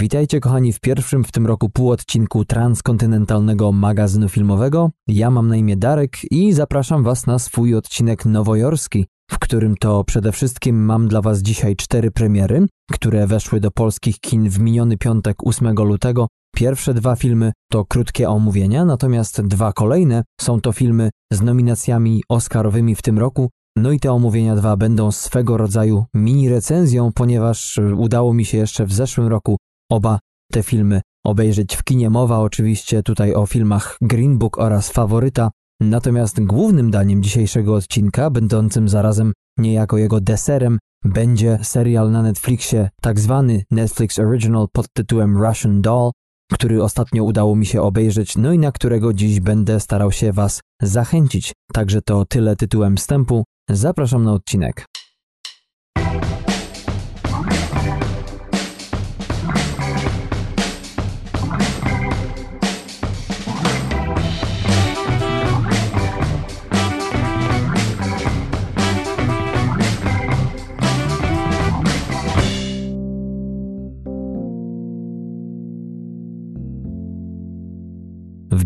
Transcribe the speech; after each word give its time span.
Witajcie 0.00 0.40
kochani 0.40 0.72
w 0.72 0.80
pierwszym 0.80 1.24
w 1.24 1.32
tym 1.32 1.46
roku 1.46 1.70
półodcinku 1.70 2.44
transkontynentalnego 2.44 3.72
magazynu 3.72 4.28
filmowego. 4.28 4.90
Ja 5.08 5.30
mam 5.30 5.48
na 5.48 5.56
imię 5.56 5.76
Darek 5.76 6.16
i 6.30 6.52
zapraszam 6.52 7.02
Was 7.02 7.26
na 7.26 7.38
swój 7.38 7.74
odcinek 7.74 8.24
nowojorski, 8.24 9.06
w 9.30 9.38
którym 9.38 9.76
to 9.76 10.04
przede 10.04 10.32
wszystkim 10.32 10.84
mam 10.84 11.08
dla 11.08 11.22
Was 11.22 11.42
dzisiaj 11.42 11.76
cztery 11.76 12.10
premiery, 12.10 12.66
które 12.92 13.26
weszły 13.26 13.60
do 13.60 13.70
polskich 13.70 14.20
kin 14.20 14.48
w 14.48 14.58
miniony 14.58 14.96
piątek 14.96 15.36
8 15.46 15.74
lutego. 15.74 16.26
Pierwsze 16.56 16.94
dwa 16.94 17.16
filmy 17.16 17.52
to 17.70 17.84
krótkie 17.84 18.28
omówienia, 18.28 18.84
natomiast 18.84 19.42
dwa 19.42 19.72
kolejne 19.72 20.24
są 20.40 20.60
to 20.60 20.72
filmy 20.72 21.10
z 21.32 21.42
nominacjami 21.42 22.22
Oscarowymi 22.28 22.94
w 22.94 23.02
tym 23.02 23.18
roku. 23.18 23.48
No 23.76 23.92
i 23.92 24.00
te 24.00 24.12
omówienia 24.12 24.56
dwa 24.56 24.76
będą 24.76 25.12
swego 25.12 25.56
rodzaju 25.56 26.04
mini 26.14 26.48
recenzją, 26.48 27.12
ponieważ 27.14 27.80
udało 27.96 28.34
mi 28.34 28.44
się 28.44 28.58
jeszcze 28.58 28.86
w 28.86 28.92
zeszłym 28.92 29.26
roku 29.26 29.56
oba 29.90 30.18
te 30.52 30.62
filmy 30.62 31.00
obejrzeć 31.24 31.76
w 31.76 31.84
kinie. 31.84 32.10
Mowa 32.10 32.38
oczywiście 32.38 33.02
tutaj 33.02 33.34
o 33.34 33.46
filmach 33.46 33.96
Green 34.00 34.38
Book 34.38 34.58
oraz 34.58 34.90
Faworyta, 34.90 35.50
natomiast 35.80 36.40
głównym 36.40 36.90
daniem 36.90 37.22
dzisiejszego 37.22 37.74
odcinka, 37.74 38.30
będącym 38.30 38.88
zarazem 38.88 39.32
niejako 39.58 39.98
jego 39.98 40.20
deserem, 40.20 40.78
będzie 41.04 41.58
serial 41.62 42.10
na 42.10 42.22
Netflixie, 42.22 42.88
tak 43.02 43.20
zwany 43.20 43.64
Netflix 43.70 44.18
Original 44.18 44.66
pod 44.72 44.86
tytułem 44.92 45.42
Russian 45.42 45.82
Doll, 45.82 46.10
który 46.52 46.82
ostatnio 46.82 47.24
udało 47.24 47.56
mi 47.56 47.66
się 47.66 47.82
obejrzeć, 47.82 48.36
no 48.36 48.52
i 48.52 48.58
na 48.58 48.72
którego 48.72 49.12
dziś 49.12 49.40
będę 49.40 49.80
starał 49.80 50.12
się 50.12 50.32
Was 50.32 50.60
zachęcić. 50.82 51.52
Także 51.72 52.02
to 52.02 52.24
tyle 52.24 52.56
tytułem 52.56 52.96
wstępu. 52.96 53.44
Zapraszam 53.70 54.24
na 54.24 54.32
odcinek. 54.32 54.84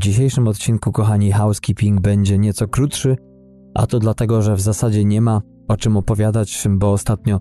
Dzisiejszym 0.03 0.49
odcinku, 0.49 0.93
kochani, 0.93 1.33
housekeeping 1.33 2.01
będzie 2.01 2.39
nieco 2.39 2.69
krótszy, 2.69 3.17
a 3.75 3.87
to 3.87 3.99
dlatego, 3.99 4.43
że 4.43 4.57
w 4.57 4.61
zasadzie 4.61 5.05
nie 5.05 5.21
ma 5.21 5.41
o 5.69 5.77
czym 5.77 5.97
opowiadać, 5.97 6.65
bo 6.71 6.93
ostatnio 6.93 7.41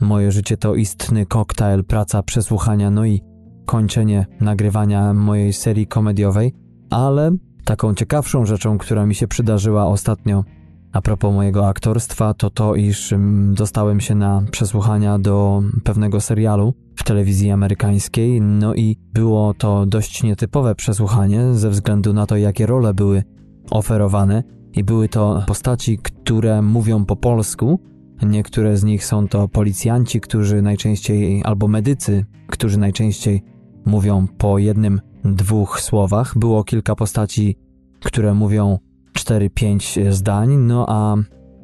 moje 0.00 0.32
życie 0.32 0.56
to 0.56 0.74
istny 0.74 1.26
koktajl, 1.26 1.84
praca, 1.84 2.22
przesłuchania, 2.22 2.90
no 2.90 3.04
i 3.04 3.20
kończenie 3.66 4.26
nagrywania 4.40 5.14
mojej 5.14 5.52
serii 5.52 5.86
komediowej, 5.86 6.52
ale 6.90 7.30
taką 7.64 7.94
ciekawszą 7.94 8.46
rzeczą, 8.46 8.78
która 8.78 9.06
mi 9.06 9.14
się 9.14 9.28
przydarzyła 9.28 9.86
ostatnio 9.86 10.44
a 10.92 11.00
propos 11.00 11.34
mojego 11.34 11.68
aktorstwa, 11.68 12.34
to 12.34 12.50
to, 12.50 12.74
iż 12.74 13.14
dostałem 13.52 14.00
się 14.00 14.14
na 14.14 14.42
przesłuchania 14.50 15.18
do 15.18 15.62
pewnego 15.84 16.20
serialu 16.20 16.74
w 16.96 17.04
telewizji 17.04 17.50
amerykańskiej, 17.50 18.40
no 18.40 18.74
i 18.74 18.96
było 19.12 19.54
to 19.54 19.86
dość 19.86 20.22
nietypowe 20.22 20.74
przesłuchanie 20.74 21.54
ze 21.54 21.70
względu 21.70 22.12
na 22.12 22.26
to, 22.26 22.36
jakie 22.36 22.66
role 22.66 22.94
były 22.94 23.22
oferowane 23.70 24.42
i 24.72 24.84
były 24.84 25.08
to 25.08 25.44
postaci, 25.46 25.98
które 25.98 26.62
mówią 26.62 27.04
po 27.04 27.16
polsku. 27.16 27.80
Niektóre 28.22 28.76
z 28.76 28.84
nich 28.84 29.04
są 29.04 29.28
to 29.28 29.48
policjanci, 29.48 30.20
którzy 30.20 30.62
najczęściej, 30.62 31.42
albo 31.44 31.68
medycy, 31.68 32.24
którzy 32.46 32.78
najczęściej 32.78 33.42
mówią 33.86 34.26
po 34.38 34.58
jednym, 34.58 35.00
dwóch 35.24 35.80
słowach. 35.80 36.38
Było 36.38 36.64
kilka 36.64 36.94
postaci, 36.94 37.56
które 38.04 38.34
mówią 38.34 38.78
4-5 39.24 40.12
zdań, 40.12 40.56
no 40.56 40.86
a 40.88 41.16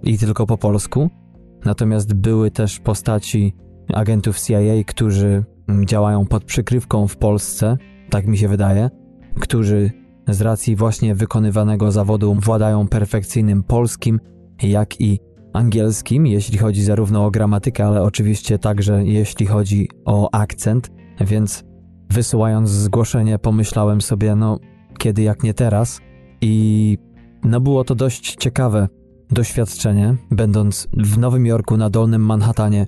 i 0.02 0.18
tylko 0.18 0.46
po 0.46 0.58
polsku. 0.58 1.10
Natomiast 1.64 2.14
były 2.14 2.50
też 2.50 2.80
postaci 2.80 3.54
agentów 3.94 4.40
CIA, 4.40 4.84
którzy 4.86 5.44
działają 5.84 6.26
pod 6.26 6.44
przykrywką 6.44 7.08
w 7.08 7.16
Polsce, 7.16 7.76
tak 8.10 8.26
mi 8.26 8.38
się 8.38 8.48
wydaje, 8.48 8.90
którzy 9.40 9.90
z 10.28 10.40
racji 10.40 10.76
właśnie 10.76 11.14
wykonywanego 11.14 11.92
zawodu 11.92 12.34
władają 12.34 12.88
perfekcyjnym 12.88 13.62
polskim, 13.62 14.20
jak 14.62 15.00
i 15.00 15.20
angielskim, 15.52 16.26
jeśli 16.26 16.58
chodzi 16.58 16.84
zarówno 16.84 17.26
o 17.26 17.30
gramatykę, 17.30 17.86
ale 17.86 18.02
oczywiście 18.02 18.58
także 18.58 19.04
jeśli 19.04 19.46
chodzi 19.46 19.88
o 20.04 20.34
akcent, 20.34 20.90
więc 21.20 21.64
wysyłając 22.10 22.70
zgłoszenie 22.70 23.38
pomyślałem 23.38 24.00
sobie, 24.00 24.34
no 24.34 24.58
kiedy 24.98 25.22
jak 25.22 25.42
nie 25.42 25.54
teraz 25.54 26.00
i 26.40 26.98
no 27.44 27.60
było 27.60 27.84
to 27.84 27.94
dość 27.94 28.36
ciekawe 28.36 28.88
doświadczenie, 29.30 30.16
będąc 30.30 30.88
w 30.92 31.18
Nowym 31.18 31.46
Jorku 31.46 31.76
na 31.76 31.90
Dolnym 31.90 32.22
Manhattanie, 32.22 32.86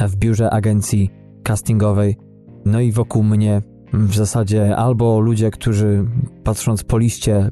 w 0.00 0.16
biurze 0.16 0.50
agencji 0.50 1.10
castingowej. 1.42 2.16
No 2.64 2.80
i 2.80 2.92
wokół 2.92 3.22
mnie 3.22 3.62
w 3.92 4.14
zasadzie 4.14 4.76
albo 4.76 5.20
ludzie, 5.20 5.50
którzy 5.50 6.04
patrząc 6.44 6.84
po 6.84 6.98
liście 6.98 7.48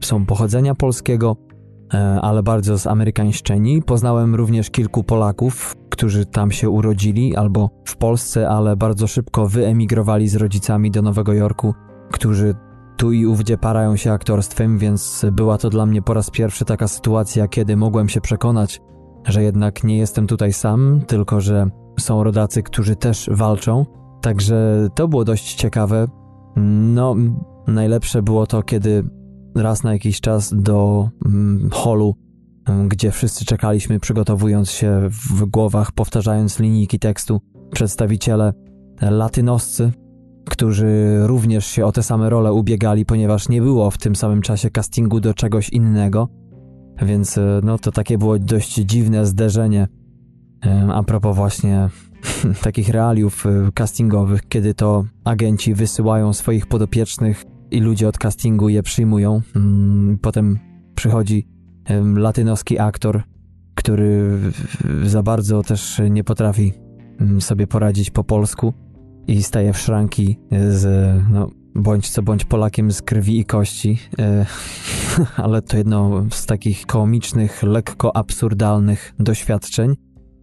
są 0.00 0.26
pochodzenia 0.26 0.74
polskiego, 0.74 1.36
e, 1.94 1.98
ale 1.98 2.42
bardzo 2.42 2.76
zamerykańszczeni. 2.76 3.82
Poznałem 3.82 4.34
również 4.34 4.70
kilku 4.70 5.04
Polaków, 5.04 5.76
którzy 5.90 6.26
tam 6.26 6.50
się 6.50 6.70
urodzili 6.70 7.36
albo 7.36 7.70
w 7.84 7.96
Polsce, 7.96 8.48
ale 8.48 8.76
bardzo 8.76 9.06
szybko 9.06 9.46
wyemigrowali 9.46 10.28
z 10.28 10.36
rodzicami 10.36 10.90
do 10.90 11.02
Nowego 11.02 11.32
Jorku, 11.32 11.74
którzy 12.12 12.54
tu 13.02 13.12
i 13.12 13.26
ówdzie 13.26 13.58
parają 13.58 13.96
się 13.96 14.12
aktorstwem, 14.12 14.78
więc 14.78 15.26
była 15.32 15.58
to 15.58 15.70
dla 15.70 15.86
mnie 15.86 16.02
po 16.02 16.14
raz 16.14 16.30
pierwszy 16.30 16.64
taka 16.64 16.88
sytuacja, 16.88 17.48
kiedy 17.48 17.76
mogłem 17.76 18.08
się 18.08 18.20
przekonać, 18.20 18.80
że 19.26 19.42
jednak 19.42 19.84
nie 19.84 19.98
jestem 19.98 20.26
tutaj 20.26 20.52
sam, 20.52 21.00
tylko 21.06 21.40
że 21.40 21.66
są 22.00 22.24
rodacy, 22.24 22.62
którzy 22.62 22.96
też 22.96 23.30
walczą. 23.32 23.86
Także 24.20 24.88
to 24.94 25.08
było 25.08 25.24
dość 25.24 25.54
ciekawe. 25.54 26.06
No, 26.56 27.14
najlepsze 27.66 28.22
było 28.22 28.46
to, 28.46 28.62
kiedy 28.62 29.04
raz 29.56 29.82
na 29.82 29.92
jakiś 29.92 30.20
czas 30.20 30.54
do 30.56 31.08
mm, 31.26 31.70
holu, 31.72 32.14
mm, 32.68 32.88
gdzie 32.88 33.10
wszyscy 33.10 33.44
czekaliśmy, 33.44 34.00
przygotowując 34.00 34.70
się 34.70 35.08
w 35.10 35.44
głowach, 35.44 35.92
powtarzając 35.92 36.58
linijki 36.58 36.98
tekstu, 36.98 37.40
przedstawiciele 37.70 38.52
latynoscy 39.00 39.92
którzy 40.44 41.20
również 41.26 41.66
się 41.66 41.86
o 41.86 41.92
te 41.92 42.02
same 42.02 42.30
role 42.30 42.52
ubiegali, 42.52 43.06
ponieważ 43.06 43.48
nie 43.48 43.62
było 43.62 43.90
w 43.90 43.98
tym 43.98 44.16
samym 44.16 44.42
czasie 44.42 44.70
castingu 44.70 45.20
do 45.20 45.34
czegoś 45.34 45.68
innego. 45.68 46.28
Więc 47.02 47.38
e, 47.38 47.60
no 47.64 47.78
to 47.78 47.92
takie 47.92 48.18
było 48.18 48.38
dość 48.38 48.74
dziwne 48.74 49.26
zderzenie. 49.26 49.88
E, 50.66 50.88
a 50.92 51.02
propos 51.02 51.36
właśnie 51.36 51.88
takich 52.62 52.88
realiów 52.88 53.46
e, 53.46 53.72
castingowych, 53.74 54.48
kiedy 54.48 54.74
to 54.74 55.04
agenci 55.24 55.74
wysyłają 55.74 56.32
swoich 56.32 56.66
podopiecznych 56.66 57.44
i 57.70 57.80
ludzie 57.80 58.08
od 58.08 58.18
castingu 58.18 58.68
je 58.68 58.82
przyjmują. 58.82 59.40
Mm, 59.56 60.18
potem 60.18 60.58
przychodzi 60.94 61.48
latynoski 62.14 62.78
aktor, 62.78 63.22
który 63.74 64.38
za 65.04 65.22
bardzo 65.22 65.62
też 65.62 66.00
nie 66.10 66.24
potrafi 66.24 66.72
mm, 67.20 67.40
sobie 67.40 67.66
poradzić 67.66 68.10
po 68.10 68.24
polsku 68.24 68.74
i 69.26 69.42
staje 69.42 69.72
w 69.72 69.78
szranki 69.78 70.38
z, 70.68 70.86
no, 71.30 71.50
bądź 71.74 72.10
co 72.10 72.22
bądź 72.22 72.44
Polakiem 72.44 72.92
z 72.92 73.02
krwi 73.02 73.38
i 73.38 73.44
kości, 73.44 73.98
e, 74.18 74.46
ale 75.44 75.62
to 75.62 75.76
jedno 75.76 76.24
z 76.30 76.46
takich 76.46 76.86
komicznych, 76.86 77.62
lekko 77.62 78.16
absurdalnych 78.16 79.14
doświadczeń. 79.18 79.94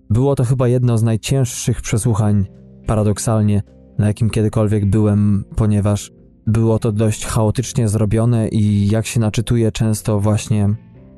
Było 0.09 0.35
to 0.35 0.43
chyba 0.43 0.67
jedno 0.67 0.97
z 0.97 1.03
najcięższych 1.03 1.81
przesłuchań, 1.81 2.45
paradoksalnie, 2.87 3.61
na 3.97 4.07
jakim 4.07 4.29
kiedykolwiek 4.29 4.85
byłem, 4.85 5.43
ponieważ 5.55 6.11
było 6.47 6.79
to 6.79 6.91
dość 6.91 7.25
chaotycznie 7.25 7.87
zrobione 7.87 8.47
i 8.47 8.87
jak 8.87 9.05
się 9.05 9.19
naczytuje 9.19 9.71
często 9.71 10.19
właśnie 10.19 10.69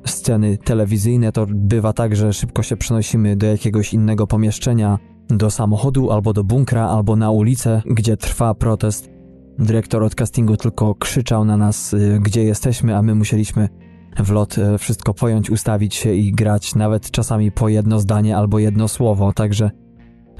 sceny 0.06 0.58
telewizyjne, 0.58 1.32
to 1.32 1.46
bywa 1.50 1.92
tak, 1.92 2.16
że 2.16 2.32
szybko 2.32 2.62
się 2.62 2.76
przenosimy 2.76 3.36
do 3.36 3.46
jakiegoś 3.46 3.94
innego 3.94 4.26
pomieszczenia, 4.26 4.98
do 5.36 5.50
samochodu 5.50 6.10
albo 6.10 6.32
do 6.32 6.44
bunkra, 6.44 6.88
albo 6.88 7.16
na 7.16 7.30
ulicę, 7.30 7.82
gdzie 7.86 8.16
trwa 8.16 8.54
protest. 8.54 9.10
Dyrektor 9.58 10.02
od 10.02 10.14
castingu 10.14 10.56
tylko 10.56 10.94
krzyczał 10.94 11.44
na 11.44 11.56
nas, 11.56 11.94
y, 11.94 12.18
gdzie 12.22 12.44
jesteśmy, 12.44 12.96
a 12.96 13.02
my 13.02 13.14
musieliśmy 13.14 13.68
w 14.18 14.30
lot 14.30 14.58
y, 14.58 14.78
wszystko 14.78 15.14
pojąć, 15.14 15.50
ustawić 15.50 15.94
się 15.94 16.14
i 16.14 16.32
grać, 16.32 16.74
nawet 16.74 17.10
czasami 17.10 17.52
po 17.52 17.68
jedno 17.68 18.00
zdanie 18.00 18.36
albo 18.36 18.58
jedno 18.58 18.88
słowo, 18.88 19.32
także 19.32 19.70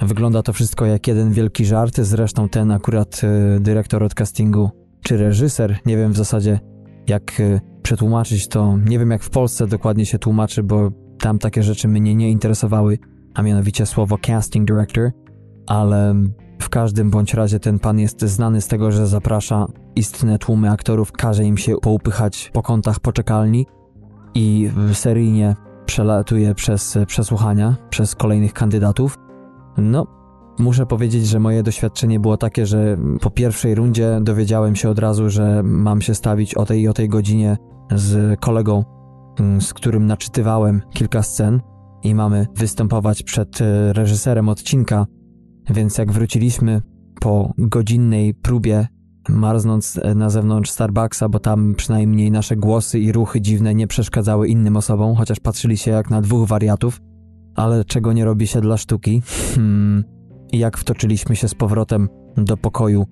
wygląda 0.03 0.43
to 0.43 0.53
wszystko 0.53 0.87
jak 0.87 1.07
jeden 1.07 1.33
wielki 1.33 1.65
żart. 1.65 1.97
Zresztą 1.97 2.49
ten 2.49 2.71
akurat 2.71 3.21
y, 3.57 3.61
dyrektor 3.61 4.03
od 4.03 4.15
castingu, 4.15 4.71
czy 5.03 5.17
reżyser, 5.17 5.79
nie 5.87 5.97
wiem 5.97 6.13
w 6.13 6.17
zasadzie 6.17 6.61
jak 7.09 7.43
przetłumaczyć 7.83 8.49
to, 8.49 8.79
nie 8.85 8.99
wiem 8.99 9.11
jak 9.11 9.23
w 9.23 9.31
Polsce 9.31 9.67
dokładnie 9.67 10.07
się 10.07 10.19
tłumaczy, 10.19 10.63
bo 10.63 10.91
tam 11.19 11.39
takie 11.39 11.63
rzeczy 11.63 11.89
mnie 11.89 12.15
nie 12.15 12.31
interesowały 12.31 12.99
a 13.35 13.43
mianowicie 13.43 13.87
słowo 13.87 14.19
casting 14.19 14.69
director, 14.69 15.11
ale 15.67 16.15
W 16.63 16.69
każdym 16.69 17.11
bądź 17.11 17.35
razie 17.35 17.61
ten 17.61 17.79
pan 17.79 17.99
jest 17.99 18.21
znany 18.21 18.61
z 18.61 18.69
tego, 18.69 18.93
że 18.93 19.07
zaprasza 19.07 19.67
istne 19.97 20.39
tłumy 20.39 20.71
aktorów, 20.71 21.13
każe 21.13 21.45
im 21.45 21.59
się 21.59 21.77
poupychać 21.83 22.51
po 22.53 22.63
kątach 22.63 23.01
poczekalni 23.01 23.67
i 24.35 24.71
seryjnie 24.93 25.57
przelatuje 25.87 26.55
przez 26.55 26.99
przesłuchania, 27.07 27.77
przez 27.91 28.15
kolejnych 28.15 28.53
kandydatów. 28.53 29.19
No, 29.77 30.07
muszę 30.59 30.87
powiedzieć, 30.87 31.27
że 31.27 31.41
moje 31.41 31.63
doświadczenie 31.63 32.21
było 32.21 32.37
takie, 32.37 32.67
że 32.67 32.97
po 33.21 33.31
pierwszej 33.31 33.75
rundzie 33.75 34.19
dowiedziałem 34.23 34.77
się 34.77 34.91
od 34.91 34.99
razu, 34.99 35.31
że 35.31 35.63
mam 35.63 36.03
się 36.03 36.15
stawić 36.15 36.55
o 36.55 36.65
tej 36.65 36.81
i 36.81 36.89
o 36.89 36.93
tej 36.93 37.09
godzinie 37.09 37.57
z 37.95 38.41
kolegą, 38.41 38.85
mm, 39.41 39.61
z 39.61 39.75
którym 39.75 40.07
naczytywałem 40.07 40.83
kilka 40.91 41.23
scen 41.23 41.61
i 42.05 42.15
mamy 42.15 42.47
występować 42.57 43.23
przed 43.23 43.61
e, 43.61 43.93
reżyserem 43.93 44.49
odcinka, 44.49 45.07
więc 45.71 45.99
jak 45.99 46.13
wróciliśmy 46.13 46.83
po 47.21 47.53
godzinnej 47.59 48.35
próbie, 48.35 48.87
marznąc 49.29 50.01
e, 50.03 50.15
na 50.15 50.31
zewnątrz 50.31 50.71
Starbucksa, 50.71 51.29
bo 51.29 51.39
tam 51.39 51.75
przynajmniej 51.75 52.31
nasze 52.31 52.57
głosy 52.57 53.01
i 53.01 53.13
ruchy 53.13 53.41
dziwne 53.41 53.75
nie 53.75 53.87
przeszkadzały 53.87 54.49
innym 54.49 54.77
osobom, 54.77 55.15
chociaż 55.15 55.41
patrzyli 55.41 55.77
się 55.77 55.91
jak 55.91 56.11
na 56.11 56.21
dwóch 56.21 56.49
wariatów, 56.49 57.01
ale 57.55 57.85
czego 57.85 58.13
nie 58.13 58.25
robi 58.25 58.47
się 58.47 58.61
dla 58.61 58.77
sztuki. 58.77 59.23
Hmm. 59.55 60.05
Jak 60.53 60.79
wtoczyliśmy 60.79 61.37
się 61.37 61.49
z 61.49 61.55
powrotem 61.55 62.09
do 62.37 62.57
pokoju, 62.57 63.07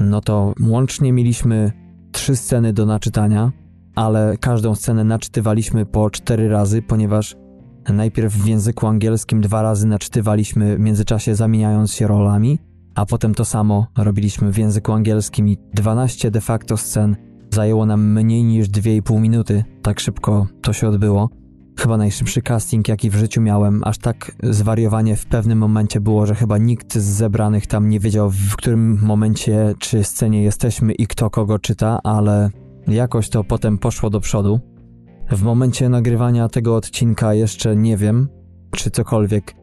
no 0.00 0.20
to 0.20 0.52
łącznie 0.68 1.12
mieliśmy 1.12 1.72
trzy 2.12 2.36
sceny 2.36 2.72
do 2.72 2.86
naczytania, 2.86 3.52
ale 3.94 4.36
każdą 4.40 4.74
scenę 4.74 5.04
naczytywaliśmy 5.04 5.86
po 5.86 6.10
cztery 6.10 6.48
razy, 6.48 6.82
ponieważ 6.82 7.36
najpierw 7.92 8.34
w 8.34 8.46
języku 8.46 8.86
angielskim 8.86 9.40
dwa 9.40 9.62
razy 9.62 9.86
naczytywaliśmy 9.86 10.76
w 10.76 10.80
międzyczasie 10.80 11.34
zamieniając 11.34 11.92
się 11.92 12.06
rolami, 12.06 12.58
a 12.94 13.06
potem 13.06 13.34
to 13.34 13.44
samo 13.44 13.86
robiliśmy 13.98 14.52
w 14.52 14.58
języku 14.58 14.92
angielskim 14.92 15.48
i 15.48 15.58
12 15.74 16.30
de 16.30 16.40
facto 16.40 16.76
scen 16.76 17.16
zajęło 17.54 17.86
nam 17.86 18.12
mniej 18.12 18.44
niż 18.44 18.68
2,5 18.68 19.20
minuty. 19.20 19.64
Tak 19.82 20.00
szybko 20.00 20.46
to 20.62 20.72
się 20.72 20.88
odbyło. 20.88 21.30
Chyba 21.78 21.96
najszybszy 21.96 22.42
casting, 22.42 22.88
jaki 22.88 23.10
w 23.10 23.14
życiu 23.14 23.40
miałem. 23.40 23.80
Aż 23.84 23.98
tak 23.98 24.32
zwariowanie 24.42 25.16
w 25.16 25.26
pewnym 25.26 25.58
momencie 25.58 26.00
było, 26.00 26.26
że 26.26 26.34
chyba 26.34 26.58
nikt 26.58 26.94
z 26.94 27.04
zebranych 27.04 27.66
tam 27.66 27.88
nie 27.88 28.00
wiedział, 28.00 28.30
w 28.30 28.56
którym 28.56 28.98
momencie 29.02 29.74
czy 29.78 30.04
scenie 30.04 30.42
jesteśmy 30.42 30.92
i 30.92 31.06
kto 31.06 31.30
kogo 31.30 31.58
czyta, 31.58 32.00
ale 32.04 32.50
jakoś 32.88 33.28
to 33.28 33.44
potem 33.44 33.78
poszło 33.78 34.10
do 34.10 34.20
przodu. 34.20 34.60
W 35.30 35.42
momencie 35.42 35.88
nagrywania 35.88 36.48
tego 36.48 36.76
odcinka 36.76 37.34
jeszcze 37.34 37.76
nie 37.76 37.96
wiem, 37.96 38.28
czy 38.70 38.90
cokolwiek 38.90 39.54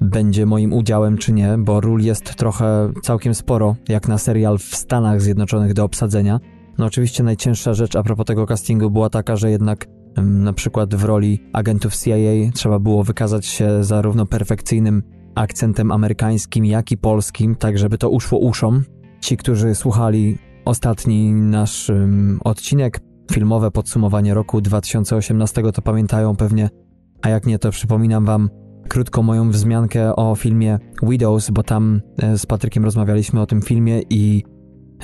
będzie 0.00 0.46
moim 0.46 0.72
udziałem, 0.72 1.18
czy 1.18 1.32
nie, 1.32 1.56
bo 1.58 1.80
ról 1.80 2.00
jest 2.00 2.34
trochę 2.34 2.92
całkiem 3.02 3.34
sporo, 3.34 3.76
jak 3.88 4.08
na 4.08 4.18
serial 4.18 4.58
w 4.58 4.76
Stanach 4.76 5.22
Zjednoczonych 5.22 5.74
do 5.74 5.84
obsadzenia. 5.84 6.40
No 6.78 6.86
oczywiście 6.86 7.22
najcięższa 7.22 7.74
rzecz 7.74 7.96
a 7.96 8.02
propos 8.02 8.26
tego 8.26 8.46
castingu 8.46 8.90
była 8.90 9.10
taka, 9.10 9.36
że 9.36 9.50
jednak 9.50 9.86
na 10.16 10.52
przykład 10.52 10.94
w 10.94 11.04
roli 11.04 11.40
agentów 11.52 11.96
CIA 11.96 12.52
trzeba 12.54 12.78
było 12.78 13.04
wykazać 13.04 13.46
się 13.46 13.84
zarówno 13.84 14.26
perfekcyjnym 14.26 15.02
akcentem 15.34 15.90
amerykańskim, 15.90 16.64
jak 16.64 16.92
i 16.92 16.96
polskim, 16.96 17.56
tak 17.56 17.78
żeby 17.78 17.98
to 17.98 18.10
uszło 18.10 18.38
uszom. 18.38 18.84
Ci, 19.20 19.36
którzy 19.36 19.74
słuchali 19.74 20.38
ostatni 20.64 21.32
nasz 21.32 21.90
um, 21.90 22.40
odcinek, 22.44 23.00
filmowe 23.32 23.70
podsumowanie 23.70 24.34
roku 24.34 24.60
2018, 24.60 25.62
to 25.72 25.82
pamiętają 25.82 26.36
pewnie, 26.36 26.70
a 27.22 27.28
jak 27.28 27.46
nie, 27.46 27.58
to 27.58 27.70
przypominam 27.70 28.24
wam 28.24 28.50
krótko 28.88 29.22
moją 29.22 29.50
wzmiankę 29.50 30.16
o 30.16 30.34
filmie 30.34 30.78
Widows, 31.02 31.50
bo 31.50 31.62
tam 31.62 32.00
e, 32.18 32.38
z 32.38 32.46
Patrykiem 32.46 32.84
rozmawialiśmy 32.84 33.40
o 33.40 33.46
tym 33.46 33.62
filmie 33.62 34.02
i 34.10 34.44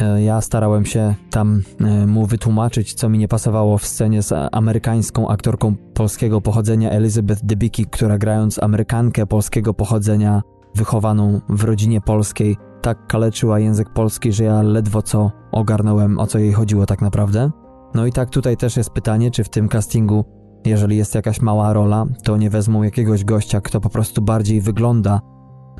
E, 0.00 0.22
ja 0.22 0.40
starałem 0.40 0.84
się 0.84 1.14
tam 1.30 1.62
e, 1.80 2.06
mu 2.06 2.26
wytłumaczyć, 2.26 2.94
co 2.94 3.08
mi 3.08 3.18
nie 3.18 3.28
pasowało 3.28 3.78
w 3.78 3.86
scenie 3.86 4.22
z 4.22 4.48
amerykańską 4.52 5.28
aktorką 5.28 5.74
polskiego 5.94 6.40
pochodzenia 6.40 6.90
Elizabeth 6.90 7.44
Debicki, 7.44 7.86
która 7.86 8.18
grając 8.18 8.62
Amerykankę 8.62 9.26
polskiego 9.26 9.74
pochodzenia, 9.74 10.42
wychowaną 10.74 11.40
w 11.48 11.64
rodzinie 11.64 12.00
polskiej, 12.00 12.56
tak 12.82 13.06
kaleczyła 13.06 13.58
język 13.58 13.90
polski, 13.90 14.32
że 14.32 14.44
ja 14.44 14.62
ledwo 14.62 15.02
co 15.02 15.30
ogarnąłem, 15.52 16.18
o 16.18 16.26
co 16.26 16.38
jej 16.38 16.52
chodziło 16.52 16.86
tak 16.86 17.00
naprawdę. 17.00 17.50
No 17.94 18.06
i 18.06 18.12
tak 18.12 18.30
tutaj 18.30 18.56
też 18.56 18.76
jest 18.76 18.90
pytanie, 18.90 19.30
czy 19.30 19.44
w 19.44 19.48
tym 19.48 19.68
castingu, 19.68 20.24
jeżeli 20.66 20.96
jest 20.96 21.14
jakaś 21.14 21.40
mała 21.40 21.72
rola, 21.72 22.06
to 22.24 22.36
nie 22.36 22.50
wezmą 22.50 22.82
jakiegoś 22.82 23.24
gościa, 23.24 23.60
kto 23.60 23.80
po 23.80 23.90
prostu 23.90 24.22
bardziej 24.22 24.60
wygląda 24.60 25.20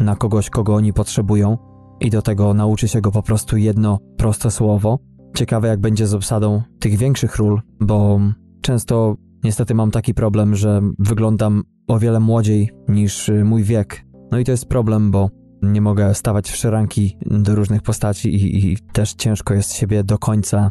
na 0.01 0.17
kogoś, 0.17 0.51
kogo 0.51 0.75
oni 0.75 0.93
potrzebują, 0.93 1.59
i 2.01 2.11
do 2.11 2.23
tego 2.23 2.55
nauczy 2.55 2.89
się 2.89 3.01
go 3.01 3.11
po 3.11 3.23
prostu 3.23 3.57
jedno 3.57 3.99
proste 4.17 4.51
słowo. 4.51 4.99
Ciekawe 5.37 5.69
jak 5.69 5.81
będzie 5.81 6.07
z 6.07 6.15
obsadą 6.15 6.63
tych 6.79 6.97
większych 6.97 7.37
ról, 7.37 7.61
bo 7.81 8.21
często 8.61 9.17
niestety 9.45 9.75
mam 9.75 9.91
taki 9.91 10.15
problem, 10.15 10.55
że 10.55 10.81
wyglądam 10.99 11.63
o 11.89 11.99
wiele 11.99 12.21
młodziej 12.21 12.71
niż 12.89 13.31
mój 13.45 13.63
wiek. 13.63 14.05
No 14.33 14.39
i 14.39 14.45
to 14.45 14.51
jest 14.51 14.67
problem, 14.67 15.11
bo 15.11 15.31
nie 15.63 15.81
mogę 15.81 16.15
stawać 16.15 16.51
w 16.51 16.57
szeranki 16.57 17.19
do 17.27 17.55
różnych 17.55 17.83
postaci 17.83 18.35
i, 18.35 18.73
i 18.73 18.79
też 18.93 19.15
ciężko 19.15 19.55
jest 19.55 19.73
siebie 19.73 20.05
do 20.05 20.19
końca 20.19 20.71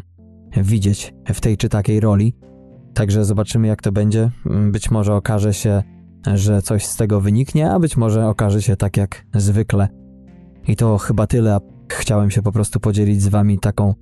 widzieć 0.62 1.14
w 1.26 1.40
tej 1.40 1.56
czy 1.56 1.68
takiej 1.68 2.00
roli. 2.00 2.34
Także 2.94 3.24
zobaczymy 3.24 3.68
jak 3.68 3.82
to 3.82 3.92
będzie. 3.92 4.30
Być 4.70 4.90
może 4.90 5.14
okaże 5.14 5.54
się, 5.54 5.82
że 6.34 6.62
coś 6.62 6.86
z 6.86 6.96
tego 6.96 7.20
wyniknie, 7.20 7.70
a 7.70 7.78
być 7.78 7.96
może 7.96 8.28
okaże 8.28 8.62
się 8.62 8.76
tak 8.76 8.96
jak 8.96 9.26
zwykle, 9.34 9.88
i 10.68 10.76
to 10.76 10.98
chyba 10.98 11.26
tyle. 11.26 11.58
Chciałem 11.92 12.30
się 12.30 12.42
po 12.42 12.52
prostu 12.52 12.80
podzielić 12.80 13.22
z 13.22 13.28
wami 13.28 13.58
taką 13.58 13.94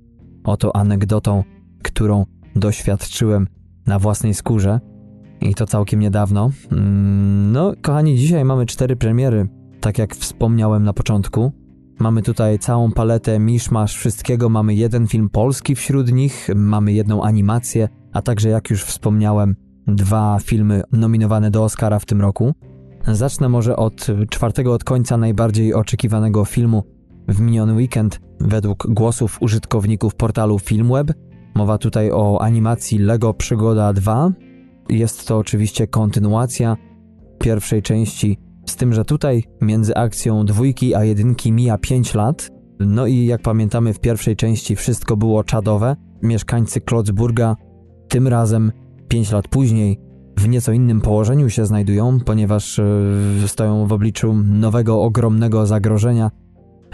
oto 0.43 0.75
anegdotą, 0.75 1.43
którą 1.83 2.25
doświadczyłem 2.55 3.47
na 3.85 3.99
własnej 3.99 4.33
skórze 4.33 4.79
i 5.41 5.55
to 5.55 5.65
całkiem 5.65 5.99
niedawno. 5.99 6.51
Mm, 6.71 7.51
no, 7.51 7.73
kochani, 7.81 8.17
dzisiaj 8.17 8.45
mamy 8.45 8.65
cztery 8.65 8.95
premiery, 8.95 9.47
tak 9.79 9.97
jak 9.97 10.15
wspomniałem 10.15 10.83
na 10.83 10.93
początku. 10.93 11.51
Mamy 11.99 12.21
tutaj 12.21 12.59
całą 12.59 12.91
paletę 12.91 13.39
miszmasz 13.39 13.95
wszystkiego, 13.95 14.49
mamy 14.49 14.75
jeden 14.75 15.07
film 15.07 15.29
polski 15.29 15.75
wśród 15.75 16.11
nich, 16.11 16.49
mamy 16.55 16.93
jedną 16.93 17.23
animację, 17.23 17.89
a 18.13 18.21
także 18.21 18.49
jak 18.49 18.69
już 18.69 18.83
wspomniałem, 18.83 19.55
dwa 19.87 20.37
filmy 20.43 20.81
nominowane 20.91 21.51
do 21.51 21.63
Oscara 21.63 21.99
w 21.99 22.05
tym 22.05 22.21
roku. 22.21 22.53
Zacznę 23.07 23.49
może 23.49 23.75
od 23.75 24.07
czwartego 24.29 24.73
od 24.73 24.83
końca 24.83 25.17
najbardziej 25.17 25.73
oczekiwanego 25.73 26.45
filmu 26.45 26.83
w 27.27 27.41
miniony 27.41 27.73
weekend 27.73 28.19
według 28.39 28.87
głosów 28.89 29.37
użytkowników 29.41 30.15
portalu 30.15 30.59
Filmweb. 30.59 31.13
Mowa 31.55 31.77
tutaj 31.77 32.11
o 32.11 32.41
animacji 32.41 32.99
Lego 32.99 33.33
Przygoda 33.33 33.93
2. 33.93 34.31
Jest 34.89 35.27
to 35.27 35.37
oczywiście 35.37 35.87
kontynuacja 35.87 36.77
pierwszej 37.39 37.81
części, 37.81 38.37
z 38.67 38.75
tym, 38.75 38.93
że 38.93 39.05
tutaj 39.05 39.43
między 39.61 39.95
akcją 39.95 40.45
dwójki 40.45 40.95
a 40.95 41.03
jedynki 41.03 41.51
mija 41.51 41.77
5 41.77 42.13
lat. 42.13 42.49
No 42.79 43.07
i 43.07 43.25
jak 43.25 43.41
pamiętamy 43.41 43.93
w 43.93 43.99
pierwszej 43.99 44.35
części 44.35 44.75
wszystko 44.75 45.17
było 45.17 45.43
czadowe. 45.43 45.95
Mieszkańcy 46.21 46.81
Klotzburga 46.81 47.55
tym 48.07 48.27
razem 48.27 48.71
5 49.07 49.31
lat 49.31 49.47
później 49.47 49.99
w 50.37 50.47
nieco 50.47 50.71
innym 50.71 51.01
położeniu 51.01 51.49
się 51.49 51.65
znajdują, 51.65 52.19
ponieważ 52.19 52.79
e, 52.79 52.85
stoją 53.47 53.87
w 53.87 53.93
obliczu 53.93 54.33
nowego, 54.33 55.01
ogromnego 55.01 55.65
zagrożenia, 55.65 56.31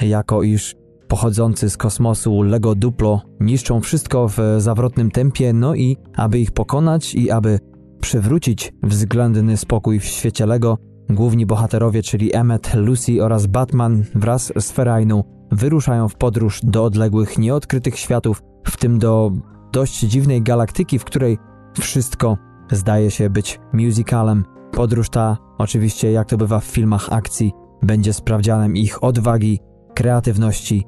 jako 0.02 0.44
iż 0.44 0.76
pochodzący 1.08 1.70
z 1.70 1.78
kosmosu 1.78 2.42
Lego 2.42 2.76
Duplo 2.76 3.22
niszczą 3.40 3.82
wszystko 3.82 4.28
w 4.28 4.38
zawrotnym 4.58 5.12
tempie, 5.12 5.54
no 5.54 5.76
i 5.76 5.98
aby 6.16 6.40
ich 6.40 6.52
pokonać 6.52 7.16
i 7.16 7.32
aby 7.32 7.60
przywrócić 8.02 8.74
względny 8.84 9.58
spokój 9.58 10.00
w 10.00 10.06
świecie 10.06 10.46
Lego, 10.46 10.78
główni 11.16 11.46
bohaterowie, 11.46 12.04
czyli 12.04 12.36
Emmet, 12.36 12.74
Lucy 12.74 13.24
oraz 13.24 13.48
Batman 13.48 14.04
wraz 14.16 14.54
z 14.60 14.72
Ferajną 14.72 15.24
wyruszają 15.52 16.10
w 16.10 16.16
podróż 16.16 16.60
do 16.64 16.84
odległych, 16.84 17.38
nieodkrytych 17.38 18.00
światów, 18.00 18.42
w 18.68 18.78
tym 18.78 19.00
do 19.00 19.32
dość 19.72 20.00
dziwnej 20.00 20.42
galaktyki, 20.42 21.00
w 21.00 21.06
której 21.06 21.38
wszystko 21.80 22.38
zdaje 22.72 23.12
się 23.12 23.30
być 23.30 23.60
musicalem. 23.74 24.46
Podróż 24.72 25.10
ta, 25.10 25.38
oczywiście 25.58 26.12
jak 26.12 26.30
to 26.30 26.38
bywa 26.38 26.60
w 26.60 26.66
filmach 26.66 27.08
akcji, 27.12 27.52
będzie 27.82 28.14
sprawdzianem 28.14 28.76
ich 28.76 29.04
odwagi, 29.04 29.60
kreatywności 29.96 30.86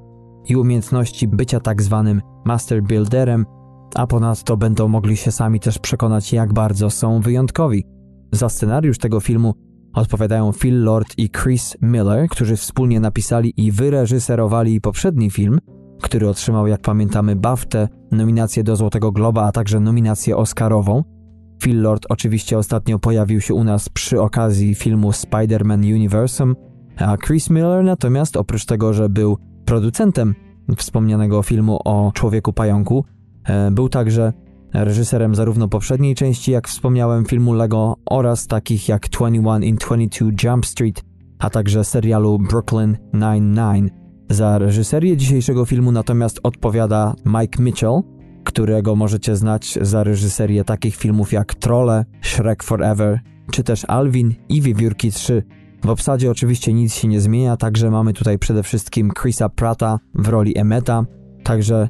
i 0.48 0.56
umiejętności 0.56 1.28
bycia 1.28 1.60
tak 1.60 1.82
zwanym 1.82 2.22
master 2.46 2.84
builderem, 2.84 3.46
a 3.96 4.08
ponadto 4.08 4.58
będą 4.58 4.88
mogli 4.88 5.18
się 5.18 5.32
sami 5.32 5.60
też 5.60 5.80
przekonać, 5.80 6.34
jak 6.34 6.54
bardzo 6.54 6.90
są 6.90 7.22
wyjątkowi. 7.22 7.86
Za 8.32 8.50
scenariusz 8.50 8.98
tego 8.98 9.20
filmu 9.20 9.54
odpowiadają 9.96 10.52
Phil 10.52 10.84
Lord 10.84 11.14
i 11.18 11.30
Chris 11.30 11.78
Miller, 11.82 12.28
którzy 12.30 12.56
wspólnie 12.56 13.00
napisali 13.00 13.54
i 13.58 13.72
wyreżyserowali 13.72 14.82
poprzedni 14.82 15.32
film, 15.32 15.60
który 16.02 16.30
otrzymał, 16.30 16.68
jak 16.68 16.82
pamiętamy, 16.82 17.36
BAFTę, 17.36 17.88
nominację 18.12 18.64
do 18.64 18.76
Złotego 18.76 19.12
Globa, 19.12 19.46
a 19.46 19.52
także 19.52 19.80
nominację 19.80 20.38
Oscarową. 20.38 21.04
Phil 21.64 21.82
Lord 21.82 22.06
oczywiście 22.10 22.58
ostatnio 22.58 23.00
pojawił 23.00 23.42
się 23.42 23.54
u 23.54 23.64
nas 23.64 23.90
przy 23.90 24.22
okazji 24.22 24.76
filmu 24.76 25.12
Spider-Man 25.12 25.94
Universum, 25.94 26.56
A 26.98 27.18
Chris 27.18 27.50
Miller 27.50 27.84
natomiast 27.84 28.38
oprócz 28.38 28.66
tego, 28.66 28.94
że 28.94 29.10
był 29.10 29.38
producentem 29.66 30.36
wspomnianego 30.78 31.44
filmu 31.44 31.80
o 31.86 32.12
Człowieku 32.14 32.54
Pająku, 32.54 33.06
e, 33.44 33.72
był 33.72 33.90
także 33.90 34.34
reżyserem 34.84 35.36
zarówno 35.36 35.68
poprzedniej 35.68 36.16
części, 36.16 36.52
jak 36.52 36.68
wspomniałem, 36.68 37.26
filmu 37.26 37.54
Lego 37.54 37.96
oraz 38.06 38.48
takich 38.48 38.90
jak 38.90 39.10
21 39.10 39.64
in 39.64 39.76
22 39.76 40.32
Jump 40.44 40.66
Street, 40.66 41.04
a 41.40 41.50
także 41.50 41.84
serialu 41.84 42.40
Brooklyn 42.40 42.98
Nine-Nine. 43.14 43.90
Za 44.30 44.58
reżyserię 44.58 45.18
dzisiejszego 45.18 45.66
filmu 45.66 45.92
natomiast 45.92 46.40
odpowiada 46.44 47.16
Mike 47.26 47.64
Mitchell, 47.64 48.02
którego 48.44 48.96
możecie 48.96 49.36
znać 49.36 49.80
za 49.82 50.04
reżyserię 50.04 50.64
takich 50.64 50.96
filmów 50.96 51.32
jak 51.32 51.56
Trolle, 51.56 52.06
Shrek 52.22 52.64
Forever, 52.64 53.20
czy 53.52 53.64
też 53.64 53.86
Alvin 53.88 54.34
i 54.50 54.62
Wiewiórki 54.62 55.12
3. 55.12 55.44
W 55.84 55.90
obsadzie 55.90 56.32
oczywiście 56.32 56.74
nic 56.74 56.94
się 56.94 57.08
nie 57.08 57.22
zmienia, 57.22 57.58
także 57.58 57.92
mamy 57.92 58.14
tutaj 58.14 58.40
przede 58.40 58.64
wszystkim 58.64 59.12
Chrisa 59.22 59.50
Prata 59.50 60.00
w 60.16 60.28
roli 60.28 60.58
Emeta, 60.58 61.06
także 61.44 61.90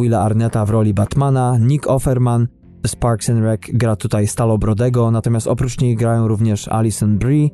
Willa 0.00 0.20
Arnetta 0.20 0.64
w 0.64 0.70
roli 0.70 0.94
Batmana, 0.94 1.58
Nick 1.58 1.86
Offerman 1.86 2.48
z 2.86 2.96
Parks 2.96 3.30
and 3.30 3.40
Rec 3.40 3.60
gra 3.72 3.96
tutaj 3.96 4.26
Stalobrodego, 4.26 5.10
natomiast 5.10 5.46
oprócz 5.46 5.80
niej 5.80 5.96
grają 5.96 6.28
również 6.28 6.68
Alison 6.68 7.18
Brie, 7.18 7.48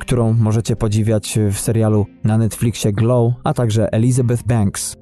którą 0.00 0.32
możecie 0.32 0.76
podziwiać 0.76 1.38
w 1.52 1.58
serialu 1.58 2.06
na 2.24 2.38
Netflixie 2.38 2.92
Glow, 2.92 3.32
a 3.44 3.54
także 3.54 3.92
Elizabeth 3.92 4.42
Banks. 4.42 4.96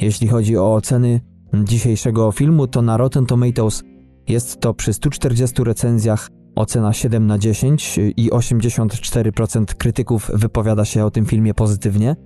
Jeśli 0.00 0.28
chodzi 0.28 0.58
o 0.58 0.74
oceny 0.74 1.20
dzisiejszego 1.64 2.32
filmu, 2.32 2.66
to 2.66 2.82
na 2.82 2.96
Rotten 2.96 3.26
Tomatoes 3.26 3.82
jest 4.28 4.60
to 4.60 4.74
przy 4.74 4.92
140 4.92 5.64
recenzjach 5.64 6.28
ocena 6.54 6.92
7 6.92 7.26
na 7.26 7.38
10 7.38 7.98
i 8.16 8.30
84% 8.30 9.64
krytyków 9.64 10.30
wypowiada 10.34 10.84
się 10.84 11.04
o 11.04 11.10
tym 11.10 11.26
filmie 11.26 11.54
pozytywnie. 11.54 12.16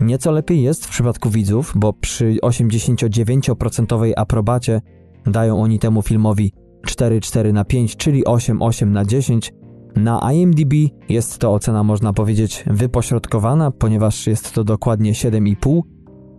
Nieco 0.00 0.30
lepiej 0.30 0.62
jest 0.62 0.86
w 0.86 0.90
przypadku 0.90 1.30
widzów, 1.30 1.72
bo 1.76 1.92
przy 1.92 2.36
89% 2.42 4.12
aprobacie 4.16 4.80
dają 5.26 5.62
oni 5.62 5.78
temu 5.78 6.02
filmowi 6.02 6.52
4,4 6.86 7.52
na 7.52 7.64
5, 7.64 7.96
czyli 7.96 8.24
8,8 8.24 8.86
na 8.86 9.04
10. 9.04 9.52
Na 9.96 10.32
IMDb 10.32 10.74
jest 11.08 11.38
to 11.38 11.52
ocena, 11.52 11.84
można 11.84 12.12
powiedzieć, 12.12 12.64
wypośrodkowana, 12.66 13.70
ponieważ 13.70 14.26
jest 14.26 14.52
to 14.52 14.64
dokładnie 14.64 15.12
7,5. 15.12 15.80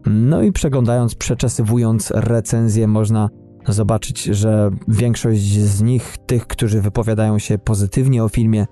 No 0.06 0.42
i 0.42 0.51
przeglądając, 0.51 1.16
przeczesywując 1.16 2.12
recenzję, 2.16 2.88
można 2.88 3.30
zobaczyć, 3.68 4.24
że 4.24 4.72
większość 4.88 5.42
z 5.60 5.82
nich, 5.82 6.18
tych, 6.25 6.48
którzy 6.48 6.82
wypowiadają 6.82 7.39
się 7.39 7.58
pozytywnie 7.58 8.24
o 8.24 8.30
filmie, 8.30 8.66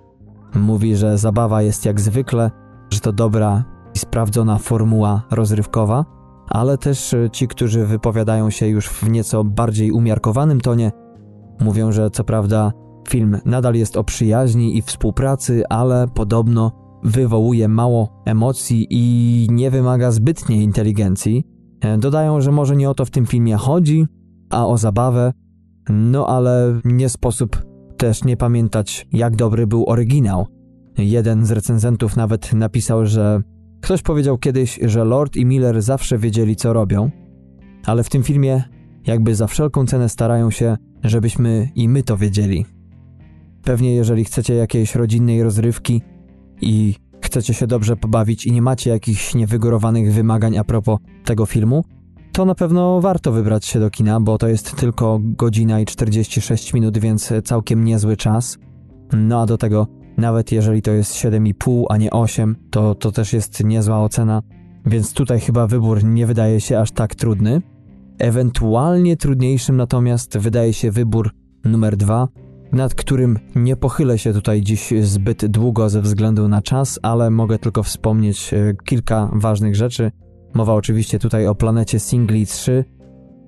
mówi, 0.55 0.95
że 0.95 1.17
zabawa 1.17 1.61
jest 1.61 1.85
jak 1.85 2.01
zwykle, 2.01 2.51
że 2.89 2.99
to 2.99 3.13
dobra 3.13 3.76
i 3.97 3.99
sprawdzona 3.99 4.57
formuła 4.57 5.21
rozrywkowa, 5.31 6.05
ale 6.49 6.77
też 6.77 7.15
ci, 7.31 7.47
którzy 7.47 7.85
wypowiadają 7.85 8.49
się 8.49 8.67
już 8.67 8.89
w 8.89 9.09
nieco 9.09 9.43
bardziej 9.43 9.91
umiarkowanym 9.91 10.61
tonie, 10.61 10.91
mówią, 11.59 11.91
że 11.91 12.09
co 12.09 12.23
prawda 12.23 12.71
film 13.09 13.37
nadal 13.45 13.75
jest 13.75 13.97
o 13.97 14.03
przyjaźni 14.03 14.77
i 14.77 14.81
współpracy, 14.81 15.63
ale 15.69 16.07
podobno 16.13 16.71
wywołuje 17.03 17.67
mało 17.67 18.21
emocji 18.25 18.87
i 18.89 19.47
nie 19.51 19.71
wymaga 19.71 20.11
zbytniej 20.11 20.61
inteligencji. 20.61 21.43
Dodają, 21.99 22.41
że 22.41 22.51
może 22.51 22.75
nie 22.75 22.89
o 22.89 22.93
to 22.93 23.05
w 23.05 23.11
tym 23.11 23.25
filmie 23.25 23.55
chodzi, 23.55 24.05
a 24.49 24.67
o 24.67 24.77
zabawę, 24.77 25.33
no 25.89 26.27
ale 26.27 26.79
nie 26.85 27.09
sposób 27.09 27.65
też 27.97 28.23
nie 28.23 28.37
pamiętać, 28.37 29.07
jak 29.13 29.35
dobry 29.35 29.67
był 29.67 29.89
oryginał. 29.89 30.47
Jeden 30.97 31.45
z 31.45 31.51
recenzentów 31.51 32.15
nawet 32.15 32.53
napisał, 32.53 33.05
że 33.05 33.41
ktoś 33.81 34.01
powiedział 34.01 34.37
kiedyś, 34.37 34.79
że 34.81 35.03
Lord 35.05 35.35
i 35.35 35.45
Miller 35.45 35.81
zawsze 35.81 36.17
wiedzieli, 36.17 36.55
co 36.55 36.73
robią, 36.73 37.11
ale 37.85 38.03
w 38.03 38.09
tym 38.09 38.23
filmie 38.23 38.63
jakby 39.07 39.35
za 39.35 39.47
wszelką 39.47 39.85
cenę 39.85 40.09
starają 40.09 40.51
się, 40.51 40.77
żebyśmy 41.03 41.69
i 41.75 41.89
my 41.89 42.03
to 42.03 42.17
wiedzieli. 42.17 42.65
Pewnie 43.63 43.95
jeżeli 43.95 44.25
chcecie 44.25 44.53
jakiejś 44.53 44.95
rodzinnej 44.95 45.43
rozrywki 45.43 46.01
i 46.61 46.95
chcecie 47.21 47.53
się 47.53 47.67
dobrze 47.67 47.95
pobawić 47.95 48.45
i 48.45 48.51
nie 48.51 48.61
macie 48.61 48.89
jakichś 48.89 49.35
niewygórowanych 49.35 50.13
wymagań 50.13 50.57
a 50.57 50.63
propos 50.63 50.99
tego 51.25 51.45
filmu, 51.45 51.83
to 52.31 52.45
na 52.45 52.55
pewno 52.55 53.01
warto 53.01 53.31
wybrać 53.31 53.65
się 53.65 53.79
do 53.79 53.89
kina, 53.89 54.19
bo 54.19 54.37
to 54.37 54.47
jest 54.47 54.75
tylko 54.75 55.19
godzina 55.21 55.79
i 55.79 55.85
46 55.85 56.73
minut, 56.73 56.97
więc 56.97 57.33
całkiem 57.43 57.83
niezły 57.83 58.17
czas. 58.17 58.57
No 59.13 59.41
a 59.41 59.45
do 59.45 59.57
tego, 59.57 59.87
nawet 60.17 60.51
jeżeli 60.51 60.81
to 60.81 60.91
jest 60.91 61.13
7,5, 61.13 61.85
a 61.89 61.97
nie 61.97 62.11
8, 62.11 62.55
to, 62.69 62.95
to 62.95 63.11
też 63.11 63.33
jest 63.33 63.63
niezła 63.63 64.03
ocena, 64.03 64.41
więc 64.85 65.13
tutaj 65.13 65.39
chyba 65.39 65.67
wybór 65.67 66.03
nie 66.03 66.25
wydaje 66.25 66.61
się 66.61 66.79
aż 66.79 66.91
tak 66.91 67.15
trudny. 67.15 67.61
Ewentualnie 68.19 69.17
trudniejszym 69.17 69.77
natomiast 69.77 70.37
wydaje 70.37 70.73
się 70.73 70.91
wybór 70.91 71.31
numer 71.65 71.97
2, 71.97 72.27
nad 72.71 72.95
którym 72.95 73.39
nie 73.55 73.75
pochylę 73.75 74.17
się 74.17 74.33
tutaj 74.33 74.61
dziś 74.61 74.93
zbyt 75.01 75.45
długo 75.45 75.89
ze 75.89 76.01
względu 76.01 76.47
na 76.47 76.61
czas, 76.61 76.99
ale 77.01 77.29
mogę 77.29 77.59
tylko 77.59 77.83
wspomnieć 77.83 78.53
e, 78.53 78.73
kilka 78.85 79.29
ważnych 79.33 79.75
rzeczy. 79.75 80.11
Mowa 80.53 80.73
oczywiście 80.73 81.19
tutaj 81.19 81.47
o 81.47 81.55
planecie 81.55 81.99
Singli 81.99 82.45
3. 82.45 82.85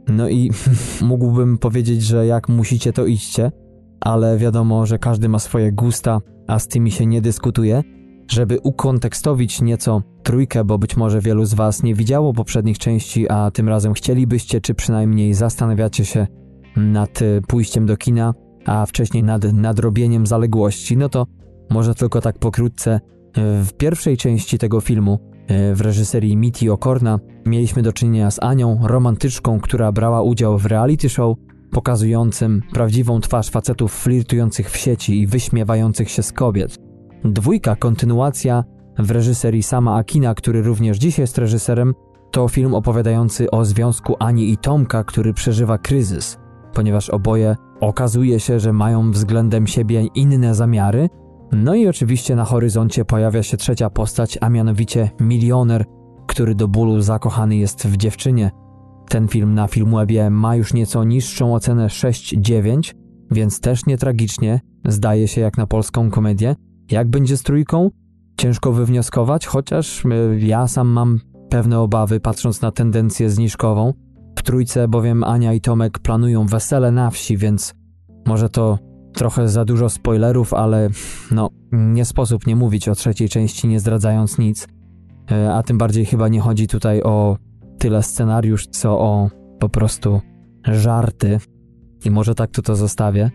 No 0.08 0.30
i 0.30 0.52
mógłbym 1.02 1.58
powiedzieć, 1.58 2.04
że 2.04 2.26
jak 2.26 2.50
musicie, 2.50 2.94
to 2.94 3.06
idźcie, 3.06 3.52
ale 4.00 4.38
wiadomo, 4.38 4.86
że 4.86 5.00
każdy 5.00 5.30
ma 5.30 5.40
swoje 5.40 5.72
gusta, 5.72 6.20
a 6.50 6.60
z 6.60 6.68
tymi 6.68 6.92
się 6.92 7.06
nie 7.06 7.22
dyskutuje. 7.22 7.84
Żeby 8.32 8.60
ukontekstowić 8.60 9.62
nieco 9.62 10.02
trójkę, 10.24 10.64
bo 10.64 10.78
być 10.78 10.98
może 10.98 11.22
wielu 11.22 11.46
z 11.46 11.54
Was 11.54 11.84
nie 11.84 11.96
widziało 11.96 12.34
poprzednich 12.34 12.78
części, 12.78 13.30
a 13.30 13.52
tym 13.52 13.70
razem 13.70 13.94
chcielibyście, 13.94 14.62
czy 14.62 14.74
przynajmniej 14.74 15.34
zastanawiacie 15.34 16.06
się 16.06 16.28
nad 16.76 17.22
y, 17.22 17.42
pójściem 17.48 17.86
do 17.86 17.98
kina, 17.98 18.34
a 18.66 18.86
wcześniej 18.86 19.24
nad 19.24 19.54
nadrobieniem 19.54 20.28
zaległości, 20.28 20.98
no 20.98 21.10
to 21.10 21.26
może 21.70 21.96
tylko 21.96 22.22
tak 22.22 22.40
pokrótce. 22.40 22.96
Y, 22.96 23.64
w 23.64 23.74
pierwszej 23.78 24.18
części 24.18 24.58
tego 24.58 24.82
filmu 24.82 25.20
E, 25.50 25.76
w 25.76 25.82
reżyserii 25.82 26.38
Miti 26.38 26.70
Okorna 26.70 27.20
mieliśmy 27.46 27.82
do 27.82 27.94
czynienia 27.94 28.32
z 28.32 28.44
Anią, 28.44 28.80
romantyczką, 28.84 29.60
która 29.60 29.92
brała 29.92 30.22
udział 30.22 30.58
w 30.58 30.66
reality 30.66 31.10
show 31.10 31.38
pokazującym 31.72 32.62
prawdziwą 32.74 33.22
twarz 33.22 33.50
facetów 33.50 33.94
flirtujących 33.94 34.72
w 34.72 34.78
sieci 34.78 35.22
i 35.22 35.28
wyśmiewających 35.28 36.10
się 36.10 36.24
z 36.24 36.32
kobiet. 36.32 36.78
Dwójka, 37.24 37.76
kontynuacja 37.76 38.64
w 39.00 39.12
reżyserii 39.12 39.64
Sama 39.64 39.98
Akina, 39.98 40.36
który 40.36 40.62
również 40.62 40.98
dziś 40.98 41.20
jest 41.20 41.38
reżyserem, 41.38 41.94
to 42.32 42.48
film 42.48 42.74
opowiadający 42.74 43.52
o 43.52 43.66
związku 43.66 44.16
Ani 44.20 44.52
i 44.52 44.58
Tomka, 44.58 45.04
który 45.04 45.34
przeżywa 45.34 45.78
kryzys, 45.78 46.38
ponieważ 46.74 47.10
oboje 47.10 47.56
okazuje 47.80 48.40
się, 48.40 48.60
że 48.60 48.74
mają 48.74 49.12
względem 49.12 49.68
siebie 49.68 50.06
inne 50.16 50.56
zamiary 50.56 51.10
no 51.52 51.76
i 51.76 51.88
oczywiście 51.88 52.36
na 52.36 52.46
horyzoncie 52.46 53.06
pojawia 53.06 53.44
się 53.44 53.58
trzecia 53.58 53.90
postać, 53.90 54.38
a 54.42 54.50
mianowicie 54.50 55.10
milioner, 55.20 55.86
który 56.28 56.56
do 56.56 56.68
bólu 56.68 57.02
zakochany 57.02 57.56
jest 57.56 57.88
w 57.88 57.98
dziewczynie. 57.98 58.52
Ten 59.10 59.28
film 59.28 59.54
na 59.54 59.68
Filmwebie 59.68 60.30
ma 60.30 60.56
już 60.56 60.74
nieco 60.74 61.04
niższą 61.04 61.56
ocenę 61.56 61.88
6,9, 61.88 62.94
więc 63.32 63.60
też 63.60 63.86
nie 63.86 63.98
tragicznie, 63.98 64.60
zdaje 64.86 65.28
się 65.28 65.42
jak 65.42 65.58
na 65.58 65.68
polską 65.68 66.10
komedię. 66.10 66.56
Jak 66.92 67.10
będzie 67.10 67.38
z 67.38 67.44
trójką? 67.44 67.90
Ciężko 68.38 68.72
wywnioskować, 68.72 69.46
chociaż 69.46 70.06
e, 70.06 70.40
ja 70.40 70.68
sam 70.68 70.88
mam 70.88 71.20
pewne 71.50 71.80
obawy 71.80 72.20
patrząc 72.20 72.62
na 72.62 72.72
tendencję 72.72 73.30
zniżkową. 73.30 73.94
W 74.40 74.44
trójce 74.44 74.88
bowiem 74.88 75.24
Ania 75.24 75.54
i 75.54 75.62
Tomek 75.62 76.00
planują 76.00 76.46
wesele 76.46 76.92
na 76.92 77.10
wsi, 77.10 77.38
więc 77.38 77.74
może 78.26 78.50
to 78.50 78.90
Trochę 79.14 79.48
za 79.48 79.66
dużo 79.66 79.90
spoilerów, 79.90 80.54
ale 80.54 80.90
no, 81.32 81.50
nie 81.72 82.06
sposób 82.06 82.48
nie 82.48 82.56
mówić 82.56 82.90
o 82.90 82.96
trzeciej 82.96 83.30
części, 83.30 83.68
nie 83.68 83.80
zdradzając 83.80 84.38
nic. 84.38 84.68
E, 85.32 85.54
a 85.54 85.64
tym 85.64 85.78
bardziej 85.78 86.06
chyba 86.06 86.28
nie 86.28 86.40
chodzi 86.40 86.68
tutaj 86.68 87.04
o 87.04 87.38
tyle 87.80 88.04
scenariusz, 88.04 88.68
co 88.68 89.00
o 89.00 89.30
po 89.60 89.70
prostu 89.70 90.22
żarty. 90.64 91.40
I 92.06 92.12
może 92.12 92.36
tak 92.36 92.52
tu 92.52 92.62
to 92.62 92.76
zostawię. 92.76 93.32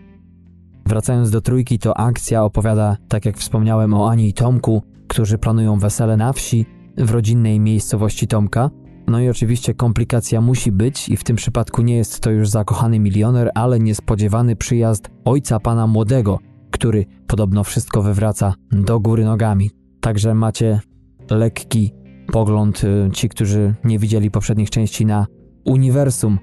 Wracając 0.85 1.31
do 1.31 1.41
trójki, 1.41 1.79
to 1.79 1.97
akcja 1.97 2.43
opowiada, 2.43 2.97
tak 3.07 3.25
jak 3.25 3.37
wspomniałem, 3.37 3.93
o 3.93 4.09
Ani 4.09 4.29
i 4.29 4.33
Tomku, 4.33 4.83
którzy 5.07 5.37
planują 5.37 5.79
wesele 5.79 6.17
na 6.17 6.33
wsi 6.33 6.65
w 6.97 7.11
rodzinnej 7.11 7.59
miejscowości 7.59 8.27
Tomka. 8.27 8.69
No 9.07 9.19
i 9.19 9.29
oczywiście 9.29 9.73
komplikacja 9.73 10.41
musi 10.41 10.71
być 10.71 11.09
i 11.09 11.17
w 11.17 11.23
tym 11.23 11.35
przypadku 11.35 11.81
nie 11.81 11.95
jest 11.95 12.19
to 12.19 12.31
już 12.31 12.49
zakochany 12.49 12.99
milioner, 12.99 13.51
ale 13.55 13.79
niespodziewany 13.79 14.55
przyjazd 14.55 15.09
ojca 15.25 15.59
pana 15.59 15.87
młodego, 15.87 16.39
który 16.71 17.05
podobno 17.27 17.63
wszystko 17.63 18.01
wywraca 18.01 18.53
do 18.71 18.99
góry 18.99 19.25
nogami. 19.25 19.71
Także 20.01 20.33
macie 20.33 20.79
lekki 21.29 21.93
pogląd 22.31 22.83
y, 22.83 23.09
ci, 23.13 23.29
którzy 23.29 23.75
nie 23.83 23.99
widzieli 23.99 24.31
poprzednich 24.31 24.69
części 24.69 25.05
na 25.05 25.27
uniwersum 25.65 26.39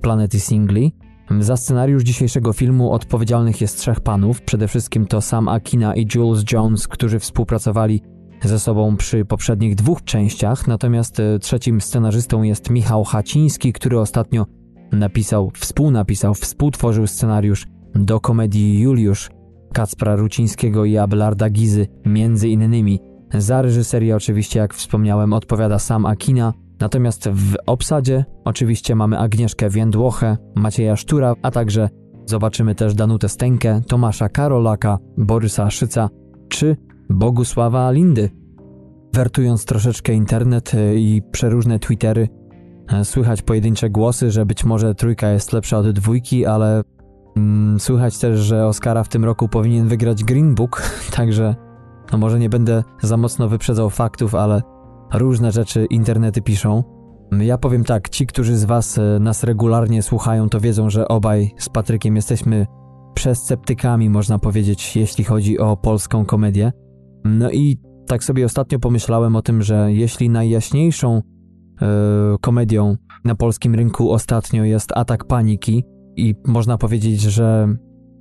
planety 0.00 0.40
Singli. 0.40 0.94
Za 1.40 1.56
scenariusz 1.56 2.02
dzisiejszego 2.02 2.52
filmu 2.52 2.92
odpowiedzialnych 2.92 3.60
jest 3.60 3.78
trzech 3.78 4.00
panów. 4.00 4.42
Przede 4.42 4.68
wszystkim 4.68 5.06
to 5.06 5.20
Sam 5.20 5.48
Akina 5.48 5.94
i 5.94 6.06
Jules 6.14 6.44
Jones, 6.52 6.88
którzy 6.88 7.18
współpracowali 7.18 8.02
ze 8.42 8.58
sobą 8.58 8.96
przy 8.96 9.24
poprzednich 9.24 9.74
dwóch 9.74 10.04
częściach, 10.04 10.68
natomiast 10.68 11.20
e, 11.20 11.38
trzecim 11.38 11.80
scenarzystą 11.80 12.42
jest 12.42 12.70
Michał 12.70 13.04
Haciński, 13.04 13.72
który 13.72 14.00
ostatnio 14.00 14.46
napisał, 14.92 15.50
współnapisał, 15.54 16.34
współtworzył 16.34 17.06
scenariusz 17.06 17.66
do 17.94 18.20
komedii 18.20 18.80
Juliusz 18.80 19.30
Kacpra 19.72 20.16
Rucińskiego 20.16 20.84
i 20.84 20.96
Abelarda 20.96 21.50
Gizy, 21.50 21.86
między 22.06 22.48
innymi. 22.48 23.00
Za 23.38 23.62
reżyserię 23.62 24.16
oczywiście, 24.16 24.60
jak 24.60 24.74
wspomniałem, 24.74 25.32
odpowiada 25.32 25.78
sam 25.78 26.06
Akina, 26.06 26.52
natomiast 26.80 27.28
w 27.28 27.54
obsadzie 27.66 28.24
oczywiście 28.44 28.94
mamy 28.94 29.18
Agnieszkę 29.18 29.70
Więdłochę, 29.70 30.36
Macieja 30.54 30.96
Sztura, 30.96 31.34
a 31.42 31.50
także 31.50 31.88
zobaczymy 32.26 32.74
też 32.74 32.94
Danutę 32.94 33.28
Stenkę, 33.28 33.80
Tomasza 33.88 34.28
Karolaka, 34.28 34.98
Borysa 35.18 35.70
Szyca 35.70 36.08
czy 36.48 36.76
Bogusława 37.10 37.90
Lindy. 37.90 38.30
Wertując 39.12 39.64
troszeczkę 39.64 40.12
internet 40.12 40.74
e, 40.74 40.94
i 40.94 41.22
przeróżne 41.32 41.78
Twittery, 41.78 42.28
e, 42.88 43.04
słychać 43.04 43.42
pojedyncze 43.42 43.90
głosy, 43.90 44.30
że 44.30 44.46
być 44.46 44.64
może 44.64 44.94
trójka 44.94 45.30
jest 45.30 45.52
lepsza 45.52 45.78
od 45.78 45.90
dwójki, 45.90 46.46
ale 46.46 46.82
mm, 47.36 47.80
słychać 47.80 48.18
też, 48.18 48.40
że 48.40 48.66
Oscara 48.66 49.04
w 49.04 49.08
tym 49.08 49.24
roku 49.24 49.48
powinien 49.48 49.88
wygrać 49.88 50.24
Green 50.24 50.54
Book, 50.54 50.82
także 51.16 51.63
no 52.12 52.18
może 52.18 52.38
nie 52.38 52.48
będę 52.48 52.82
za 53.02 53.16
mocno 53.16 53.48
wyprzedzał 53.48 53.90
faktów, 53.90 54.34
ale 54.34 54.62
różne 55.14 55.52
rzeczy 55.52 55.86
internety 55.90 56.42
piszą. 56.42 56.84
Ja 57.40 57.58
powiem 57.58 57.84
tak, 57.84 58.08
ci, 58.08 58.26
którzy 58.26 58.56
z 58.56 58.64
Was 58.64 58.98
e, 58.98 59.18
nas 59.20 59.44
regularnie 59.44 60.02
słuchają, 60.02 60.48
to 60.48 60.60
wiedzą, 60.60 60.90
że 60.90 61.08
obaj 61.08 61.54
z 61.58 61.68
Patrykiem 61.68 62.16
jesteśmy 62.16 62.66
przesceptykami, 63.14 64.10
można 64.10 64.38
powiedzieć, 64.38 64.96
jeśli 64.96 65.24
chodzi 65.24 65.58
o 65.58 65.76
polską 65.76 66.24
komedię. 66.24 66.72
No 67.24 67.50
i 67.50 67.78
tak 68.06 68.24
sobie 68.24 68.44
ostatnio 68.44 68.78
pomyślałem 68.78 69.36
o 69.36 69.42
tym, 69.42 69.62
że 69.62 69.92
jeśli 69.92 70.30
najjaśniejszą 70.30 71.22
yy, 71.80 71.86
komedią 72.40 72.96
na 73.24 73.34
polskim 73.34 73.74
rynku 73.74 74.12
ostatnio 74.12 74.64
jest 74.64 74.92
Atak 74.96 75.24
Paniki 75.24 75.84
i 76.16 76.34
można 76.46 76.78
powiedzieć, 76.78 77.20
że 77.20 77.68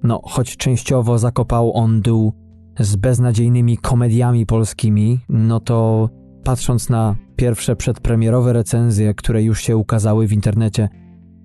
no, 0.03 0.21
choć 0.23 0.57
częściowo 0.57 1.17
zakopał 1.17 1.73
on 1.73 2.01
dół 2.01 2.42
z 2.79 2.95
beznadziejnymi 2.95 3.77
komediami 3.77 4.45
polskimi, 4.45 5.19
no 5.29 5.59
to 5.59 6.09
patrząc 6.43 6.89
na 6.89 7.15
pierwsze 7.35 7.75
przedpremierowe 7.75 8.53
recenzje, 8.53 9.13
które 9.13 9.43
już 9.43 9.61
się 9.61 9.77
ukazały 9.77 10.27
w 10.27 10.33
internecie, 10.33 10.89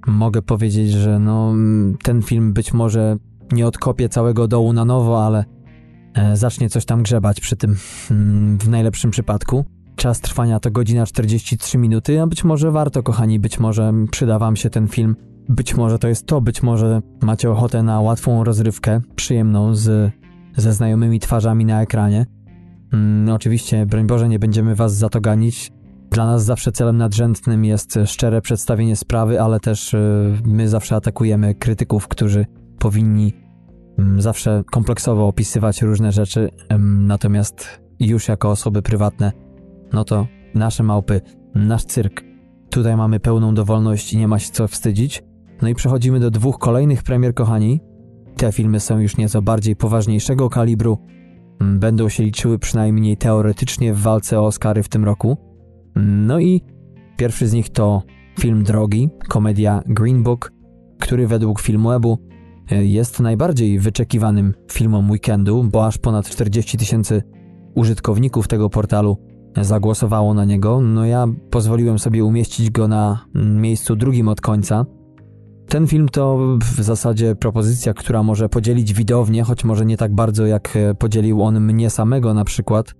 mogę 0.06 0.42
powiedzieć, 0.42 0.90
że 0.90 1.18
no, 1.18 1.54
ten 2.02 2.22
film 2.22 2.52
być 2.52 2.72
może 2.72 3.16
nie 3.52 3.66
odkopie 3.66 4.08
całego 4.08 4.48
dołu 4.48 4.72
na 4.72 4.84
nowo, 4.84 5.26
ale 5.26 5.44
e, 6.14 6.36
zacznie 6.36 6.68
coś 6.68 6.84
tam 6.84 7.02
grzebać 7.02 7.40
przy 7.40 7.56
tym 7.56 7.76
mm, 8.10 8.58
w 8.58 8.68
najlepszym 8.68 9.10
przypadku. 9.10 9.64
Czas 9.96 10.20
trwania 10.20 10.60
to 10.60 10.70
godzina 10.70 11.06
43 11.06 11.78
minuty, 11.78 12.20
a 12.20 12.26
być 12.26 12.44
może 12.44 12.70
warto, 12.70 13.02
kochani, 13.02 13.40
być 13.40 13.58
może 13.58 13.92
przyda 14.10 14.38
wam 14.38 14.56
się 14.56 14.70
ten 14.70 14.88
film. 14.88 15.16
Być 15.48 15.76
może 15.76 15.98
to 15.98 16.08
jest 16.08 16.26
to, 16.26 16.40
być 16.40 16.62
może 16.62 17.02
macie 17.22 17.50
ochotę 17.50 17.82
na 17.82 18.00
łatwą 18.00 18.44
rozrywkę, 18.44 19.00
przyjemną 19.16 19.74
z, 19.74 20.12
ze 20.60 20.72
znajomymi 20.72 21.20
twarzami 21.20 21.64
na 21.64 21.82
ekranie. 21.82 22.26
Mm, 22.92 23.34
oczywiście, 23.34 23.86
broń 23.86 24.06
Boże, 24.06 24.28
nie 24.28 24.38
będziemy 24.38 24.74
was 24.74 24.94
za 24.94 25.08
to 25.08 25.20
ganić. 25.20 25.72
Dla 26.10 26.26
nas 26.26 26.44
zawsze 26.44 26.72
celem 26.72 26.96
nadrzędnym 26.96 27.64
jest 27.64 27.98
szczere 28.06 28.40
przedstawienie 28.40 28.96
sprawy, 28.96 29.40
ale 29.40 29.60
też 29.60 29.94
y, 29.94 30.32
my 30.44 30.68
zawsze 30.68 30.96
atakujemy 30.96 31.54
krytyków, 31.54 32.08
którzy 32.08 32.46
powinni 32.78 33.32
mm, 33.98 34.22
zawsze 34.22 34.62
kompleksowo 34.70 35.26
opisywać 35.26 35.82
różne 35.82 36.12
rzeczy, 36.12 36.50
natomiast 36.80 37.80
już 38.00 38.28
jako 38.28 38.50
osoby 38.50 38.82
prywatne, 38.82 39.32
no 39.92 40.04
to 40.04 40.26
nasze 40.54 40.82
małpy, 40.82 41.20
nasz 41.54 41.84
cyrk, 41.84 42.22
tutaj 42.70 42.96
mamy 42.96 43.20
pełną 43.20 43.54
dowolność 43.54 44.12
i 44.12 44.18
nie 44.18 44.28
ma 44.28 44.38
się 44.38 44.52
co 44.52 44.68
wstydzić. 44.68 45.22
No 45.62 45.68
i 45.68 45.74
przechodzimy 45.74 46.20
do 46.20 46.30
dwóch 46.30 46.58
kolejnych 46.58 47.02
premier, 47.02 47.34
kochani. 47.34 47.80
Te 48.38 48.52
filmy 48.52 48.80
są 48.80 48.98
już 48.98 49.16
nieco 49.16 49.42
bardziej 49.42 49.76
poważniejszego 49.76 50.50
kalibru, 50.50 50.98
mm, 51.60 51.78
będą 51.78 52.08
się 52.08 52.22
liczyły 52.22 52.58
przynajmniej 52.58 53.16
teoretycznie 53.16 53.94
w 53.94 54.00
walce 54.00 54.40
o 54.40 54.46
Oscary 54.46 54.82
w 54.82 54.88
tym 54.88 55.04
roku. 55.04 55.36
No 55.96 56.40
i 56.40 56.62
pierwszy 57.16 57.48
z 57.48 57.52
nich 57.52 57.70
to 57.70 58.02
film 58.40 58.62
Drogi, 58.62 59.08
komedia 59.28 59.82
Green 59.86 60.22
Book, 60.22 60.52
który 61.00 61.26
według 61.26 61.60
Filmwebu 61.60 62.18
jest 62.70 63.20
najbardziej 63.20 63.78
wyczekiwanym 63.78 64.54
filmem 64.72 65.10
weekendu, 65.10 65.64
bo 65.64 65.86
aż 65.86 65.98
ponad 65.98 66.28
40 66.28 66.78
tysięcy 66.78 67.22
użytkowników 67.74 68.48
tego 68.48 68.70
portalu 68.70 69.16
zagłosowało 69.56 70.34
na 70.34 70.44
niego. 70.44 70.80
No 70.80 71.04
ja 71.04 71.26
pozwoliłem 71.50 71.98
sobie 71.98 72.24
umieścić 72.24 72.70
go 72.70 72.88
na 72.88 73.24
miejscu 73.34 73.96
drugim 73.96 74.28
od 74.28 74.40
końca. 74.40 74.86
Ten 75.68 75.86
film 75.86 76.08
to 76.08 76.38
w 76.60 76.82
zasadzie 76.82 77.34
propozycja, 77.34 77.94
która 77.94 78.22
może 78.22 78.48
podzielić 78.48 78.94
widownię, 78.94 79.42
choć 79.42 79.64
może 79.64 79.86
nie 79.86 79.96
tak 79.96 80.14
bardzo 80.14 80.46
jak 80.46 80.78
podzielił 80.98 81.42
on 81.42 81.60
mnie 81.60 81.90
samego 81.90 82.34
na 82.34 82.44
przykład. 82.44 82.94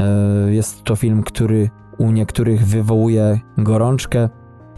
E, 0.00 0.52
jest 0.52 0.82
to 0.82 0.96
film, 0.96 1.22
który 1.22 1.70
u 1.98 2.10
niektórych 2.10 2.66
wywołuje 2.66 3.40
gorączkę, 3.58 4.28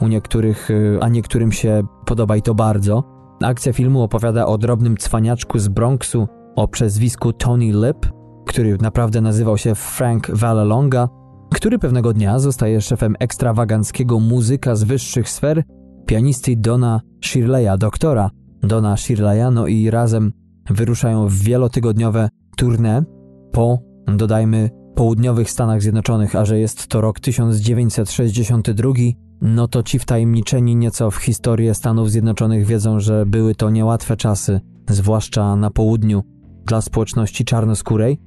u 0.00 0.08
niektórych, 0.08 0.68
a 1.00 1.08
niektórym 1.08 1.52
się 1.52 1.82
podoba 2.06 2.36
i 2.36 2.42
to 2.42 2.54
bardzo. 2.54 3.04
Akcja 3.42 3.72
filmu 3.72 4.02
opowiada 4.02 4.46
o 4.46 4.58
drobnym 4.58 4.96
cwaniaczku 4.96 5.58
z 5.58 5.68
Bronxu 5.68 6.28
o 6.56 6.68
przezwisku 6.68 7.32
Tony 7.32 7.64
Lip, 7.64 8.12
który 8.46 8.78
naprawdę 8.80 9.20
nazywał 9.20 9.58
się 9.58 9.74
Frank 9.74 10.30
Vallelonga, 10.30 11.08
który 11.54 11.78
pewnego 11.78 12.12
dnia 12.12 12.38
zostaje 12.38 12.80
szefem 12.80 13.16
ekstrawaganckiego 13.18 14.20
muzyka 14.20 14.76
z 14.76 14.84
wyższych 14.84 15.28
sfer, 15.28 15.62
pianisty 16.06 16.56
Dona 16.56 17.00
Shirleya, 17.24 17.78
doktora 17.78 18.30
Dona 18.62 18.96
Shirleya, 18.96 19.50
no 19.52 19.66
i 19.66 19.90
razem 19.90 20.32
wyruszają 20.70 21.28
w 21.28 21.34
wielotygodniowe 21.34 22.28
tournée 22.56 23.02
po, 23.52 23.78
dodajmy, 24.06 24.70
południowych 24.94 25.50
Stanach 25.50 25.82
Zjednoczonych, 25.82 26.36
a 26.36 26.44
że 26.44 26.58
jest 26.58 26.86
to 26.86 27.00
rok 27.00 27.20
1962, 27.20 28.92
no 29.42 29.68
to 29.68 29.82
ci 29.82 29.98
wtajemniczeni 29.98 30.76
nieco 30.76 31.10
w 31.10 31.16
historię 31.16 31.74
Stanów 31.74 32.10
Zjednoczonych 32.10 32.66
wiedzą, 32.66 33.00
że 33.00 33.26
były 33.26 33.54
to 33.54 33.70
niełatwe 33.70 34.16
czasy, 34.16 34.60
zwłaszcza 34.88 35.56
na 35.56 35.70
południu, 35.70 36.22
dla 36.66 36.80
społeczności 36.80 37.44
czarnoskórej. 37.44 38.20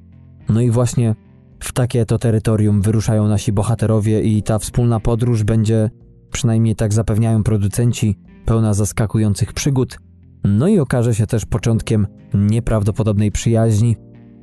No 0.49 0.61
i 0.61 0.71
właśnie 0.71 1.15
w 1.59 1.73
takie 1.73 2.05
to 2.05 2.17
terytorium 2.17 2.81
wyruszają 2.81 3.27
nasi 3.27 3.51
bohaterowie 3.51 4.21
i 4.21 4.43
ta 4.43 4.59
wspólna 4.59 4.99
podróż 4.99 5.43
będzie, 5.43 5.89
przynajmniej 6.35 6.75
tak 6.75 6.93
zapewniają 6.93 7.43
producenci, 7.43 8.19
pełna 8.45 8.73
zaskakujących 8.73 9.53
przygód, 9.53 9.97
no 10.43 10.67
i 10.67 10.79
okaże 10.79 11.15
się 11.15 11.27
też 11.27 11.45
początkiem 11.45 12.07
nieprawdopodobnej 12.33 13.31
przyjaźni. 13.31 13.95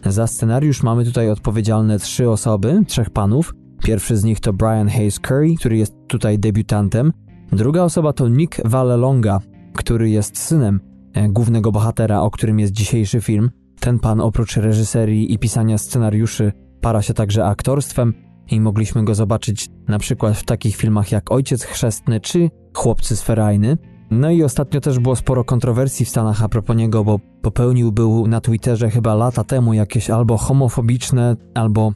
Za 0.07 0.27
scenariusz 0.27 0.83
mamy 0.83 1.05
tutaj 1.05 1.31
odpowiedzialne 1.31 1.99
trzy 1.99 2.31
osoby, 2.31 2.83
trzech 2.87 3.11
panów, 3.11 3.55
Pierwszy 3.83 4.17
z 4.17 4.25
nich 4.25 4.41
to 4.41 4.53
Brian 4.53 4.89
Hayes 4.89 5.21
Curry, 5.21 5.55
który 5.59 5.77
jest 5.77 5.95
tutaj 6.07 6.39
debiutantem. 6.39 7.13
Druga 7.53 7.83
osoba 7.83 8.13
to 8.13 8.29
Nick 8.29 8.61
Vallelonga, 8.65 9.41
który 9.75 10.11
jest 10.11 10.39
synem 10.39 10.81
e, 11.15 11.29
głównego 11.29 11.73
bohatera, 11.73 12.21
o 12.21 12.31
którym 12.31 12.59
jest 12.59 12.73
dzisiejszy 12.73 13.21
film. 13.21 13.51
Ten 13.81 13.99
pan 13.99 14.21
oprócz 14.21 14.57
reżyserii 14.57 15.35
i 15.35 15.39
pisania 15.39 15.79
scenariuszy 15.79 16.53
para 16.81 17.03
się 17.03 17.15
także 17.15 17.47
aktorstwem 17.47 18.15
i 18.53 18.61
mogliśmy 18.61 19.05
go 19.05 19.15
zobaczyć 19.15 19.69
na 19.89 19.99
przykład 19.99 20.37
w 20.37 20.45
takich 20.45 20.77
filmach 20.77 21.13
jak 21.13 21.33
Ojciec 21.33 21.63
Chrzestny 21.63 22.21
czy 22.21 22.51
Chłopcy 22.75 23.17
z 23.17 23.23
Ferajny. 23.23 23.79
No 24.11 24.31
i 24.31 24.43
ostatnio 24.43 24.81
też 24.81 24.99
było 24.99 25.17
sporo 25.17 25.45
kontrowersji 25.45 26.07
w 26.07 26.09
Stanach 26.09 26.43
a 26.43 26.49
propos 26.49 26.77
niego, 26.77 27.05
bo 27.05 27.19
popełnił 27.43 27.93
był 27.93 28.27
na 28.27 28.41
Twitterze 28.41 28.91
chyba 28.91 29.15
lata 29.15 29.45
temu 29.45 29.75
jakieś 29.75 30.11
albo 30.11 30.37
homofobiczne, 30.37 31.37
albo 31.55 31.93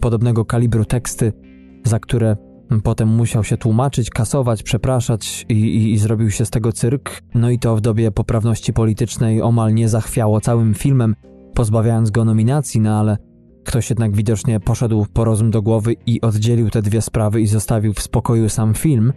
podobnego 0.00 0.44
kalibru 0.44 0.84
teksty, 0.84 1.32
za 1.84 1.98
które 1.98 2.36
potem 2.84 3.08
musiał 3.08 3.44
się 3.44 3.56
tłumaczyć, 3.56 4.10
kasować, 4.10 4.62
przepraszać 4.62 5.46
i, 5.48 5.54
i, 5.54 5.92
i, 5.92 5.98
zrobił 5.98 6.30
się 6.30 6.44
z 6.44 6.50
tego 6.50 6.72
cyrk. 6.72 7.22
No 7.34 7.50
i 7.50 7.58
to 7.58 7.76
w 7.76 7.80
dobie 7.80 8.10
poprawności 8.10 8.72
politycznej 8.72 9.42
omal 9.42 9.74
nie 9.74 9.88
zachwiało 9.88 10.40
całym 10.40 10.74
filmem, 10.74 11.14
pozbawiając 11.54 12.10
go 12.10 12.24
nominacji, 12.24 12.80
no 12.80 12.98
ale 13.00 13.16
ktoś 13.64 13.90
jednak 13.90 14.16
widocznie 14.16 14.60
poszedł 14.60 15.06
po 15.12 15.24
rozum 15.24 15.50
do 15.50 15.62
głowy 15.62 15.96
i 16.06 16.20
oddzielił 16.20 16.70
te 16.70 16.82
dwie 16.82 17.02
sprawy 17.02 17.40
i 17.40 17.46
zostawił 17.46 17.92
w 17.92 18.02
spokoju 18.02 18.48
sam 18.48 18.74
film. 18.74 19.12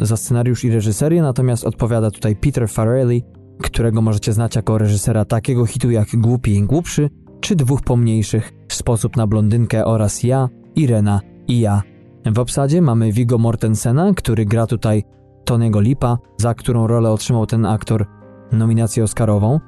Za 0.00 0.16
scenariusz 0.16 0.64
i 0.64 0.70
reżyserię 0.70 1.22
natomiast 1.22 1.64
odpowiada 1.64 2.10
tutaj 2.10 2.36
Peter 2.36 2.68
Farrelly, 2.68 3.22
którego 3.62 4.02
możecie 4.02 4.32
znać 4.32 4.56
jako 4.56 4.78
reżysera 4.78 5.24
takiego 5.24 5.66
hitu 5.66 5.90
jak 5.90 6.08
Głupi 6.16 6.54
i 6.54 6.62
Głupszy, 6.62 7.10
czy 7.40 7.56
dwóch 7.56 7.82
pomniejszych, 7.82 8.52
Sposób 8.68 9.16
na 9.16 9.26
blondynkę 9.26 9.84
oraz 9.84 10.22
ja, 10.22 10.48
Irena 10.76 11.20
i 11.48 11.60
ja. 11.60 11.82
W 12.26 12.38
obsadzie 12.38 12.82
mamy 12.82 13.12
Vigo 13.12 13.38
Mortensena, 13.38 14.12
który 14.14 14.44
gra 14.44 14.66
tutaj 14.66 15.02
Tony'ego 15.50 15.82
Lipa, 15.82 16.18
za 16.36 16.54
którą 16.54 16.86
rolę 16.86 17.10
otrzymał 17.10 17.46
ten 17.46 17.66
aktor 17.66 18.06
nominację 18.52 19.04
Oscarową. 19.04 19.60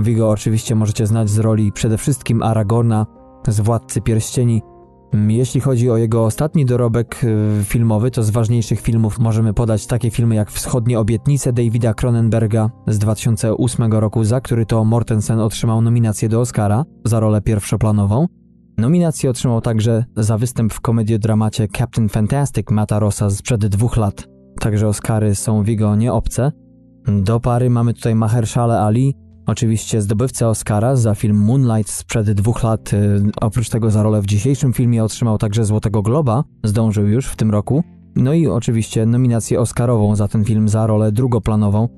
Vigo 0.00 0.30
oczywiście 0.30 0.74
możecie 0.74 1.06
znać 1.06 1.30
z 1.30 1.38
roli 1.38 1.72
przede 1.72 1.98
wszystkim 1.98 2.42
Aragorna 2.42 3.06
z 3.48 3.60
Władcy 3.60 4.00
Pierścieni, 4.00 4.62
Jeśli 5.28 5.60
chodzi 5.60 5.90
o 5.90 5.96
jego 5.96 6.24
ostatni 6.24 6.64
dorobek 6.64 7.24
y, 7.24 7.64
filmowy, 7.64 8.10
to 8.10 8.22
z 8.22 8.30
ważniejszych 8.30 8.80
filmów 8.80 9.18
możemy 9.18 9.54
podać 9.54 9.86
takie 9.86 10.10
filmy 10.10 10.34
jak 10.34 10.50
Wschodnie 10.50 11.00
Obietnice 11.00 11.52
Davida 11.52 11.94
Cronenberga 11.94 12.70
z 12.86 12.98
2008 12.98 13.92
roku, 13.92 14.24
za 14.24 14.40
który 14.40 14.66
to 14.66 14.84
Mortensen 14.84 15.40
otrzymał 15.40 15.82
nominację 15.82 16.28
do 16.28 16.40
Oscara 16.40 16.84
za 17.04 17.20
rolę 17.20 17.40
pierwszoplanową. 17.40 18.26
Nominację 18.78 19.30
otrzymał 19.30 19.60
także 19.60 20.04
za 20.16 20.38
występ 20.38 20.72
w 20.72 20.80
komediodramacie 20.80 21.68
Captain 21.68 22.08
Fantastic 22.08 22.70
Mata 22.70 22.98
Rossa 22.98 23.30
sprzed 23.30 23.66
dwóch 23.66 23.96
lat. 23.96 24.28
Także 24.60 24.88
Oscary 24.88 25.34
są 25.34 25.62
Vigo 25.62 25.96
nieobce. 25.96 26.52
Do 27.22 27.40
pary 27.40 27.70
mamy 27.70 27.94
tutaj 27.94 28.14
Mahershala 28.14 28.86
Ali, 28.86 29.14
Oczywiście 29.46 30.02
zdobywca 30.02 30.48
Oscara 30.48 30.96
za 30.96 31.14
film 31.14 31.36
Moonlight 31.36 31.92
sprzed 31.92 32.32
dwóch 32.32 32.62
lat, 32.62 32.92
y, 32.92 33.22
oprócz 33.40 33.68
tego 33.68 33.90
za 33.90 34.02
rolę 34.02 34.22
w 34.22 34.26
dzisiejszym 34.26 34.72
filmie 34.72 35.04
otrzymał 35.04 35.38
także 35.38 35.64
Złotego 35.64 36.02
Globa, 36.02 36.44
zdążył 36.64 37.08
już 37.08 37.26
w 37.26 37.36
tym 37.36 37.50
roku. 37.50 37.84
No 38.16 38.32
i 38.32 38.46
oczywiście 38.46 39.06
nominację 39.06 39.60
Oscarową 39.60 40.16
za 40.16 40.28
ten 40.28 40.44
film 40.44 40.68
za 40.68 40.86
rolę 40.86 41.12
drugoplanową. 41.12 41.88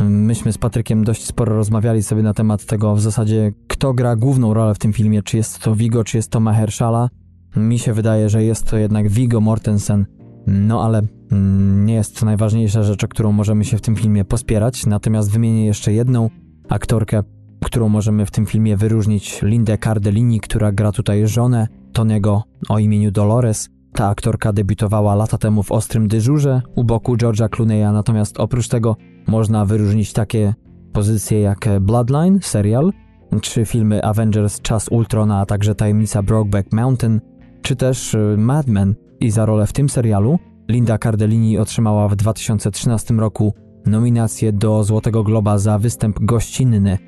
Myśmy 0.00 0.52
z 0.52 0.58
Patrykiem 0.58 1.04
dość 1.04 1.24
sporo 1.24 1.56
rozmawiali 1.56 2.02
sobie 2.02 2.22
na 2.22 2.34
temat 2.34 2.64
tego 2.64 2.94
w 2.94 3.00
zasadzie, 3.00 3.52
kto 3.68 3.94
gra 3.94 4.16
główną 4.16 4.54
rolę 4.54 4.74
w 4.74 4.78
tym 4.78 4.92
filmie, 4.92 5.22
czy 5.22 5.36
jest 5.36 5.58
to 5.58 5.74
Vigo, 5.74 6.04
czy 6.04 6.16
jest 6.16 6.30
to 6.30 6.40
Mahershala. 6.40 7.08
Mi 7.56 7.78
się 7.78 7.92
wydaje, 7.92 8.28
że 8.28 8.44
jest 8.44 8.64
to 8.70 8.76
jednak 8.76 9.08
Vigo 9.08 9.40
Mortensen, 9.40 10.06
no 10.46 10.84
ale 10.84 11.02
mm, 11.32 11.86
nie 11.86 11.94
jest 11.94 12.20
to 12.20 12.26
najważniejsza 12.26 12.82
rzecz, 12.82 13.04
o 13.04 13.08
którą 13.08 13.32
możemy 13.32 13.64
się 13.64 13.76
w 13.76 13.80
tym 13.80 13.96
filmie 13.96 14.24
pospierać. 14.24 14.86
Natomiast 14.86 15.30
wymienię 15.30 15.66
jeszcze 15.66 15.92
jedną, 15.92 16.30
aktorkę, 16.68 17.22
którą 17.64 17.88
możemy 17.88 18.26
w 18.26 18.30
tym 18.30 18.46
filmie 18.46 18.76
wyróżnić, 18.76 19.42
Lindę 19.42 19.78
Cardellini, 19.78 20.40
która 20.40 20.72
gra 20.72 20.92
tutaj 20.92 21.28
żonę 21.28 21.68
Tony'ego 21.92 22.40
o 22.68 22.78
imieniu 22.78 23.10
Dolores. 23.10 23.68
Ta 23.92 24.08
aktorka 24.08 24.52
debiutowała 24.52 25.14
lata 25.14 25.38
temu 25.38 25.62
w 25.62 25.72
Ostrym 25.72 26.08
Dyżurze 26.08 26.62
u 26.74 26.84
boku 26.84 27.16
George'a 27.16 27.48
Clooney'a, 27.48 27.92
natomiast 27.92 28.40
oprócz 28.40 28.68
tego 28.68 28.96
można 29.26 29.64
wyróżnić 29.64 30.12
takie 30.12 30.54
pozycje 30.92 31.40
jak 31.40 31.68
Bloodline, 31.80 32.38
serial, 32.42 32.92
czy 33.40 33.64
filmy 33.64 34.04
Avengers 34.04 34.60
Czas 34.60 34.88
Ultrona, 34.88 35.40
a 35.40 35.46
także 35.46 35.74
Tajemnica 35.74 36.22
Brokeback 36.22 36.72
Mountain, 36.72 37.20
czy 37.62 37.76
też 37.76 38.14
y, 38.14 38.34
Mad 38.38 38.66
Men. 38.66 38.94
I 39.20 39.30
za 39.30 39.46
rolę 39.46 39.66
w 39.66 39.72
tym 39.72 39.88
serialu 39.88 40.38
Linda 40.68 40.98
Cardellini 40.98 41.58
otrzymała 41.58 42.08
w 42.08 42.16
2013 42.16 43.14
roku 43.14 43.54
nominację 43.86 44.52
do 44.52 44.84
Złotego 44.84 45.22
Globa 45.22 45.58
za 45.58 45.78
występ 45.78 46.18
gościnny. 46.20 46.98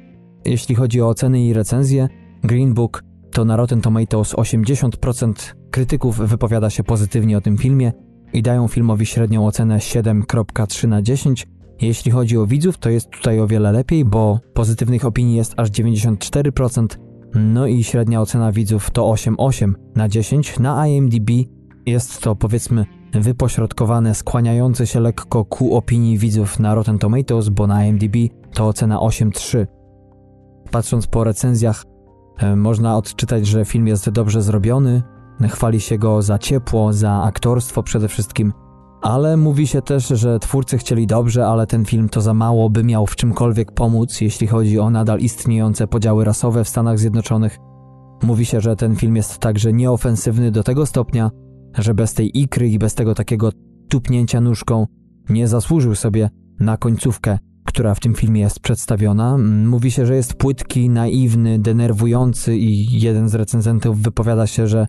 Jeśli 0.44 0.74
chodzi 0.74 1.02
o 1.02 1.08
oceny 1.08 1.44
i 1.44 1.52
recenzje, 1.52 2.08
Green 2.44 2.74
Book 2.74 3.02
to 3.30 3.44
na 3.44 3.56
Rotten 3.56 3.80
Tomatoes 3.80 4.34
80% 4.34 5.54
krytyków 5.70 6.18
wypowiada 6.18 6.70
się 6.70 6.84
pozytywnie 6.84 7.38
o 7.38 7.40
tym 7.40 7.58
filmie 7.58 7.92
i 8.32 8.42
dają 8.42 8.68
filmowi 8.68 9.06
średnią 9.06 9.46
ocenę 9.46 9.78
7.3 9.78 10.88
na 10.88 11.02
10. 11.02 11.46
Jeśli 11.80 12.10
chodzi 12.10 12.38
o 12.38 12.46
widzów, 12.46 12.78
to 12.78 12.90
jest 12.90 13.10
tutaj 13.10 13.40
o 13.40 13.46
wiele 13.46 13.72
lepiej, 13.72 14.04
bo 14.04 14.40
pozytywnych 14.54 15.04
opinii 15.04 15.36
jest 15.36 15.54
aż 15.56 15.70
94%, 15.70 16.86
no 17.34 17.66
i 17.66 17.84
średnia 17.84 18.20
ocena 18.20 18.52
widzów 18.52 18.90
to 18.90 19.02
8,8 19.02 19.72
na 19.96 20.08
10. 20.08 20.58
Na 20.58 20.88
IMDb 20.88 21.30
jest 21.86 22.20
to 22.20 22.36
powiedzmy 22.36 22.86
wypośrodkowane, 23.12 24.14
skłaniające 24.14 24.87
się 24.87 25.01
lekko 25.01 25.44
ku 25.44 25.77
opinii 25.77 26.18
widzów 26.18 26.59
na 26.59 26.75
Rotten 26.75 26.99
Tomatoes, 26.99 27.49
bo 27.49 27.66
na 27.66 27.87
IMDb 27.87 28.16
to 28.55 28.66
ocena 28.66 28.99
8.3. 28.99 29.66
Patrząc 30.71 31.07
po 31.07 31.25
recenzjach, 31.25 31.85
e, 32.38 32.57
można 32.57 32.97
odczytać, 32.97 33.47
że 33.47 33.64
film 33.64 33.87
jest 33.87 34.11
dobrze 34.11 34.42
zrobiony, 34.42 35.03
chwali 35.49 35.81
się 35.81 35.99
go 35.99 36.23
za 36.23 36.38
ciepło, 36.38 36.92
za 36.92 37.23
aktorstwo 37.23 37.83
przede 37.83 38.09
wszystkim, 38.09 38.53
ale 39.03 39.37
mówi 39.37 39.66
się 39.66 39.83
też, 39.83 40.09
że 40.09 40.38
twórcy 40.38 40.79
chcieli 40.79 41.07
dobrze, 41.07 41.47
ale 41.47 41.66
ten 41.66 41.85
film 41.85 42.09
to 42.09 42.21
za 42.21 42.35
mało, 42.35 42.71
by 42.71 42.85
miał 42.85 43.07
w 43.07 43.16
czymkolwiek 43.16 43.73
pomóc, 43.73 44.21
jeśli 44.21 44.47
chodzi 44.47 44.79
o 44.79 44.90
nadal 44.90 45.18
istniejące 45.18 45.87
podziały 45.87 46.25
rasowe 46.25 46.64
w 46.64 46.68
Stanach 46.68 46.99
Zjednoczonych. 46.99 47.59
Mówi 48.23 48.47
się, 48.47 48.61
że 48.61 48.77
ten 48.77 48.97
film 48.97 49.16
jest 49.16 49.38
także 49.38 49.73
nieofensywny 49.73 50.51
do 50.51 50.62
tego 50.62 50.87
stopnia, 50.87 51.31
że 51.78 51.94
bez 51.94 52.14
tej 52.14 52.40
ikry 52.40 52.68
i 52.68 52.78
bez 52.78 52.94
tego 52.94 53.14
takiego 53.14 53.52
tupnięcia 53.88 54.40
nóżką 54.40 54.86
nie 55.28 55.48
zasłużył 55.48 55.94
sobie 55.94 56.30
na 56.60 56.76
końcówkę, 56.76 57.38
która 57.64 57.94
w 57.94 58.00
tym 58.00 58.14
filmie 58.14 58.40
jest 58.40 58.60
przedstawiona. 58.60 59.38
Mówi 59.66 59.90
się, 59.90 60.06
że 60.06 60.16
jest 60.16 60.34
płytki, 60.34 60.90
naiwny, 60.90 61.58
denerwujący 61.58 62.56
i 62.56 63.00
jeden 63.00 63.28
z 63.28 63.34
recenzentów 63.34 64.02
wypowiada 64.02 64.46
się, 64.46 64.66
że 64.66 64.86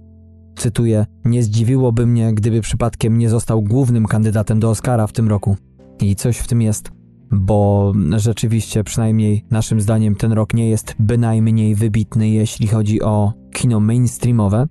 cytuję: 0.55 1.05
Nie 1.25 1.43
zdziwiłoby 1.43 2.05
mnie, 2.05 2.33
gdyby 2.33 2.61
przypadkiem 2.61 3.17
nie 3.17 3.29
został 3.29 3.61
głównym 3.61 4.05
kandydatem 4.05 4.59
do 4.59 4.69
Oscara 4.69 5.07
w 5.07 5.13
tym 5.13 5.29
roku. 5.29 5.57
I 6.01 6.15
coś 6.15 6.37
w 6.37 6.47
tym 6.47 6.61
jest, 6.61 6.91
bo 7.31 7.93
rzeczywiście, 8.17 8.83
przynajmniej 8.83 9.45
naszym 9.51 9.81
zdaniem, 9.81 10.15
ten 10.15 10.31
rok 10.31 10.53
nie 10.53 10.69
jest 10.69 10.95
bynajmniej 10.99 11.75
wybitny, 11.75 12.29
jeśli 12.29 12.67
chodzi 12.67 13.01
o 13.01 13.33
kino 13.53 13.79
mainstreamowe. 13.79 14.67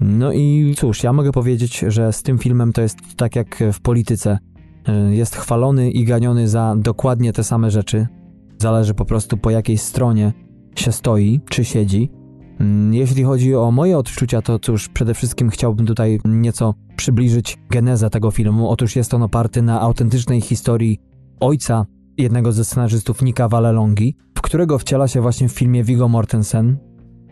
No 0.00 0.32
i 0.32 0.74
cóż, 0.76 1.02
ja 1.02 1.12
mogę 1.12 1.32
powiedzieć, 1.32 1.84
że 1.88 2.12
z 2.12 2.22
tym 2.22 2.38
filmem 2.38 2.72
to 2.72 2.82
jest 2.82 2.98
tak 3.16 3.36
jak 3.36 3.64
w 3.72 3.80
polityce. 3.80 4.38
Y, 4.88 5.14
jest 5.14 5.36
chwalony 5.36 5.90
i 5.90 6.04
ganiony 6.04 6.48
za 6.48 6.74
dokładnie 6.78 7.32
te 7.32 7.44
same 7.44 7.70
rzeczy. 7.70 8.06
Zależy 8.58 8.94
po 8.94 9.04
prostu 9.04 9.36
po 9.36 9.50
jakiej 9.50 9.78
stronie 9.78 10.32
się 10.76 10.92
stoi, 10.92 11.40
czy 11.50 11.64
siedzi. 11.64 12.10
Mm, 12.60 12.94
jeśli 12.94 13.24
chodzi 13.24 13.54
o 13.54 13.70
moje 13.70 13.98
odczucia, 13.98 14.42
to 14.42 14.58
cóż, 14.58 14.88
przede 14.88 15.14
wszystkim 15.14 15.50
chciałbym 15.50 15.86
tutaj 15.86 16.20
nieco 16.24 16.74
przybliżyć 16.96 17.58
genezę 17.70 18.10
tego 18.10 18.30
filmu. 18.30 18.68
Otóż 18.68 18.96
jest 18.96 19.14
on 19.14 19.22
oparty 19.22 19.62
na 19.62 19.80
autentycznej 19.80 20.40
historii 20.40 21.00
ojca 21.40 21.86
jednego 22.18 22.52
ze 22.52 22.64
scenarzystów 22.64 23.22
Nika 23.22 23.48
Vallelongi, 23.48 24.16
w 24.34 24.40
którego 24.40 24.78
wciela 24.78 25.08
się 25.08 25.20
właśnie 25.20 25.48
w 25.48 25.52
filmie 25.52 25.84
Viggo 25.84 26.08
Mortensen. 26.08 26.76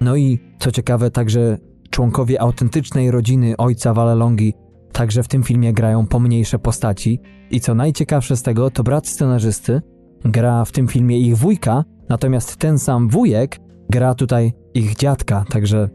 No 0.00 0.16
i 0.16 0.38
co 0.58 0.70
ciekawe, 0.70 1.10
także 1.10 1.58
członkowie 1.92 2.40
autentycznej 2.40 3.10
rodziny 3.10 3.56
ojca 3.56 3.94
Valelongi 3.94 4.54
także 4.92 5.22
w 5.22 5.28
tym 5.28 5.42
filmie 5.42 5.72
grają 5.72 6.06
pomniejsze 6.06 6.58
postaci 6.58 7.20
i 7.50 7.60
co 7.60 7.74
najciekawsze 7.74 8.36
z 8.36 8.42
tego, 8.42 8.70
to 8.70 8.82
brat 8.82 9.06
scenarzysty 9.06 9.80
gra 10.24 10.64
w 10.64 10.72
tym 10.72 10.88
filmie 10.88 11.18
ich 11.18 11.36
wujka, 11.36 11.84
natomiast 12.08 12.56
ten 12.56 12.78
sam 12.78 13.08
wujek 13.08 13.60
gra 13.90 14.14
tutaj 14.14 14.52
ich 14.74 14.96
dziadka, 14.96 15.44
także 15.48 15.88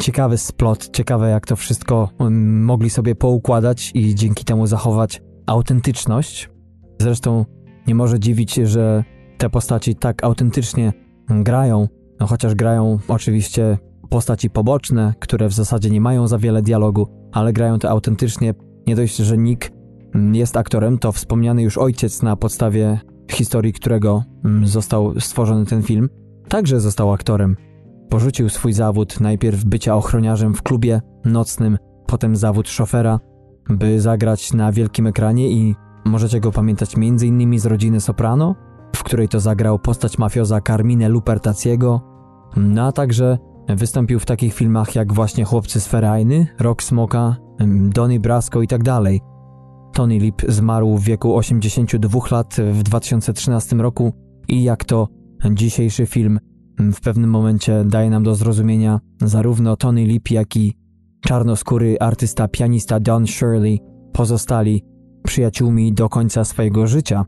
ciekawy 0.00 0.38
splot, 0.38 0.88
ciekawe 0.92 1.30
jak 1.30 1.46
to 1.46 1.56
wszystko 1.56 2.08
um, 2.18 2.64
mogli 2.64 2.90
sobie 2.90 3.14
poukładać 3.14 3.90
i 3.94 4.14
dzięki 4.14 4.44
temu 4.44 4.66
zachować 4.66 5.22
autentyczność. 5.46 6.50
Zresztą 7.00 7.44
nie 7.86 7.94
może 7.94 8.20
dziwić, 8.20 8.54
że 8.54 9.04
te 9.38 9.50
postaci 9.50 9.96
tak 9.96 10.24
autentycznie 10.24 10.92
grają, 11.28 11.88
no 12.20 12.26
chociaż 12.26 12.54
grają 12.54 12.98
oczywiście 13.08 13.78
postaci 14.12 14.50
poboczne, 14.50 15.14
które 15.18 15.48
w 15.48 15.52
zasadzie 15.52 15.90
nie 15.90 16.00
mają 16.00 16.28
za 16.28 16.38
wiele 16.38 16.62
dialogu, 16.62 17.06
ale 17.32 17.52
grają 17.52 17.78
to 17.78 17.90
autentycznie. 17.90 18.54
Nie 18.86 18.96
dość, 18.96 19.16
że 19.16 19.38
Nick 19.38 19.72
jest 20.32 20.56
aktorem, 20.56 20.98
to 20.98 21.12
wspomniany 21.12 21.62
już 21.62 21.78
ojciec, 21.78 22.22
na 22.22 22.36
podstawie 22.36 23.00
historii 23.30 23.72
którego 23.72 24.24
mm, 24.44 24.66
został 24.66 25.20
stworzony 25.20 25.66
ten 25.66 25.82
film, 25.82 26.08
także 26.48 26.80
został 26.80 27.12
aktorem. 27.12 27.56
Porzucił 28.08 28.48
swój 28.48 28.72
zawód, 28.72 29.20
najpierw 29.20 29.64
bycia 29.64 29.96
ochroniarzem 29.96 30.54
w 30.54 30.62
klubie 30.62 31.00
nocnym, 31.24 31.78
potem 32.06 32.36
zawód 32.36 32.68
szofera, 32.68 33.20
by 33.68 34.00
zagrać 34.00 34.52
na 34.52 34.72
wielkim 34.72 35.06
ekranie 35.06 35.50
i 35.50 35.74
możecie 36.04 36.40
go 36.40 36.52
pamiętać 36.52 36.94
m.in. 36.96 37.58
z 37.58 37.66
rodziny 37.66 38.00
Soprano, 38.00 38.54
w 38.96 39.02
której 39.02 39.28
to 39.28 39.40
zagrał 39.40 39.78
postać 39.78 40.18
mafioza 40.18 40.60
Carmine 40.60 41.08
Lupertaciego, 41.08 42.00
no 42.56 42.86
a 42.86 42.92
także 42.92 43.38
Wystąpił 43.68 44.20
w 44.20 44.26
takich 44.26 44.54
filmach 44.54 44.94
jak 44.94 45.12
właśnie 45.12 45.44
Chłopcy 45.44 45.80
z 45.80 45.86
Ferajny, 45.86 46.46
Rock 46.60 46.82
Smoka, 46.82 47.36
Donny 47.94 48.20
Brasco 48.20 48.62
i 48.62 48.68
tak. 48.68 48.82
Tony 49.92 50.18
Lip 50.18 50.42
zmarł 50.48 50.96
w 50.96 51.04
wieku 51.04 51.36
82 51.36 52.20
lat 52.30 52.56
w 52.72 52.82
2013 52.82 53.76
roku 53.76 54.12
i 54.48 54.62
jak 54.62 54.84
to 54.84 55.08
dzisiejszy 55.50 56.06
film 56.06 56.38
w 56.78 57.00
pewnym 57.00 57.30
momencie 57.30 57.84
daje 57.84 58.10
nam 58.10 58.22
do 58.22 58.34
zrozumienia, 58.34 59.00
zarówno 59.20 59.76
Tony 59.76 60.04
Lip, 60.04 60.30
jak 60.30 60.56
i 60.56 60.76
czarnoskóry 61.20 61.96
artysta, 62.00 62.48
pianista 62.48 63.00
Don 63.00 63.26
Shirley 63.26 63.80
pozostali 64.12 64.84
przyjaciółmi 65.24 65.92
do 65.92 66.08
końca 66.08 66.44
swojego 66.44 66.86
życia. 66.86 67.24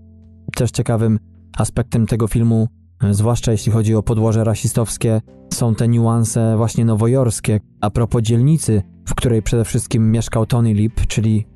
Też 0.56 0.70
ciekawym 0.70 1.18
aspektem 1.58 2.06
tego 2.06 2.28
filmu 2.28 2.68
zwłaszcza 3.10 3.52
jeśli 3.52 3.72
chodzi 3.72 3.94
o 3.94 4.02
podłoże 4.02 4.44
rasistowskie, 4.44 5.20
są 5.54 5.74
te 5.74 5.88
niuanse 5.88 6.56
właśnie 6.56 6.84
nowojorskie. 6.84 7.60
A 7.80 7.90
propos 7.90 8.22
dzielnicy, 8.22 8.82
w 9.08 9.14
której 9.14 9.42
przede 9.42 9.64
wszystkim 9.64 10.10
mieszkał 10.12 10.46
Tony 10.46 10.74
Lip, 10.74 11.06
czyli 11.06 11.46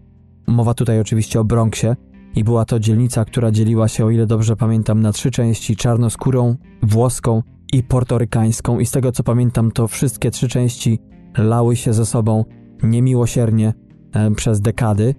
mowa 0.46 0.74
tutaj 0.74 1.00
oczywiście 1.00 1.40
o 1.40 1.44
Bronxie, 1.44 1.96
i 2.34 2.44
była 2.44 2.64
to 2.64 2.80
dzielnica, 2.80 3.24
która 3.24 3.50
dzieliła 3.50 3.88
się, 3.88 4.04
o 4.04 4.11
ile 4.11 4.26
dobrze 4.26 4.56
pamiętam, 4.56 5.00
na 5.00 5.12
trzy 5.12 5.30
części: 5.30 5.76
czarnoskórą, 5.76 6.56
włoską 6.82 7.42
i 7.72 7.82
portorykańską. 7.82 8.78
I 8.78 8.87
z 8.87 8.90
tego 8.90 9.12
co 9.12 9.22
pamiętam, 9.22 9.70
to 9.70 9.88
wszystkie 9.88 10.30
trzy 10.30 10.48
części 10.48 10.98
lały 11.38 11.76
się 11.76 11.92
ze 11.92 12.06
sobą 12.06 12.44
niemiłosiernie 12.82 13.74
e, 14.12 14.30
przez 14.30 14.61
dekady. 14.61 15.14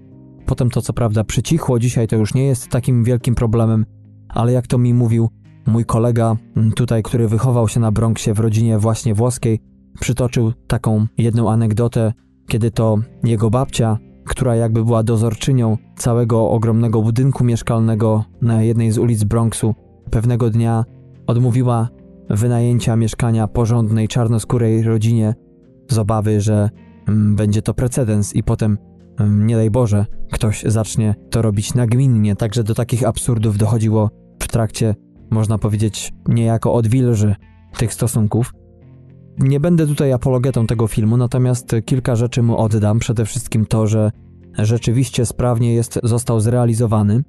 Potem 0.46 0.70
to 0.70 0.82
co 0.82 0.94
prawda 0.94 1.24
przycichło, 1.24 1.80
dzisiaj 1.80 2.08
to 2.08 2.16
już 2.16 2.34
nie 2.34 2.44
jest 2.44 2.68
takim 2.68 3.04
wielkim 3.04 3.36
problemem, 3.36 3.86
ale 4.30 4.52
jak 4.52 4.68
to 4.68 4.78
mi 4.78 4.94
mówił 4.94 5.30
mój 5.70 5.86
kolega 5.86 6.36
tutaj, 6.76 7.04
który 7.04 7.28
wychował 7.28 7.68
się 7.68 7.80
na 7.80 7.92
Bronxie 7.92 8.34
w 8.34 8.40
rodzinie 8.40 8.80
właśnie 8.80 9.16
włoskiej, 9.16 9.60
przytoczył 10.00 10.54
taką 10.68 11.06
jedną 11.18 11.52
anegdotę, 11.52 12.14
kiedy 12.48 12.72
to 12.72 12.98
jego 13.24 13.50
babcia, 13.50 13.98
która 14.26 14.56
jakby 14.56 14.86
była 14.86 15.04
dozorczynią 15.04 15.78
całego 15.98 16.50
ogromnego 16.50 17.02
budynku 17.02 17.44
mieszkalnego 17.44 18.24
na 18.42 18.64
jednej 18.64 18.92
z 18.92 18.98
ulic 18.98 19.24
Bronxu, 19.24 19.76
pewnego 20.12 20.50
dnia 20.50 20.86
odmówiła 21.28 21.90
wynajęcia 22.30 22.96
mieszkania 22.96 23.48
porządnej 23.48 24.08
czarnoskórej 24.08 24.84
rodzinie 24.84 25.36
z 25.92 25.98
obawy, 25.98 26.42
że 26.42 26.70
mm, 27.08 27.36
będzie 27.36 27.62
to 27.62 27.74
precedens 27.74 28.36
i 28.36 28.44
potem, 28.44 28.78
mm, 29.20 29.48
nie 29.48 29.56
daj 29.56 29.72
Boże, 29.72 30.06
ktoś 30.32 30.64
zacznie 30.64 31.16
to 31.30 31.42
robić 31.42 31.74
nagminnie. 31.74 32.36
Także 32.36 32.64
do 32.64 32.76
takich 32.76 33.08
absurdów 33.08 33.58
dochodziło 33.58 34.10
w 34.40 34.48
trakcie, 34.48 34.96
można 35.32 35.58
powiedzieć, 35.58 36.14
niejako 36.28 36.74
odwilży 36.74 37.36
tych 37.78 37.94
stosunków. 37.94 38.54
Nie 39.40 39.60
będę 39.60 39.88
tutaj 39.88 40.14
apologetą 40.14 40.68
tego 40.68 40.88
filmu, 40.88 41.18
natomiast 41.18 41.76
kilka 41.86 42.16
rzeczy 42.16 42.44
mu 42.44 42.58
oddam. 42.58 43.00
Przede 43.00 43.26
wszystkim 43.26 43.66
to, 43.66 43.88
że 43.88 44.12
rzeczywiście 44.58 45.26
sprawnie 45.26 45.74
jest, 45.74 46.00
został 46.04 46.40
zrealizowany. 46.40 47.24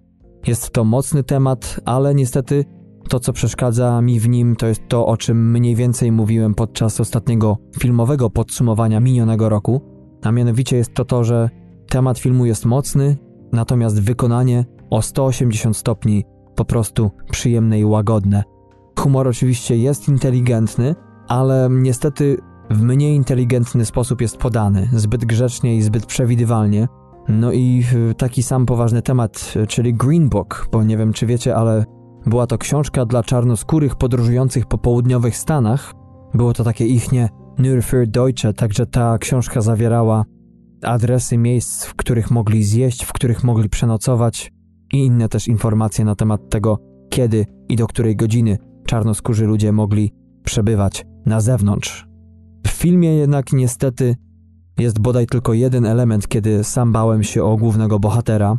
Jest 0.47 0.71
to 0.71 0.85
mocny 0.85 1.23
temat, 1.23 1.81
ale 1.85 2.15
niestety 2.15 2.65
to, 3.09 3.21
co 3.21 3.33
przeszkadza 3.33 4.01
mi 4.01 4.21
w 4.21 4.29
nim, 4.29 4.57
to 4.57 4.67
jest 4.67 4.89
to, 4.89 5.07
o 5.07 5.17
czym 5.17 5.51
mniej 5.51 5.77
więcej 5.77 6.13
mówiłem 6.13 6.55
podczas 6.55 7.01
ostatniego 7.01 7.57
filmowego 7.81 8.31
podsumowania 8.31 9.01
minionego 9.01 9.49
roku, 9.49 9.81
a 10.23 10.33
mianowicie 10.33 10.77
jest 10.77 10.95
to 10.95 11.05
to, 11.05 11.25
że 11.25 11.51
temat 11.89 12.19
filmu 12.19 12.47
jest 12.47 12.65
mocny, 12.65 13.17
natomiast 13.53 14.03
wykonanie 14.03 14.65
o 14.91 15.03
180 15.03 15.77
stopni 15.77 16.25
po 16.55 16.65
prostu 16.65 17.11
przyjemne 17.31 17.81
i 17.81 17.85
łagodne. 17.85 18.43
Humor 18.99 19.29
oczywiście 19.29 19.77
jest 19.77 20.09
inteligentny, 20.09 20.95
ale 21.29 21.69
niestety 21.71 22.37
w 22.71 22.83
mniej 22.83 23.17
inteligentny 23.17 23.85
sposób 23.85 24.21
jest 24.21 24.37
podany, 24.37 24.89
zbyt 24.93 25.25
grzecznie 25.25 25.77
i 25.77 25.83
zbyt 25.83 26.07
przewidywalnie. 26.07 26.89
No 27.29 27.53
i 27.53 27.85
taki 28.17 28.43
sam 28.43 28.67
poważny 28.67 29.03
temat, 29.03 29.55
czyli 29.69 29.95
Green 29.95 30.29
Book, 30.29 30.69
bo 30.73 30.83
nie 30.83 30.97
wiem 30.97 31.13
czy 31.13 31.27
wiecie, 31.27 31.57
ale 31.57 31.85
była 32.27 32.47
to 32.47 32.59
książka 32.59 33.07
dla 33.07 33.23
czarnoskórych 33.23 33.97
podróżujących 33.97 34.67
po 34.67 34.79
południowych 34.79 35.37
Stanach. 35.37 35.93
Było 36.35 36.53
to 36.53 36.65
takie 36.65 36.87
ichnie 36.87 37.29
Nur 37.59 37.79
für 37.79 38.07
Deutsche, 38.07 38.53
także 38.53 38.87
ta 38.87 39.19
książka 39.19 39.61
zawierała 39.61 40.25
adresy 40.83 41.39
miejsc, 41.39 41.85
w 41.85 41.95
których 41.95 42.31
mogli 42.31 42.65
zjeść, 42.65 43.05
w 43.05 43.13
których 43.13 43.45
mogli 43.45 43.69
przenocować 43.69 44.53
i 44.93 44.99
inne 44.99 45.29
też 45.29 45.49
informacje 45.49 46.05
na 46.05 46.15
temat 46.15 46.49
tego, 46.49 46.79
kiedy 47.11 47.47
i 47.69 47.77
do 47.77 47.87
której 47.87 48.17
godziny 48.17 48.59
czarnoskórzy 48.87 49.47
ludzie 49.47 49.73
mogli 49.73 50.13
przebywać 50.45 51.05
na 51.27 51.41
zewnątrz. 51.41 52.07
W 52.67 52.71
filmie 52.71 53.15
jednak 53.15 53.53
niestety 53.53 54.17
jest 54.79 54.99
bodaj 54.99 55.27
tylko 55.27 55.55
jeden 55.55 55.87
element, 55.87 56.29
kiedy 56.29 56.65
sam 56.65 56.93
bałem 56.93 57.23
się 57.23 57.45
o 57.45 57.57
głównego 57.57 57.99
bohatera. 57.99 58.57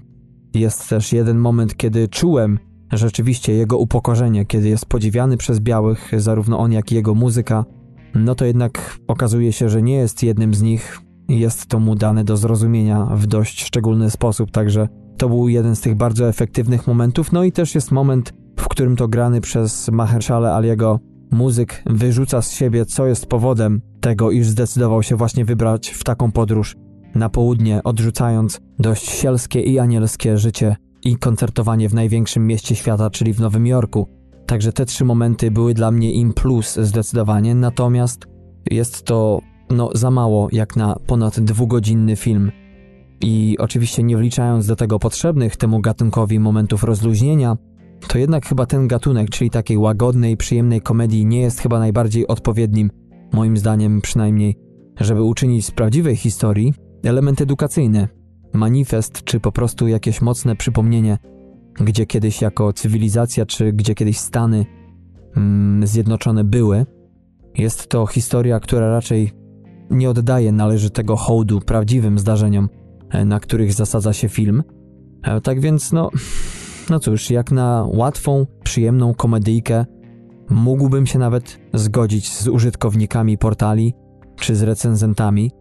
Jest 0.53 0.89
też 0.89 1.13
jeden 1.13 1.37
moment, 1.37 1.77
kiedy 1.77 2.07
czułem, 2.07 2.59
rzeczywiście 2.91 3.53
jego 3.53 3.77
upokorzenie, 3.77 4.45
kiedy 4.45 4.69
jest 4.69 4.85
podziwiany 4.85 5.37
przez 5.37 5.59
białych, 5.59 6.11
zarówno 6.17 6.59
on, 6.59 6.71
jak 6.71 6.91
i 6.91 6.95
jego 6.95 7.15
muzyka, 7.15 7.65
no 8.15 8.35
to 8.35 8.45
jednak 8.45 8.99
okazuje 9.07 9.53
się, 9.53 9.69
że 9.69 9.81
nie 9.81 9.95
jest 9.95 10.23
jednym 10.23 10.53
z 10.53 10.61
nich. 10.61 11.01
Jest 11.29 11.65
to 11.65 11.79
mu 11.79 11.95
dane 11.95 12.23
do 12.23 12.37
zrozumienia 12.37 13.05
w 13.05 13.27
dość 13.27 13.63
szczególny 13.63 14.09
sposób, 14.11 14.51
także 14.51 14.87
to 15.21 15.29
był 15.29 15.49
jeden 15.49 15.75
z 15.75 15.81
tych 15.81 15.95
bardzo 15.95 16.29
efektywnych 16.29 16.87
momentów. 16.87 17.31
No 17.31 17.43
i 17.43 17.51
też 17.51 17.75
jest 17.75 17.91
moment, 17.91 18.33
w 18.59 18.67
którym 18.67 18.95
to 18.95 19.07
grany 19.07 19.41
przez 19.41 19.89
Mahershala 19.89 20.55
Aliego 20.55 20.99
muzyk 21.31 21.83
wyrzuca 21.85 22.41
z 22.41 22.51
siebie, 22.51 22.85
co 22.85 23.07
jest 23.07 23.25
powodem 23.25 23.81
tego, 23.99 24.31
iż 24.31 24.47
zdecydował 24.47 25.03
się 25.03 25.15
właśnie 25.15 25.45
wybrać 25.45 25.89
w 25.89 26.03
taką 26.03 26.31
podróż 26.31 26.75
na 27.15 27.29
południe, 27.29 27.83
odrzucając 27.83 28.59
dość 28.79 29.09
sielskie 29.09 29.61
i 29.61 29.79
anielskie 29.79 30.37
życie 30.37 30.75
i 31.03 31.17
koncertowanie 31.17 31.89
w 31.89 31.93
największym 31.93 32.47
mieście 32.47 32.75
świata, 32.75 33.09
czyli 33.09 33.33
w 33.33 33.39
Nowym 33.39 33.67
Jorku. 33.67 34.07
Także 34.45 34.73
te 34.73 34.85
trzy 34.85 35.05
momenty 35.05 35.51
były 35.51 35.73
dla 35.73 35.91
mnie 35.91 36.11
im 36.11 36.33
plus 36.33 36.75
zdecydowanie, 36.79 37.55
natomiast 37.55 38.27
jest 38.71 39.03
to 39.03 39.39
no, 39.69 39.89
za 39.93 40.11
mało 40.11 40.47
jak 40.51 40.75
na 40.75 40.95
ponad 41.07 41.39
dwugodzinny 41.39 42.15
film. 42.15 42.51
I 43.21 43.57
oczywiście 43.59 44.03
nie 44.03 44.17
wliczając 44.17 44.67
do 44.67 44.75
tego 44.75 44.99
potrzebnych 44.99 45.55
temu 45.55 45.81
gatunkowi 45.81 46.39
momentów 46.39 46.83
rozluźnienia, 46.83 47.57
to 48.07 48.17
jednak 48.17 48.45
chyba 48.45 48.65
ten 48.65 48.87
gatunek, 48.87 49.29
czyli 49.29 49.49
takiej 49.49 49.77
łagodnej, 49.77 50.37
przyjemnej 50.37 50.81
komedii 50.81 51.25
nie 51.25 51.41
jest 51.41 51.59
chyba 51.59 51.79
najbardziej 51.79 52.27
odpowiednim, 52.27 52.91
moim 53.33 53.57
zdaniem 53.57 54.01
przynajmniej, 54.01 54.57
żeby 54.99 55.23
uczynić 55.23 55.65
z 55.65 55.71
prawdziwej 55.71 56.15
historii 56.15 56.73
element 57.03 57.41
edukacyjny, 57.41 58.07
manifest 58.53 59.23
czy 59.23 59.39
po 59.39 59.51
prostu 59.51 59.87
jakieś 59.87 60.21
mocne 60.21 60.55
przypomnienie, 60.55 61.17
gdzie 61.73 62.05
kiedyś 62.05 62.41
jako 62.41 62.73
cywilizacja 62.73 63.45
czy 63.45 63.73
gdzie 63.73 63.95
kiedyś 63.95 64.17
Stany 64.17 64.65
mm, 65.35 65.87
zjednoczone 65.87 66.43
były. 66.43 66.85
Jest 67.55 67.87
to 67.87 68.05
historia, 68.05 68.59
która 68.59 68.89
raczej 68.89 69.31
nie 69.89 70.09
oddaje 70.09 70.51
należytego 70.51 71.15
hołdu 71.15 71.59
prawdziwym 71.59 72.19
zdarzeniom, 72.19 72.69
na 73.25 73.39
których 73.39 73.73
zasadza 73.73 74.13
się 74.13 74.29
film. 74.29 74.63
E, 75.23 75.41
tak 75.41 75.59
więc, 75.59 75.91
no, 75.91 76.09
no 76.89 76.99
cóż, 76.99 77.29
jak 77.29 77.51
na 77.51 77.85
łatwą, 77.87 78.45
przyjemną 78.63 79.13
komedyjkę, 79.13 79.85
mógłbym 80.49 81.05
się 81.05 81.19
nawet 81.19 81.59
zgodzić 81.73 82.33
z 82.33 82.47
użytkownikami 82.47 83.37
portali 83.37 83.93
czy 84.35 84.55
z 84.55 84.61
recenzentami, 84.61 85.51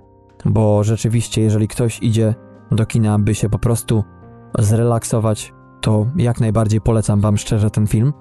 bo 0.45 0.85
rzeczywiście, 0.85 1.43
jeżeli 1.43 1.69
ktoś 1.69 2.03
idzie 2.03 2.35
do 2.71 2.87
kina, 2.87 3.19
by 3.19 3.35
się 3.35 3.49
po 3.49 3.59
prostu 3.59 4.05
zrelaksować, 4.59 5.53
to 5.81 6.07
jak 6.17 6.41
najbardziej 6.41 6.81
polecam 6.81 7.21
Wam 7.21 7.37
szczerze 7.37 7.71
ten 7.71 7.87
film. 7.87 8.13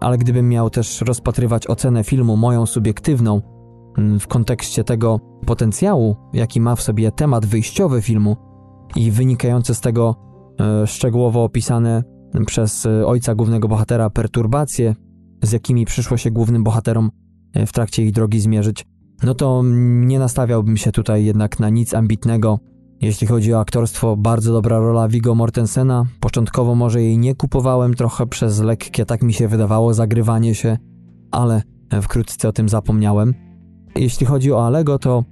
Ale 0.00 0.18
gdybym 0.18 0.48
miał 0.48 0.70
też 0.70 1.00
rozpatrywać 1.00 1.66
ocenę 1.66 2.04
filmu 2.04 2.36
moją 2.36 2.66
subiektywną, 2.66 3.42
mm, 3.98 4.20
w 4.20 4.26
kontekście 4.26 4.84
tego 4.84 5.20
potencjału, 5.46 6.16
jaki 6.32 6.60
ma 6.60 6.76
w 6.76 6.82
sobie 6.82 7.12
temat 7.12 7.46
wyjściowy 7.46 8.02
filmu 8.02 8.36
i 8.96 9.10
wynikające 9.10 9.74
z 9.74 9.80
tego 9.80 10.14
e, 10.60 10.86
szczegółowo 10.86 11.44
opisane 11.44 12.02
przez 12.46 12.86
e, 12.86 13.06
ojca 13.06 13.34
głównego 13.34 13.68
bohatera 13.68 14.10
perturbacje, 14.10 14.94
z 15.42 15.52
jakimi 15.52 15.84
przyszło 15.84 16.16
się 16.16 16.30
głównym 16.30 16.64
bohaterom 16.64 17.10
e, 17.52 17.66
w 17.66 17.72
trakcie 17.72 18.02
ich 18.02 18.12
drogi 18.12 18.40
zmierzyć, 18.40 18.84
no 19.22 19.34
to 19.34 19.62
nie 20.00 20.18
nastawiałbym 20.18 20.76
się 20.76 20.92
tutaj 20.92 21.24
jednak 21.24 21.60
na 21.60 21.68
nic 21.68 21.94
ambitnego, 21.94 22.58
jeśli 23.00 23.26
chodzi 23.26 23.54
o 23.54 23.60
aktorstwo, 23.60 24.16
bardzo 24.16 24.52
dobra 24.52 24.78
rola 24.78 25.08
Vigo 25.08 25.34
Mortensena. 25.34 26.04
Początkowo 26.20 26.74
może 26.74 27.02
jej 27.02 27.18
nie 27.18 27.34
kupowałem 27.34 27.94
trochę 27.94 28.26
przez 28.26 28.60
lekkie, 28.60 29.06
tak 29.06 29.22
mi 29.22 29.32
się 29.32 29.48
wydawało, 29.48 29.94
zagrywanie 29.94 30.54
się, 30.54 30.78
ale 31.30 31.62
wkrótce 32.02 32.48
o 32.48 32.52
tym 32.52 32.68
zapomniałem. 32.68 33.34
Jeśli 33.96 34.26
chodzi 34.26 34.52
o 34.52 34.66
Alego, 34.66 34.98
to 34.98 35.24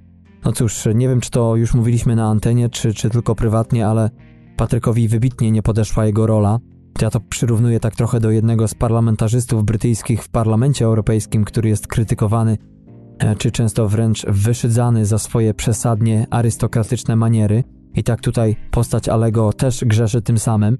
no 0.45 0.51
cóż, 0.51 0.87
nie 0.95 1.09
wiem 1.09 1.21
czy 1.21 1.31
to 1.31 1.55
już 1.55 1.73
mówiliśmy 1.73 2.15
na 2.15 2.27
antenie, 2.27 2.69
czy, 2.69 2.93
czy 2.93 3.09
tylko 3.09 3.35
prywatnie, 3.35 3.87
ale 3.87 4.09
Patrykowi 4.57 5.07
wybitnie 5.07 5.51
nie 5.51 5.61
podeszła 5.61 6.05
jego 6.05 6.27
rola. 6.27 6.59
Ja 7.01 7.09
to 7.09 7.19
przyrównuję 7.19 7.79
tak 7.79 7.95
trochę 7.95 8.19
do 8.19 8.31
jednego 8.31 8.67
z 8.67 8.75
parlamentarzystów 8.75 9.63
brytyjskich 9.63 10.23
w 10.23 10.29
Parlamencie 10.29 10.85
Europejskim, 10.85 11.45
który 11.45 11.69
jest 11.69 11.87
krytykowany 11.87 12.57
E, 13.19 13.35
czy 13.35 13.51
często 13.51 13.87
wręcz 13.87 14.25
wyszydzany 14.25 15.05
za 15.05 15.19
swoje 15.19 15.53
przesadnie 15.53 16.27
arystokratyczne 16.29 17.15
maniery. 17.15 17.63
I 17.93 18.03
tak 18.03 18.21
tutaj 18.21 18.55
postać 18.71 19.09
Alego 19.09 19.53
też 19.53 19.85
grzeszy 19.85 20.21
tym 20.21 20.37
samym. 20.37 20.77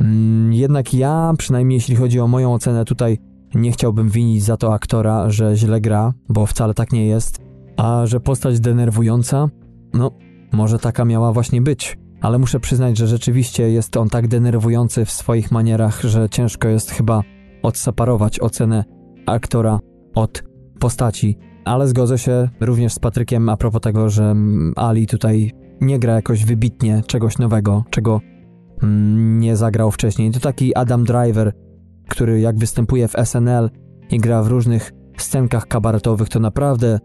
Mm, 0.00 0.52
jednak 0.52 0.94
ja, 0.94 1.32
przynajmniej 1.38 1.76
jeśli 1.76 1.96
chodzi 1.96 2.20
o 2.20 2.28
moją 2.28 2.54
ocenę, 2.54 2.84
tutaj 2.84 3.18
nie 3.54 3.72
chciałbym 3.72 4.08
winić 4.08 4.44
za 4.44 4.56
to 4.56 4.74
aktora, 4.74 5.30
że 5.30 5.56
źle 5.56 5.80
gra, 5.80 6.12
bo 6.28 6.46
wcale 6.46 6.74
tak 6.74 6.92
nie 6.92 7.06
jest. 7.06 7.38
A 7.78 8.06
że 8.06 8.20
postać 8.20 8.60
denerwująca, 8.60 9.48
no, 9.94 10.10
może 10.52 10.78
taka 10.78 11.04
miała 11.04 11.32
właśnie 11.32 11.62
być. 11.62 11.98
Ale 12.20 12.38
muszę 12.38 12.60
przyznać, 12.60 12.98
że 12.98 13.06
rzeczywiście 13.06 13.70
jest 13.70 13.96
on 13.96 14.08
tak 14.08 14.28
denerwujący 14.28 15.04
w 15.04 15.10
swoich 15.10 15.50
manierach, 15.50 16.00
że 16.02 16.28
ciężko 16.28 16.68
jest 16.68 16.90
chyba 16.90 17.22
odseparować 17.62 18.40
ocenę 18.40 18.84
aktora 19.26 19.78
od 20.14 20.42
postaci 20.80 21.38
ale 21.68 21.88
zgodzę 21.88 22.18
się 22.18 22.48
również 22.60 22.92
z 22.92 22.98
Patrykiem 22.98 23.48
a 23.48 23.56
propos 23.56 23.80
tego, 23.80 24.10
że 24.10 24.34
Ali 24.76 25.06
tutaj 25.06 25.52
nie 25.80 25.98
gra 25.98 26.14
jakoś 26.14 26.44
wybitnie 26.44 27.02
czegoś 27.06 27.38
nowego, 27.38 27.84
czego 27.90 28.20
mm, 28.82 29.40
nie 29.40 29.56
zagrał 29.56 29.90
wcześniej. 29.90 30.30
To 30.30 30.40
taki 30.40 30.74
Adam 30.74 31.04
Driver, 31.04 31.52
który 32.08 32.40
jak 32.40 32.58
występuje 32.58 33.08
w 33.08 33.12
SNL 33.24 33.70
i 34.10 34.18
gra 34.18 34.42
w 34.42 34.46
różnych 34.46 34.92
scenkach 35.16 35.66
kabaretowych, 35.66 36.28
to 36.28 36.40
naprawdę 36.40 36.98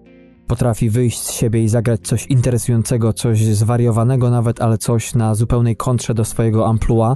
potrafi 0.48 0.90
wyjść 0.90 1.22
z 1.22 1.32
siebie 1.32 1.64
i 1.64 1.70
zagrać 1.70 2.02
coś 2.02 2.28
interesującego, 2.28 3.14
coś 3.14 3.46
zwariowanego 3.46 4.30
nawet, 4.30 4.62
ale 4.62 4.78
coś 4.78 5.16
na 5.16 5.36
zupełnej 5.36 5.76
kontrze 5.76 6.14
do 6.14 6.26
swojego 6.26 6.68
amplua. 6.68 7.16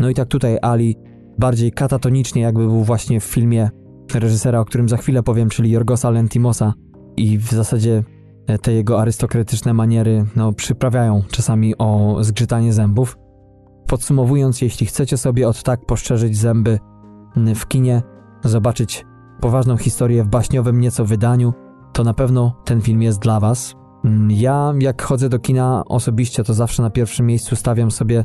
No 0.00 0.08
i 0.08 0.14
tak 0.14 0.28
tutaj 0.28 0.58
Ali 0.62 0.96
bardziej 1.38 1.72
katatonicznie, 1.72 2.42
jakby 2.42 2.66
był 2.66 2.84
właśnie 2.84 3.20
w 3.20 3.24
filmie 3.24 3.70
reżysera, 4.14 4.60
o 4.60 4.64
którym 4.64 4.88
za 4.88 4.96
chwilę 4.96 5.22
powiem, 5.22 5.48
czyli 5.48 5.70
Jorgosa 5.70 6.10
Lentimosa. 6.10 6.72
I 7.16 7.38
w 7.38 7.50
zasadzie 7.50 8.04
te 8.62 8.72
jego 8.72 9.00
arystokratyczne 9.00 9.74
maniery 9.74 10.26
no, 10.36 10.52
przyprawiają 10.52 11.22
czasami 11.30 11.78
o 11.78 12.16
zgrzytanie 12.20 12.72
zębów. 12.72 13.18
Podsumowując, 13.86 14.60
jeśli 14.60 14.86
chcecie 14.86 15.16
sobie 15.16 15.48
od 15.48 15.62
tak 15.62 15.86
poszczerzyć 15.86 16.36
zęby 16.36 16.78
w 17.54 17.66
kinie, 17.66 18.02
zobaczyć 18.44 19.04
poważną 19.40 19.76
historię 19.76 20.24
w 20.24 20.28
baśniowym 20.28 20.80
nieco 20.80 21.04
wydaniu, 21.04 21.52
to 21.94 22.04
na 22.04 22.14
pewno 22.14 22.56
ten 22.64 22.80
film 22.80 23.02
jest 23.02 23.18
dla 23.18 23.40
Was. 23.40 23.74
Ja, 24.28 24.74
jak 24.78 25.02
chodzę 25.02 25.28
do 25.28 25.38
kina 25.38 25.82
osobiście, 25.86 26.44
to 26.44 26.54
zawsze 26.54 26.82
na 26.82 26.90
pierwszym 26.90 27.26
miejscu 27.26 27.56
stawiam 27.56 27.90
sobie 27.90 28.24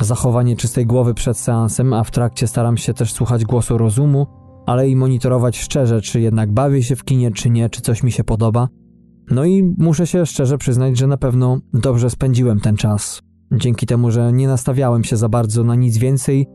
zachowanie 0.00 0.56
czystej 0.56 0.86
głowy 0.86 1.14
przed 1.14 1.38
seansem, 1.38 1.92
a 1.92 2.04
w 2.04 2.10
trakcie 2.10 2.46
staram 2.46 2.76
się 2.76 2.94
też 2.94 3.12
słuchać 3.12 3.44
głosu 3.44 3.78
rozumu, 3.78 4.26
ale 4.66 4.88
i 4.88 4.96
monitorować 4.96 5.58
szczerze, 5.58 6.00
czy 6.00 6.20
jednak 6.20 6.52
bawię 6.52 6.82
się 6.82 6.96
w 6.96 7.04
kinie, 7.04 7.30
czy 7.30 7.50
nie, 7.50 7.70
czy 7.70 7.80
coś 7.80 8.02
mi 8.02 8.12
się 8.12 8.24
podoba. 8.24 8.68
No 9.30 9.44
i 9.44 9.74
muszę 9.78 10.06
się 10.06 10.26
szczerze 10.26 10.58
przyznać, 10.58 10.98
że 10.98 11.06
na 11.06 11.16
pewno 11.16 11.58
dobrze 11.74 12.10
spędziłem 12.10 12.60
ten 12.60 12.76
czas. 12.76 13.22
Dzięki 13.52 13.86
temu, 13.86 14.10
że 14.10 14.32
nie 14.32 14.48
nastawiałem 14.48 15.04
się 15.04 15.16
za 15.16 15.28
bardzo 15.28 15.64
na 15.64 15.74
nic 15.74 15.98
więcej 15.98 16.46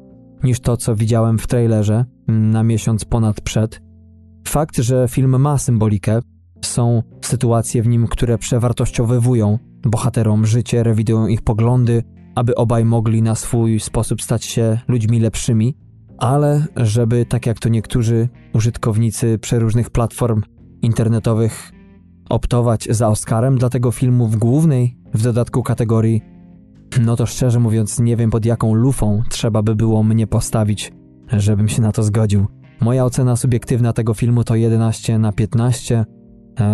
niż 0.43 0.59
to, 0.59 0.77
co 0.77 0.95
widziałem 0.95 1.37
w 1.37 1.47
trailerze 1.47 2.05
na 2.27 2.63
miesiąc 2.63 3.05
ponad 3.05 3.41
przed. 3.41 3.81
Fakt, 4.47 4.77
że 4.77 5.07
film 5.09 5.41
ma 5.41 5.57
symbolikę, 5.57 6.19
są 6.65 7.03
sytuacje 7.21 7.81
w 7.81 7.87
nim, 7.87 8.07
które 8.07 8.37
przewartościowywują 8.37 9.59
bohaterom 9.83 10.45
życie, 10.45 10.83
rewidują 10.83 11.27
ich 11.27 11.41
poglądy, 11.41 12.03
aby 12.35 12.55
obaj 12.55 12.85
mogli 12.85 13.21
na 13.21 13.35
swój 13.35 13.79
sposób 13.79 14.21
stać 14.21 14.45
się 14.45 14.79
ludźmi 14.87 15.19
lepszymi, 15.19 15.77
ale 16.17 16.65
żeby, 16.75 17.25
tak 17.25 17.45
jak 17.45 17.59
to 17.59 17.69
niektórzy 17.69 18.29
użytkownicy 18.53 19.39
przeróżnych 19.39 19.89
platform 19.89 20.41
internetowych, 20.81 21.71
optować 22.29 22.87
za 22.89 23.07
Oscarem 23.07 23.57
dla 23.57 23.69
tego 23.69 23.91
filmu 23.91 24.27
w 24.27 24.35
głównej, 24.35 24.97
w 25.13 25.23
dodatku 25.23 25.63
kategorii, 25.63 26.21
no 27.01 27.15
to 27.15 27.25
szczerze 27.25 27.59
mówiąc, 27.59 27.99
nie 27.99 28.17
wiem 28.17 28.29
pod 28.29 28.45
jaką 28.45 28.73
lufą 28.73 29.21
trzeba 29.29 29.61
by 29.61 29.75
było 29.75 30.03
mnie 30.03 30.27
postawić, 30.27 30.93
żebym 31.31 31.67
się 31.67 31.81
na 31.81 31.91
to 31.91 32.03
zgodził. 32.03 32.47
Moja 32.81 33.05
ocena 33.05 33.35
subiektywna 33.35 33.93
tego 33.93 34.13
filmu 34.13 34.43
to 34.43 34.55
11 34.55 35.19
na 35.19 35.31
15. 35.31 36.05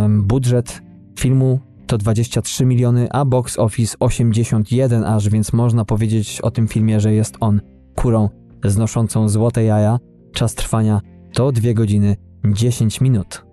Budżet 0.09 0.81
filmu 1.19 1.59
to 1.87 1.97
23 1.97 2.65
miliony, 2.65 3.07
a 3.11 3.25
box 3.25 3.59
office 3.59 3.97
81 3.99 5.03
aż, 5.03 5.29
więc 5.29 5.53
można 5.53 5.85
powiedzieć 5.85 6.41
o 6.41 6.51
tym 6.51 6.67
filmie, 6.67 6.99
że 6.99 7.13
jest 7.13 7.37
on 7.39 7.61
kurą 7.95 8.29
znoszącą 8.63 9.29
złote 9.29 9.63
jaja. 9.63 9.99
Czas 10.33 10.55
trwania 10.55 11.01
to 11.33 11.51
2 11.51 11.73
godziny 11.73 12.15
10 12.45 13.01
minut. 13.01 13.45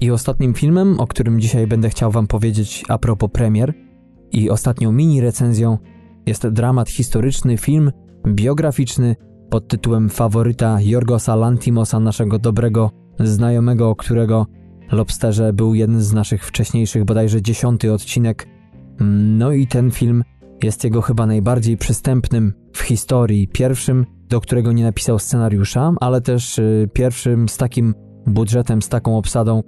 I 0.00 0.10
ostatnim 0.10 0.54
filmem, 0.54 1.00
o 1.00 1.06
którym 1.06 1.40
dzisiaj 1.40 1.66
będę 1.66 1.90
chciał 1.90 2.10
Wam 2.10 2.26
powiedzieć 2.26 2.84
a 2.88 2.98
propos 2.98 3.30
premier 3.32 3.74
i 4.32 4.50
ostatnią 4.50 4.92
mini 4.92 5.20
recenzją 5.20 5.78
jest 6.26 6.48
dramat 6.48 6.90
historyczny, 6.90 7.56
film 7.56 7.92
biograficzny 8.26 9.16
pod 9.50 9.68
tytułem 9.68 10.08
Faworyta 10.08 10.78
Jorgosa 10.80 11.36
Lantimosa, 11.36 12.00
naszego 12.00 12.38
dobrego 12.38 12.90
znajomego, 13.20 13.96
którego 13.96 14.46
Lobsterze 14.94 15.52
był 15.52 15.74
jeden 15.74 16.00
z 16.00 16.12
naszych 16.12 16.46
wcześniejszych, 16.46 17.04
bodajże 17.04 17.42
dziesiąty 17.42 17.92
odcinek. 17.92 18.48
No 19.38 19.52
i 19.52 19.66
ten 19.66 19.90
film 19.90 20.24
jest 20.62 20.84
jego 20.84 21.02
chyba 21.02 21.26
najbardziej 21.26 21.76
przystępnym 21.76 22.52
w 22.72 22.80
historii. 22.80 23.48
Pierwszym, 23.48 24.06
do 24.28 24.40
którego 24.40 24.72
nie 24.72 24.82
napisał 24.82 25.18
scenariusza, 25.18 25.92
ale 26.00 26.20
też 26.20 26.58
y, 26.58 26.88
pierwszym 26.92 27.48
z 27.48 27.56
takim 27.56 27.94
budżetem, 28.26 28.82
z 28.82 28.88
taką 28.88 29.18
obsadą. 29.18 29.62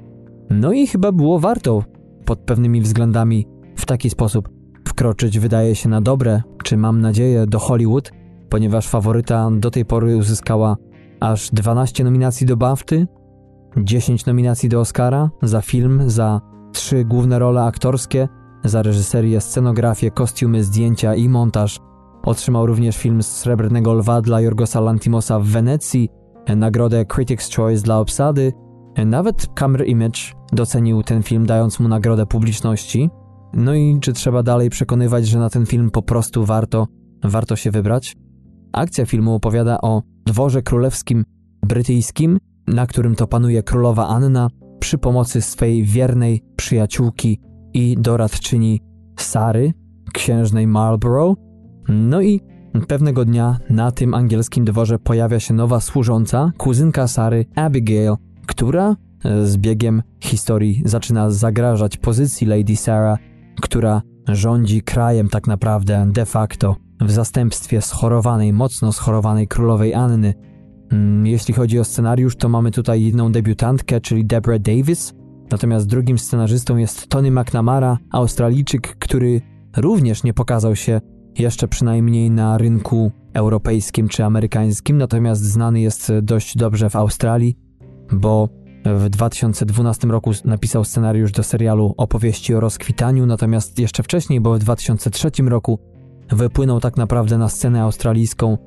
No 0.51 0.73
i 0.73 0.87
chyba 0.87 1.13
było 1.13 1.39
warto 1.39 1.85
pod 2.25 2.39
pewnymi 2.39 2.81
względami 2.81 3.47
w 3.77 3.87
taki 3.87 4.11
sposób 4.11 4.49
wkroczyć, 4.89 5.39
wydaje 5.39 5.75
się, 5.75 5.89
na 5.89 6.01
dobre, 6.01 6.43
czy 6.65 6.77
mam 6.77 7.01
nadzieję, 7.01 7.47
do 7.47 7.59
Hollywood, 7.59 8.13
ponieważ 8.49 8.89
faworyta 8.89 9.51
do 9.51 9.71
tej 9.71 9.85
pory 9.85 10.17
uzyskała 10.17 10.77
aż 11.21 11.51
12 11.51 12.05
nominacji 12.05 12.47
do 12.47 12.57
BAFTY, 12.57 13.07
10 13.77 14.27
nominacji 14.27 14.69
do 14.69 14.81
Oscara 14.81 15.31
za 15.43 15.61
film, 15.61 16.03
za 16.07 16.41
trzy 16.73 17.05
główne 17.05 17.39
role 17.39 17.63
aktorskie, 17.63 18.29
za 18.65 18.83
reżyserię, 18.83 19.41
scenografię, 19.41 20.11
kostiumy, 20.11 20.65
zdjęcia 20.65 21.15
i 21.15 21.29
montaż. 21.29 21.79
Otrzymał 22.23 22.67
również 22.67 22.97
film 22.97 23.23
z 23.23 23.27
Srebrnego 23.27 23.95
Lwa 23.95 24.21
dla 24.21 24.41
Jorgosa 24.41 24.81
Lantimosa 24.81 25.41
w 25.41 25.47
Wenecji, 25.47 26.09
nagrodę 26.57 27.05
Critics' 27.05 27.57
Choice 27.57 27.83
dla 27.83 27.99
obsady. 27.99 28.53
Nawet 29.07 29.47
Camera 29.55 29.85
Image 29.85 30.21
docenił 30.53 31.03
ten 31.03 31.23
film, 31.23 31.47
dając 31.47 31.81
mu 31.81 31.89
nagrodę 31.89 32.27
publiczności. 32.27 33.11
No 33.55 33.75
i 33.75 33.99
czy 34.01 34.13
trzeba 34.13 34.43
dalej 34.43 34.71
przekonywać, 34.71 35.27
że 35.27 35.39
na 35.39 35.51
ten 35.51 35.67
film 35.67 35.91
po 35.91 36.03
prostu 36.03 36.45
warto, 36.45 36.87
warto 37.25 37.57
się 37.57 37.71
wybrać? 37.71 38.17
Akcja 38.73 39.07
filmu 39.07 39.35
opowiada 39.35 39.81
o 39.81 40.03
dworze 40.27 40.63
królewskim 40.63 41.25
brytyjskim, 41.67 42.39
na 42.67 42.87
którym 42.87 43.15
to 43.15 43.27
panuje 43.27 43.63
królowa 43.63 44.09
Anna 44.09 44.49
przy 44.81 44.99
pomocy 44.99 45.43
swej 45.43 45.85
wiernej 45.85 46.43
przyjaciółki 46.57 47.41
i 47.75 47.97
doradczyni 47.99 48.81
Sary, 49.19 49.73
księżnej 50.13 50.67
Marlborough. 50.67 51.39
No 51.89 52.23
i 52.23 52.41
pewnego 52.89 53.25
dnia 53.25 53.59
na 53.71 53.91
tym 53.91 54.15
angielskim 54.15 54.65
dworze 54.65 54.99
pojawia 54.99 55.41
się 55.41 55.55
nowa 55.55 55.81
służąca, 55.81 56.53
kuzynka 56.57 57.09
Sary, 57.09 57.45
Abigail, 57.55 58.15
która 58.47 58.97
z 59.45 59.57
biegiem 59.57 60.03
historii 60.21 60.83
zaczyna 60.85 61.31
zagrażać 61.31 61.97
pozycji 61.97 62.47
Lady 62.47 62.77
Sarah, 62.77 63.19
która 63.63 64.03
rządzi 64.29 64.83
krajem 64.83 65.29
tak 65.29 65.47
naprawdę 65.47 66.07
de 66.13 66.27
facto 66.27 66.77
w 67.01 67.11
zastępstwie 67.11 67.81
schorowanej, 67.81 68.53
mocno 68.53 68.93
schorowanej 68.93 69.49
królowej 69.49 69.95
Anny. 69.95 70.35
Mm, 70.93 71.27
jeśli 71.27 71.55
chodzi 71.55 71.79
o 71.79 71.85
scenariusz, 71.85 72.37
to 72.37 72.49
mamy 72.49 72.71
tutaj 72.71 73.03
jedną 73.03 73.33
debiutantkę, 73.33 74.01
czyli 74.01 74.25
Deborah 74.25 74.61
Davis, 74.61 75.15
natomiast 75.51 75.87
drugim 75.87 76.19
scenarzystą 76.19 76.77
jest 76.77 77.09
Tony 77.09 77.31
McNamara, 77.31 77.99
Australijczyk, 78.13 78.97
który 78.99 79.41
również 79.77 80.25
nie 80.25 80.35
pokazał 80.35 80.77
się 80.77 81.01
jeszcze 81.39 81.69
przynajmniej 81.69 82.31
na 82.31 82.59
rynku 82.59 83.13
europejskim 83.35 84.09
czy 84.09 84.25
amerykańskim, 84.25 84.99
natomiast 84.99 85.43
znany 85.43 85.81
jest 85.81 86.13
dość 86.23 86.57
dobrze 86.57 86.91
w 86.91 86.97
Australii, 86.97 87.57
bo 88.13 88.49
w 88.95 89.09
2012 89.09 90.09
roku 90.09 90.31
napisał 90.45 90.85
scenariusz 90.85 91.33
do 91.33 91.43
serialu 91.43 91.95
Opowieści 91.97 92.55
o 92.55 92.61
rozkwitaniu, 92.61 93.27
natomiast 93.27 93.79
jeszcze 93.79 94.03
wcześniej, 94.03 94.41
bo 94.41 94.55
w 94.55 94.59
2003 94.59 95.31
roku 95.43 95.79
wypłynął 96.31 96.81
tak 96.81 96.97
naprawdę 96.97 97.39
na 97.39 97.49
scenę 97.49 97.83
australijską, 97.83 98.59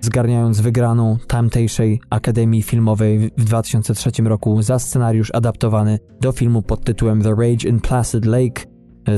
zgarniając 0.00 0.60
wygraną 0.60 1.16
tamtejszej 1.26 2.00
Akademii 2.10 2.62
Filmowej 2.62 3.30
w 3.36 3.44
2003 3.44 4.10
roku 4.24 4.62
za 4.62 4.78
scenariusz 4.78 5.30
adaptowany 5.34 5.98
do 6.20 6.32
filmu 6.32 6.62
pod 6.62 6.84
tytułem 6.84 7.22
The 7.22 7.30
Rage 7.30 7.68
in 7.68 7.80
Placid 7.80 8.24
Lake 8.24 8.62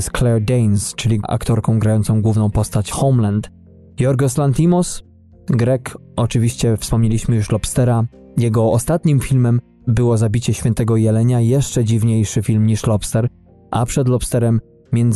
z 0.01 0.11
Claire 0.19 0.45
Danes, 0.45 0.95
czyli 0.95 1.21
aktorką 1.23 1.79
grającą 1.79 2.23
główną 2.23 2.51
postać 2.51 2.91
Homeland. 2.91 3.51
Jorgos 4.01 4.38
Lantimos, 4.38 5.03
Grek, 5.47 5.97
oczywiście 6.17 6.77
wspomnieliśmy 6.77 7.37
już 7.37 7.51
Lobstera. 7.51 8.05
Jego 8.37 8.73
ostatnim 8.73 9.21
filmem 9.21 9.61
było 9.87 10.17
Zabicie 10.17 10.55
Świętego 10.55 10.97
Jelenia, 10.97 11.41
jeszcze 11.41 11.85
dziwniejszy 11.85 12.43
film 12.43 12.67
niż 12.67 12.87
Lobster, 12.87 13.29
a 13.71 13.87
przed 13.87 14.09
Lobsterem 14.09 14.61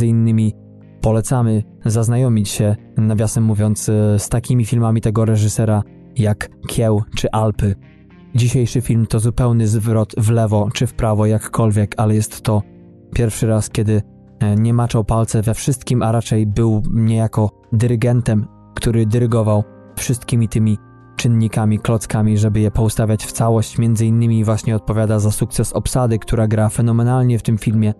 innymi 0.03 0.55
polecamy 1.03 1.63
zaznajomić 1.85 2.49
się, 2.49 2.77
nawiasem 2.97 3.45
mówiąc, 3.45 3.85
z 4.19 4.29
takimi 4.29 4.65
filmami 4.65 5.01
tego 5.01 5.25
reżysera 5.25 5.83
jak 6.17 6.51
Kieł 6.69 7.03
czy 7.17 7.31
Alpy. 7.31 7.75
Dzisiejszy 8.35 8.81
film 8.81 9.07
to 9.07 9.21
zupełny 9.21 9.69
zwrot 9.69 10.15
w 10.19 10.31
lewo 10.31 10.69
czy 10.73 10.87
w 10.87 10.95
prawo, 10.95 11.27
jakkolwiek, 11.27 11.95
ale 11.97 12.15
jest 12.15 12.41
to 12.41 12.63
pierwszy 13.15 13.47
raz, 13.47 13.71
kiedy 13.71 14.03
e, 14.41 14.57
nie 14.57 14.75
maczał 14.75 15.05
palce 15.05 15.43
we 15.43 15.55
wszystkim, 15.55 16.03
a 16.03 16.13
raczej 16.13 16.47
był 16.47 16.83
niejako 16.95 17.51
dyrygentem, 17.73 18.47
który 18.75 19.07
dyrygował 19.07 19.65
wszystkimi 19.97 20.49
tymi 20.49 20.79
czynnikami, 21.17 21.79
klockami, 21.79 22.39
żeby 22.39 22.61
je 22.61 22.71
poustawiać 22.71 23.25
w 23.25 23.33
całość. 23.33 23.79
Między 23.79 24.07
innymi 24.07 24.45
właśnie 24.45 24.77
odpowiada 24.77 25.19
za 25.19 25.31
sukces 25.31 25.73
obsady, 25.73 26.19
która 26.19 26.49
gra 26.49 26.69
fenomenalnie 26.69 27.39
w 27.39 27.43
tym 27.43 27.59
filmie. 27.59 27.95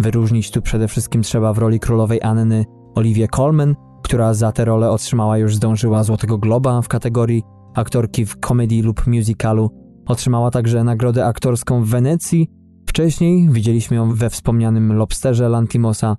Wyróżnić 0.00 0.50
tu 0.50 0.62
przede 0.62 0.88
wszystkim 0.88 1.22
trzeba 1.22 1.52
w 1.52 1.58
roli 1.58 1.80
królowej 1.80 2.22
Anny 2.22 2.64
Olivię 2.94 3.28
Colman, 3.28 3.74
która 4.02 4.34
za 4.34 4.52
tę 4.52 4.64
rolę 4.64 4.90
otrzymała 4.90 5.38
już 5.38 5.56
zdążyła 5.56 6.04
Złotego 6.04 6.38
Globa 6.38 6.82
w 6.82 6.88
kategorii 6.88 7.42
aktorki 7.74 8.26
w 8.26 8.40
komedii 8.40 8.82
lub 8.82 9.06
musicalu. 9.06 9.70
Otrzymała 10.06 10.50
także 10.50 10.84
nagrodę 10.84 11.26
aktorską 11.26 11.84
w 11.84 11.88
Wenecji 11.88 12.60
Wcześniej 12.90 13.48
widzieliśmy 13.50 13.96
ją 13.96 14.14
we 14.14 14.30
wspomnianym 14.30 14.92
Lobsterze 14.92 15.48
Lantimosa, 15.48 16.16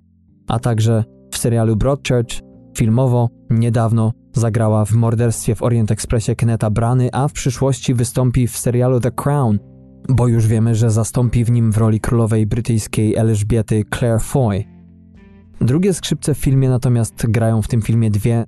a 0.48 0.58
także 0.58 1.04
w 1.30 1.38
serialu 1.38 1.76
Broadchurch. 1.76 2.40
Filmowo 2.76 3.28
niedawno 3.50 4.12
zagrała 4.32 4.84
w 4.84 4.92
Morderstwie 4.92 5.54
w 5.54 5.62
Orient 5.62 5.90
Expressie 5.90 6.36
Keneta 6.36 6.70
Brany, 6.70 7.08
a 7.12 7.28
w 7.28 7.32
przyszłości 7.32 7.94
wystąpi 7.94 8.46
w 8.46 8.58
serialu 8.58 9.00
The 9.00 9.10
Crown, 9.10 9.58
bo 10.08 10.28
już 10.28 10.46
wiemy, 10.46 10.74
że 10.74 10.90
zastąpi 10.90 11.44
w 11.44 11.50
nim 11.50 11.72
w 11.72 11.78
roli 11.78 12.00
królowej 12.00 12.46
brytyjskiej 12.46 13.16
Elżbiety 13.16 13.84
Claire 13.98 14.20
Foy. 14.20 14.64
Drugie 15.60 15.94
skrzypce 15.94 16.34
w 16.34 16.38
filmie 16.38 16.68
natomiast 16.68 17.26
grają 17.28 17.62
w 17.62 17.68
tym 17.68 17.82
filmie 17.82 18.10
dwie 18.10 18.44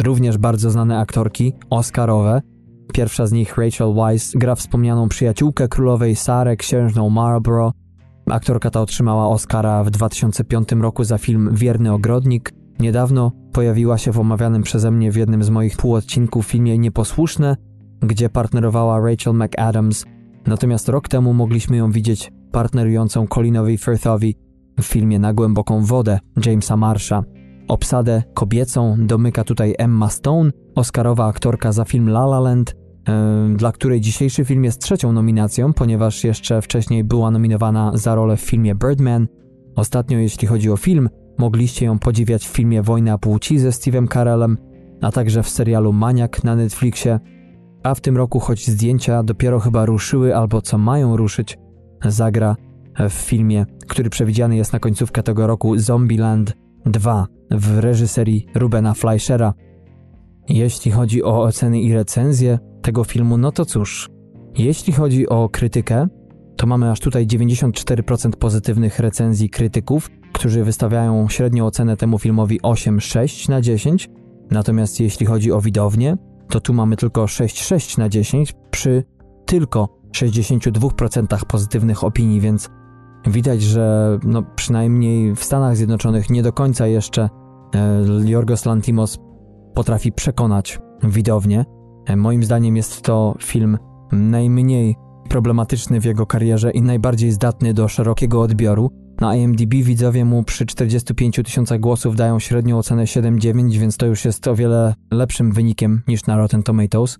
również 0.00 0.38
bardzo 0.38 0.70
znane 0.70 0.98
aktorki, 0.98 1.52
Oscarowe. 1.70 2.42
Pierwsza 2.92 3.26
z 3.26 3.32
nich, 3.32 3.58
Rachel 3.58 3.94
Weisz, 3.94 4.32
gra 4.34 4.54
wspomnianą 4.54 5.08
przyjaciółkę 5.08 5.68
królowej 5.68 6.16
Sarę, 6.16 6.56
księżną 6.56 7.10
Marlborough. 7.10 7.72
Aktorka 8.26 8.70
ta 8.70 8.80
otrzymała 8.80 9.28
Oscara 9.28 9.84
w 9.84 9.90
2005 9.90 10.72
roku 10.72 11.04
za 11.04 11.18
film 11.18 11.50
Wierny 11.52 11.92
Ogrodnik. 11.92 12.52
Niedawno 12.80 13.32
pojawiła 13.52 13.98
się 13.98 14.12
w 14.12 14.18
omawianym 14.18 14.62
przeze 14.62 14.90
mnie 14.90 15.12
w 15.12 15.16
jednym 15.16 15.42
z 15.42 15.50
moich 15.50 15.76
półodcinków 15.76 16.46
filmie 16.46 16.78
Nieposłuszne, 16.78 17.56
gdzie 18.02 18.28
partnerowała 18.28 19.00
Rachel 19.00 19.34
McAdams. 19.34 20.04
Natomiast 20.48 20.88
rok 20.88 21.08
temu 21.08 21.34
mogliśmy 21.34 21.76
ją 21.76 21.90
widzieć 21.90 22.32
partnerującą 22.52 23.26
Colinowi 23.26 23.78
Firthowi 23.78 24.36
w 24.80 24.84
filmie 24.84 25.18
Na 25.18 25.32
głęboką 25.34 25.84
wodę 25.84 26.18
Jamesa 26.46 26.76
Marsha. 26.76 27.24
Obsadę 27.68 28.22
kobiecą 28.34 28.96
domyka 28.98 29.44
tutaj 29.44 29.74
Emma 29.78 30.10
Stone, 30.10 30.50
oscarowa 30.74 31.26
aktorka 31.26 31.72
za 31.72 31.84
film 31.84 32.08
La 32.08 32.24
La 32.24 32.40
Land, 32.40 32.74
yy, 33.08 33.56
dla 33.56 33.72
której 33.72 34.00
dzisiejszy 34.00 34.44
film 34.44 34.64
jest 34.64 34.82
trzecią 34.82 35.12
nominacją, 35.12 35.72
ponieważ 35.72 36.24
jeszcze 36.24 36.62
wcześniej 36.62 37.04
była 37.04 37.30
nominowana 37.30 37.90
za 37.94 38.14
rolę 38.14 38.36
w 38.36 38.40
filmie 38.40 38.74
Birdman. 38.74 39.28
Ostatnio, 39.76 40.18
jeśli 40.18 40.48
chodzi 40.48 40.70
o 40.70 40.76
film, 40.76 41.08
mogliście 41.38 41.86
ją 41.86 41.98
podziwiać 41.98 42.48
w 42.48 42.52
filmie 42.52 42.82
Wojna 42.82 43.18
płci 43.18 43.58
ze 43.58 43.68
Steve'em 43.68 44.08
Carellem, 44.12 44.58
a 45.02 45.12
także 45.12 45.42
w 45.42 45.48
serialu 45.48 45.92
Maniak 45.92 46.44
na 46.44 46.56
Netflixie. 46.56 47.20
A 47.88 47.94
w 47.94 48.00
tym 48.00 48.16
roku, 48.16 48.40
choć 48.40 48.66
zdjęcia 48.66 49.22
dopiero 49.22 49.60
chyba 49.60 49.86
ruszyły 49.86 50.36
albo 50.36 50.62
co 50.62 50.78
mają 50.78 51.16
ruszyć, 51.16 51.58
zagra 52.04 52.56
w 53.08 53.12
filmie, 53.12 53.66
który 53.88 54.10
przewidziany 54.10 54.56
jest 54.56 54.72
na 54.72 54.78
końcówkę 54.78 55.22
tego 55.22 55.46
roku 55.46 55.78
Zombieland 55.78 56.56
2 56.86 57.26
w 57.50 57.78
reżyserii 57.78 58.46
Rubena 58.54 58.94
Fleischera. 58.94 59.54
Jeśli 60.48 60.92
chodzi 60.92 61.24
o 61.24 61.42
oceny 61.42 61.80
i 61.80 61.94
recenzje 61.94 62.58
tego 62.82 63.04
filmu, 63.04 63.38
no 63.38 63.52
to 63.52 63.64
cóż, 63.64 64.10
jeśli 64.58 64.92
chodzi 64.92 65.28
o 65.28 65.48
krytykę, 65.48 66.06
to 66.56 66.66
mamy 66.66 66.90
aż 66.90 67.00
tutaj 67.00 67.26
94% 67.26 68.30
pozytywnych 68.30 68.98
recenzji 68.98 69.50
krytyków, 69.50 70.10
którzy 70.32 70.64
wystawiają 70.64 71.28
średnią 71.28 71.66
ocenę 71.66 71.96
temu 71.96 72.18
filmowi 72.18 72.60
8,6 72.60 73.48
na 73.48 73.60
10. 73.60 74.10
Natomiast 74.50 75.00
jeśli 75.00 75.26
chodzi 75.26 75.52
o 75.52 75.60
widownię, 75.60 76.16
to 76.48 76.60
tu 76.60 76.74
mamy 76.74 76.96
tylko 76.96 77.24
6,6 77.24 77.98
na 77.98 78.08
10 78.08 78.54
przy 78.70 79.04
tylko 79.46 79.88
62% 80.16 81.44
pozytywnych 81.46 82.04
opinii, 82.04 82.40
więc 82.40 82.70
widać, 83.26 83.62
że 83.62 84.18
no, 84.22 84.42
przynajmniej 84.56 85.34
w 85.34 85.44
Stanach 85.44 85.76
Zjednoczonych 85.76 86.30
nie 86.30 86.42
do 86.42 86.52
końca 86.52 86.86
jeszcze 86.86 87.28
e, 87.74 88.04
Jorgos 88.24 88.66
Lantimos 88.66 89.18
potrafi 89.74 90.12
przekonać 90.12 90.78
widownię. 91.02 91.64
E, 92.06 92.16
moim 92.16 92.44
zdaniem 92.44 92.76
jest 92.76 93.02
to 93.02 93.34
film 93.42 93.78
najmniej 94.12 94.96
problematyczny 95.28 96.00
w 96.00 96.04
jego 96.04 96.26
karierze 96.26 96.70
i 96.70 96.82
najbardziej 96.82 97.32
zdatny 97.32 97.74
do 97.74 97.88
szerokiego 97.88 98.40
odbioru. 98.42 98.90
Na 99.20 99.36
IMDb 99.36 99.74
widzowie 99.74 100.24
mu 100.24 100.42
przy 100.42 100.66
45 100.66 101.36
tysiącach 101.44 101.80
głosów 101.80 102.16
dają 102.16 102.38
średnią 102.38 102.78
ocenę 102.78 103.04
7,9, 103.04 103.78
więc 103.78 103.96
to 103.96 104.06
już 104.06 104.24
jest 104.24 104.48
o 104.48 104.54
wiele 104.54 104.94
lepszym 105.10 105.52
wynikiem 105.52 106.02
niż 106.08 106.26
na 106.26 106.36
Rotten 106.36 106.62
Tomatoes. 106.62 107.18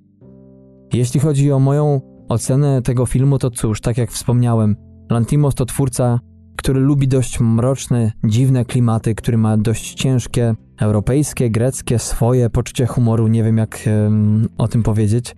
Jeśli 0.92 1.20
chodzi 1.20 1.52
o 1.52 1.58
moją 1.58 2.00
ocenę 2.28 2.82
tego 2.82 3.06
filmu, 3.06 3.38
to 3.38 3.50
cóż, 3.50 3.80
tak 3.80 3.98
jak 3.98 4.10
wspomniałem, 4.10 4.76
Lantimos 5.10 5.54
to 5.54 5.64
twórca, 5.64 6.20
który 6.56 6.80
lubi 6.80 7.08
dość 7.08 7.40
mroczne, 7.40 8.12
dziwne 8.24 8.64
klimaty, 8.64 9.14
który 9.14 9.38
ma 9.38 9.56
dość 9.56 9.94
ciężkie, 9.94 10.54
europejskie, 10.80 11.50
greckie, 11.50 11.98
swoje 11.98 12.50
poczucie 12.50 12.86
humoru, 12.86 13.28
nie 13.28 13.44
wiem 13.44 13.56
jak 13.56 13.88
o 14.58 14.68
tym 14.68 14.82
powiedzieć. 14.82 15.36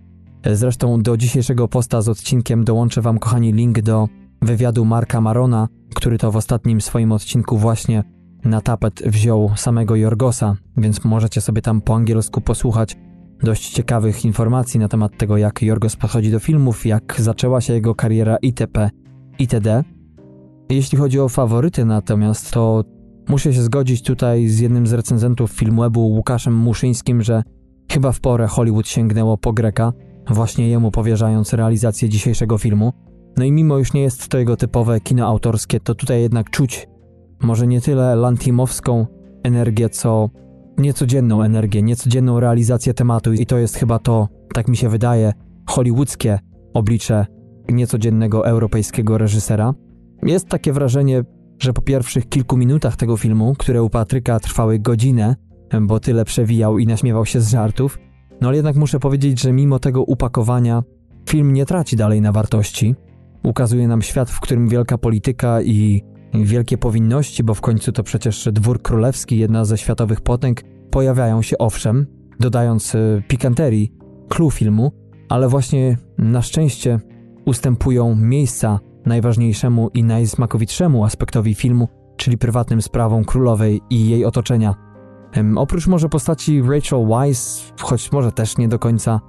Zresztą 0.53 1.01
do 1.01 1.17
dzisiejszego 1.17 1.67
posta 1.67 2.01
z 2.01 2.09
odcinkiem 2.09 2.63
dołączę 2.63 3.01
Wam, 3.01 3.19
kochani, 3.19 3.53
link 3.53 3.81
do 3.81 4.07
wywiadu 4.41 4.85
Marka 4.85 5.21
Marona, 5.21 5.67
który 5.95 6.17
to 6.17 6.31
w 6.31 6.35
ostatnim 6.35 6.81
swoim 6.81 7.11
odcinku 7.11 7.57
właśnie 7.57 8.03
na 8.45 8.61
tapet 8.61 9.01
wziął 9.05 9.51
samego 9.55 9.95
Jorgosa, 9.95 10.55
więc 10.77 11.03
możecie 11.03 11.41
sobie 11.41 11.61
tam 11.61 11.81
po 11.81 11.95
angielsku 11.95 12.41
posłuchać 12.41 12.97
dość 13.43 13.69
ciekawych 13.69 14.25
informacji 14.25 14.79
na 14.79 14.87
temat 14.87 15.17
tego, 15.17 15.37
jak 15.37 15.61
Jorgos 15.61 15.95
podchodzi 15.95 16.31
do 16.31 16.39
filmów, 16.39 16.85
jak 16.85 17.15
zaczęła 17.21 17.61
się 17.61 17.73
jego 17.73 17.95
kariera 17.95 18.37
itp. 18.41 18.89
itd. 19.39 19.83
Jeśli 20.69 20.97
chodzi 20.97 21.19
o 21.19 21.29
faworyty 21.29 21.85
natomiast, 21.85 22.51
to 22.51 22.83
muszę 23.29 23.53
się 23.53 23.61
zgodzić 23.61 24.03
tutaj 24.03 24.47
z 24.47 24.59
jednym 24.59 24.87
z 24.87 24.93
recenzentów 24.93 25.51
Filmwebu, 25.51 26.07
Łukaszem 26.07 26.55
Muszyńskim, 26.55 27.21
że 27.21 27.43
chyba 27.91 28.11
w 28.11 28.19
porę 28.19 28.47
Hollywood 28.47 28.87
sięgnęło 28.87 29.37
po 29.37 29.53
Greka, 29.53 29.93
właśnie 30.29 30.69
jemu 30.69 30.91
powierzając 30.91 31.53
realizację 31.53 32.09
dzisiejszego 32.09 32.57
filmu. 32.57 32.93
No 33.37 33.45
i 33.45 33.51
mimo 33.51 33.77
już 33.77 33.93
nie 33.93 34.01
jest 34.01 34.27
to 34.27 34.37
jego 34.37 34.57
typowe 34.57 34.99
kino 34.99 35.27
autorskie, 35.27 35.79
to 35.79 35.95
tutaj 35.95 36.21
jednak 36.21 36.49
czuć 36.49 36.87
może 37.43 37.67
nie 37.67 37.81
tyle 37.81 38.15
lantimowską 38.15 39.07
energię, 39.43 39.89
co 39.89 40.29
niecodzienną 40.77 41.43
energię, 41.43 41.81
niecodzienną 41.81 42.39
realizację 42.39 42.93
tematu 42.93 43.33
i 43.33 43.45
to 43.45 43.57
jest 43.57 43.75
chyba 43.75 43.99
to, 43.99 44.27
tak 44.53 44.67
mi 44.67 44.77
się 44.77 44.89
wydaje, 44.89 45.33
hollywoodzkie 45.65 46.39
oblicze 46.73 47.25
niecodziennego 47.69 48.47
europejskiego 48.47 49.17
reżysera. 49.17 49.73
Jest 50.23 50.47
takie 50.47 50.73
wrażenie, 50.73 51.23
że 51.59 51.73
po 51.73 51.81
pierwszych 51.81 52.29
kilku 52.29 52.57
minutach 52.57 52.95
tego 52.95 53.17
filmu, 53.17 53.53
które 53.57 53.83
u 53.83 53.89
Patryka 53.89 54.39
trwały 54.39 54.79
godzinę, 54.79 55.35
bo 55.81 55.99
tyle 55.99 56.25
przewijał 56.25 56.79
i 56.79 56.87
naśmiewał 56.87 57.25
się 57.25 57.41
z 57.41 57.49
żartów, 57.49 57.99
no 58.41 58.47
ale 58.47 58.57
jednak 58.57 58.75
muszę 58.75 58.99
powiedzieć, 58.99 59.41
że 59.41 59.53
mimo 59.53 59.79
tego 59.79 60.03
upakowania 60.03 60.83
film 61.29 61.53
nie 61.53 61.65
traci 61.65 61.95
dalej 61.95 62.21
na 62.21 62.31
wartości. 62.31 62.95
Ukazuje 63.43 63.87
nam 63.87 64.01
świat, 64.01 64.29
w 64.29 64.39
którym 64.39 64.67
wielka 64.67 64.97
polityka 64.97 65.61
i 65.61 66.01
wielkie 66.33 66.77
powinności, 66.77 67.43
bo 67.43 67.53
w 67.53 67.61
końcu 67.61 67.91
to 67.91 68.03
przecież 68.03 68.49
dwór 68.51 68.81
królewski, 68.81 69.39
jedna 69.39 69.65
ze 69.65 69.77
światowych 69.77 70.21
potęg, 70.21 70.61
pojawiają 70.91 71.41
się 71.41 71.57
owszem, 71.57 72.07
dodając 72.39 72.95
e, 72.95 73.21
pikanterii, 73.27 73.91
clue 74.29 74.51
filmu, 74.51 74.91
ale 75.29 75.47
właśnie 75.47 75.97
na 76.17 76.41
szczęście 76.41 76.99
ustępują 77.45 78.15
miejsca 78.15 78.79
najważniejszemu 79.05 79.89
i 79.93 80.03
najsmakowitszemu 80.03 81.05
aspektowi 81.05 81.55
filmu, 81.55 81.87
czyli 82.17 82.37
prywatnym 82.37 82.81
sprawom 82.81 83.25
królowej 83.25 83.81
i 83.89 84.09
jej 84.09 84.25
otoczenia. 84.25 84.75
oprócz 85.55 85.87
może 85.87 86.09
postaci 86.09 86.61
Rachel 86.61 87.07
Weisz, 87.07 87.73
choć 87.81 88.11
może 88.11 88.31
też 88.31 88.57
nie 88.57 88.67
do 88.67 88.79
końca, 88.79 89.19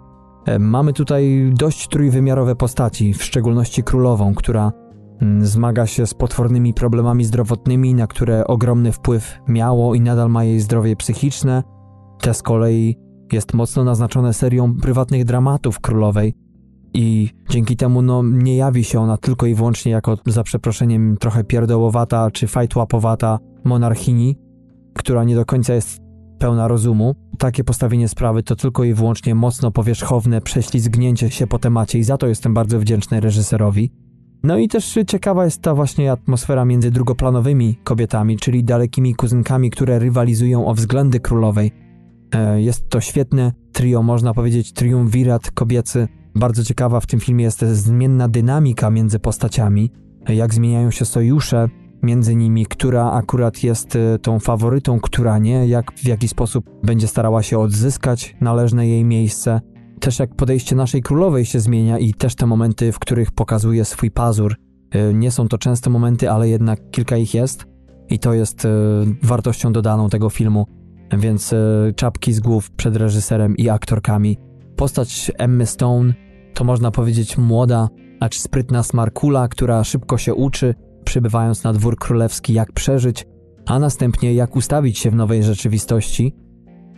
mamy 0.58 0.92
tutaj 0.92 1.52
dość 1.54 1.88
trójwymiarowe 1.88 2.56
postaci, 2.56 3.14
w 3.14 3.24
szczególności 3.24 3.82
królową, 3.82 4.34
która 4.34 4.72
mm, 5.20 5.46
zmaga 5.46 5.86
się 5.86 6.06
z 6.06 6.14
potwornymi 6.14 6.74
problemami 6.74 7.24
zdrowotnymi, 7.24 7.94
na 7.94 8.06
które 8.06 8.46
ogromny 8.46 8.92
wpływ 8.92 9.38
miało 9.48 9.94
i 9.94 10.00
nadal 10.00 10.30
ma 10.30 10.44
jej 10.44 10.60
zdrowie 10.60 10.96
psychiczne. 10.96 11.62
Te 12.20 12.34
z 12.34 12.42
kolei 12.42 12.96
jest 13.32 13.54
mocno 13.54 13.84
naznaczone 13.84 14.32
serią 14.32 14.74
prywatnych 14.74 15.24
dramatów 15.24 15.80
królowej, 15.80 16.34
i 16.94 17.30
dzięki 17.50 17.76
temu 17.76 18.02
no, 18.02 18.22
nie 18.22 18.56
jawi 18.56 18.84
się 18.84 19.00
ona 19.00 19.16
tylko 19.16 19.46
i 19.46 19.54
wyłącznie 19.54 19.92
jako, 19.92 20.18
za 20.26 20.42
przeproszeniem, 20.42 21.16
trochę 21.20 21.44
pierdołowata 21.44 22.30
czy 22.30 22.46
fajtłapowata 22.46 23.38
monarchini, 23.64 24.38
która 24.94 25.24
nie 25.24 25.34
do 25.34 25.44
końca 25.44 25.74
jest 25.74 26.00
pełna 26.42 26.68
rozumu. 26.68 27.14
Takie 27.38 27.64
postawienie 27.64 28.08
sprawy 28.08 28.42
to 28.42 28.56
tylko 28.56 28.84
i 28.84 28.94
wyłącznie 28.94 29.34
mocno 29.34 29.70
powierzchowne 29.70 30.40
prześlizgnięcie 30.40 31.30
się 31.30 31.46
po 31.46 31.58
temacie 31.58 31.98
i 31.98 32.04
za 32.04 32.16
to 32.16 32.26
jestem 32.26 32.54
bardzo 32.54 32.78
wdzięczny 32.78 33.20
reżyserowi. 33.20 33.92
No 34.42 34.58
i 34.58 34.68
też 34.68 34.98
ciekawa 35.06 35.44
jest 35.44 35.62
ta 35.62 35.74
właśnie 35.74 36.12
atmosfera 36.12 36.64
między 36.64 36.90
drugoplanowymi 36.90 37.78
kobietami, 37.84 38.36
czyli 38.36 38.64
dalekimi 38.64 39.14
kuzynkami, 39.14 39.70
które 39.70 39.98
rywalizują 39.98 40.66
o 40.66 40.74
względy 40.74 41.20
królowej. 41.20 41.72
E, 42.34 42.62
jest 42.62 42.88
to 42.88 43.00
świetne 43.00 43.52
trio, 43.72 44.02
można 44.02 44.34
powiedzieć 44.34 44.72
triumvirat 44.72 45.50
kobiecy, 45.50 46.08
bardzo 46.34 46.64
ciekawa 46.64 47.00
w 47.00 47.06
tym 47.06 47.20
filmie 47.20 47.44
jest 47.44 47.60
zmienna 47.60 48.28
dynamika 48.28 48.90
między 48.90 49.18
postaciami, 49.18 49.90
jak 50.28 50.54
zmieniają 50.54 50.90
się 50.90 51.04
sojusze 51.04 51.68
między 52.02 52.36
nimi, 52.36 52.66
która 52.66 53.10
akurat 53.10 53.62
jest 53.62 53.96
e, 53.96 54.18
tą 54.18 54.38
faworytą, 54.38 55.00
która 55.00 55.38
nie, 55.38 55.66
jak 55.66 55.92
w 55.92 56.06
jaki 56.06 56.28
sposób 56.28 56.64
będzie 56.82 57.06
starała 57.06 57.42
się 57.42 57.58
odzyskać 57.58 58.36
należne 58.40 58.88
jej 58.88 59.04
miejsce. 59.04 59.60
Też 60.00 60.18
jak 60.18 60.34
podejście 60.34 60.76
naszej 60.76 61.02
królowej 61.02 61.44
się 61.44 61.60
zmienia 61.60 61.98
i 61.98 62.14
też 62.14 62.34
te 62.34 62.46
momenty, 62.46 62.92
w 62.92 62.98
których 62.98 63.30
pokazuje 63.30 63.84
swój 63.84 64.10
pazur, 64.10 64.56
E, 64.92 65.14
nie 65.14 65.30
są 65.30 65.48
to 65.48 65.58
częste 65.58 65.90
momenty, 65.90 66.30
ale 66.30 66.48
jednak 66.48 66.90
kilka 66.90 67.16
ich 67.16 67.34
jest 67.34 67.66
i 68.08 68.18
to 68.18 68.34
jest 68.34 68.64
e, 68.64 68.68
wartością 69.22 69.72
dodaną 69.72 70.08
tego 70.08 70.30
filmu. 70.30 70.66
Więc 71.18 71.54
czapki 71.96 72.32
z 72.32 72.40
głów 72.40 72.70
przed 72.70 72.96
reżyserem 72.96 73.56
i 73.56 73.68
aktorkami. 73.68 74.38
Postać 74.76 75.32
Emmy 75.38 75.66
Stone 75.66 76.14
to 76.54 76.64
można 76.64 76.90
powiedzieć 76.90 77.38
młoda, 77.38 77.88
acz 78.20 78.38
sprytna 78.38 78.82
smarkula, 78.82 79.48
która 79.48 79.84
szybko 79.84 80.18
się 80.18 80.34
uczy, 80.34 80.74
przybywając 81.04 81.64
na 81.64 81.72
dwór 81.72 81.96
królewski, 81.96 82.52
jak 82.52 82.72
przeżyć, 82.72 83.26
a 83.66 83.78
następnie 83.78 84.34
jak 84.34 84.56
ustawić 84.56 84.98
się 84.98 85.10
w 85.10 85.14
nowej 85.14 85.42
rzeczywistości. 85.42 86.34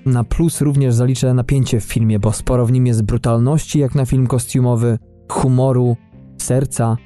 Na 0.06 0.24
plus 0.24 0.60
również 0.60 0.94
zaliczę 0.94 1.34
napięcie 1.34 1.80
w 1.80 1.84
filmie, 1.84 2.18
bo 2.18 2.32
sporo 2.32 2.66
w 2.66 2.72
nim 2.72 2.86
jest 2.86 3.02
brutalności, 3.02 3.78
jak 3.78 3.94
na 3.94 4.06
film 4.06 4.26
kostiumowy, 4.26 4.98
humoru, 5.30 5.96
serca. 6.42 6.96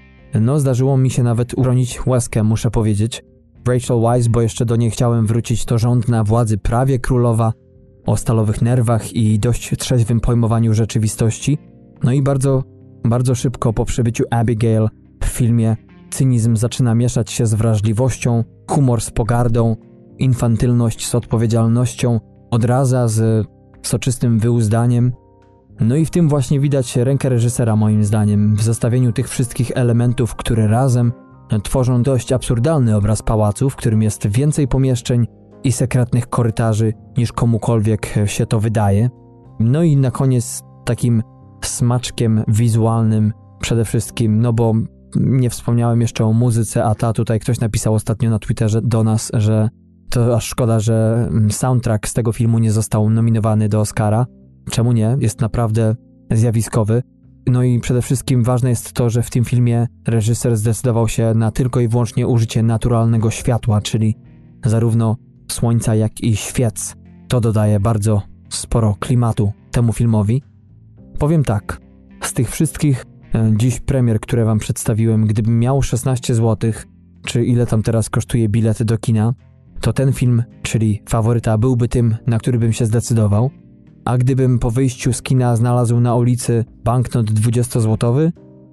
No, 0.41 0.61
zdarzyło 0.61 0.97
mi 0.97 1.11
się 1.11 1.23
nawet 1.23 1.55
uronić 1.59 2.07
łezkę, 2.07 2.43
muszę 2.43 2.71
powiedzieć. 2.71 3.23
Rachel 3.69 4.01
Weisz, 4.01 4.29
bo 4.29 4.41
jeszcze 4.41 4.67
do 4.67 4.77
niej 4.77 4.91
chciałem 4.91 5.27
wrócić, 5.27 5.65
to 5.65 5.79
rząd 5.79 6.09
na 6.09 6.25
władzy 6.25 6.59
prawie 6.59 6.99
królowa, 6.99 7.53
o 8.07 8.17
stalowych 8.17 8.63
nerwach 8.63 9.13
i 9.13 9.39
dość 9.39 9.77
trzeźwym 9.79 10.21
pojmowaniu 10.21 10.75
rzeczywistości. 10.75 11.59
No 12.05 12.13
i 12.13 12.23
bardzo, 12.23 12.63
bardzo 13.05 13.35
szybko 13.35 13.73
po 13.73 13.85
przybyciu 13.85 14.25
Abigail 14.31 14.89
w 15.23 15.27
filmie 15.27 15.77
cynizm 16.11 16.57
zaczyna 16.57 16.95
mieszać 16.95 17.31
się 17.31 17.47
z 17.47 17.55
wrażliwością, 17.55 18.45
humor 18.71 19.01
z 19.01 19.11
pogardą, 19.11 19.77
infantylność 20.19 21.07
z 21.07 21.15
odpowiedzialnością, 21.15 22.21
odraza 22.51 23.09
z 23.09 23.47
soczystym 23.83 24.39
wyuzdaniem. 24.39 25.13
No 25.81 25.97
i 25.97 26.07
w 26.07 26.11
tym 26.11 26.29
właśnie 26.29 26.61
widać 26.61 26.97
rękę 26.97 27.29
reżysera 27.29 27.77
moim 27.77 28.05
zdaniem, 28.05 28.57
w 28.57 28.63
zestawieniu 28.63 29.13
tych 29.13 29.29
wszystkich 29.29 29.71
elementów, 29.75 30.35
które 30.35 30.67
razem 30.67 31.13
tworzą 31.63 32.03
dość 32.03 32.33
absurdalny 32.33 32.97
obraz 32.97 33.23
pałacu, 33.23 33.71
w 33.71 33.77
którym 33.77 34.03
jest 34.03 34.27
więcej 34.27 34.69
pomieszczeń 34.69 35.27
i 35.65 35.73
sekretnych 35.73 36.27
korytarzy 36.27 36.93
niż 37.17 37.33
komukolwiek 37.33 38.15
się 38.25 38.47
to 38.47 38.61
wydaje. 38.61 39.11
No 39.61 39.83
i 39.83 39.97
na 39.97 40.11
koniec 40.11 40.63
takim 40.85 41.23
smaczkiem 41.65 42.45
wizualnym 42.49 43.33
przede 43.61 43.85
wszystkim, 43.85 44.41
no 44.41 44.53
bo 44.53 44.75
nie 45.17 45.51
wspomniałem 45.51 46.01
jeszcze 46.01 46.25
o 46.25 46.33
muzyce, 46.33 46.85
a 46.85 46.95
ta 46.95 47.13
tutaj 47.13 47.41
ktoś 47.41 47.61
napisał 47.61 47.95
ostatnio 47.95 48.31
na 48.31 48.39
Twitterze 48.39 48.83
do 48.83 49.05
nas, 49.05 49.31
że 49.35 49.69
to 50.11 50.37
aż 50.37 50.45
szkoda, 50.45 50.81
że 50.81 51.29
soundtrack 51.51 52.09
z 52.09 52.15
tego 52.15 52.33
filmu 52.33 52.59
nie 52.59 52.73
został 52.73 53.11
nominowany 53.11 53.69
do 53.69 53.81
Oscara. 53.81 54.27
Czemu 54.71 54.93
nie? 54.93 55.17
Jest 55.21 55.41
naprawdę 55.41 55.95
zjawiskowy. 56.31 57.03
No 57.47 57.63
i 57.63 57.81
przede 57.81 58.03
wszystkim 58.03 58.45
ważne 58.45 58.71
jest 58.71 58.93
to, 58.93 59.11
że 59.11 59.23
w 59.23 59.31
tym 59.31 59.45
filmie 59.45 59.87
reżyser 60.07 60.57
zdecydował 60.57 61.09
się 61.09 61.35
na 61.35 61.51
tylko 61.51 61.81
i 61.81 61.89
wyłącznie 61.89 62.27
użycie 62.27 62.63
naturalnego 62.63 63.31
światła, 63.31 63.81
czyli 63.81 64.17
zarówno 64.65 65.17
słońca, 65.53 65.95
jak 65.95 66.21
i 66.21 66.37
świec. 66.37 66.95
To 67.29 67.41
dodaje 67.41 67.81
bardzo 67.81 68.23
sporo 68.49 68.97
klimatu 69.01 69.53
temu 69.71 69.93
filmowi. 69.93 70.43
Powiem 71.19 71.45
tak, 71.45 71.81
z 72.23 72.33
tych 72.33 72.51
wszystkich 72.51 73.05
dziś 73.57 73.81
premier, 73.81 74.21
które 74.21 74.45
wam 74.45 74.59
przedstawiłem, 74.59 75.27
gdybym 75.27 75.59
miał 75.59 75.83
16 75.83 76.35
zł, 76.35 76.73
czy 77.25 77.45
ile 77.45 77.67
tam 77.67 77.83
teraz 77.83 78.11
kosztuje 78.11 78.49
bilet 78.49 78.83
do 78.83 78.99
kina, 78.99 79.35
to 79.81 79.93
ten 79.93 80.13
film, 80.13 80.43
czyli 80.63 81.03
faworyta, 81.09 81.59
byłby 81.59 81.89
tym, 81.89 82.17
na 82.27 82.39
który 82.39 82.59
bym 82.59 82.73
się 82.73 82.87
zdecydował. 82.87 83.51
A 84.05 84.19
gdybym 84.19 84.59
po 84.59 84.71
wyjściu 84.71 85.13
z 85.13 85.23
kina 85.23 85.57
znalazł 85.57 86.01
na 86.01 86.15
ulicy 86.15 86.65
banknot 86.85 87.31
20-złotowy, 87.31 88.31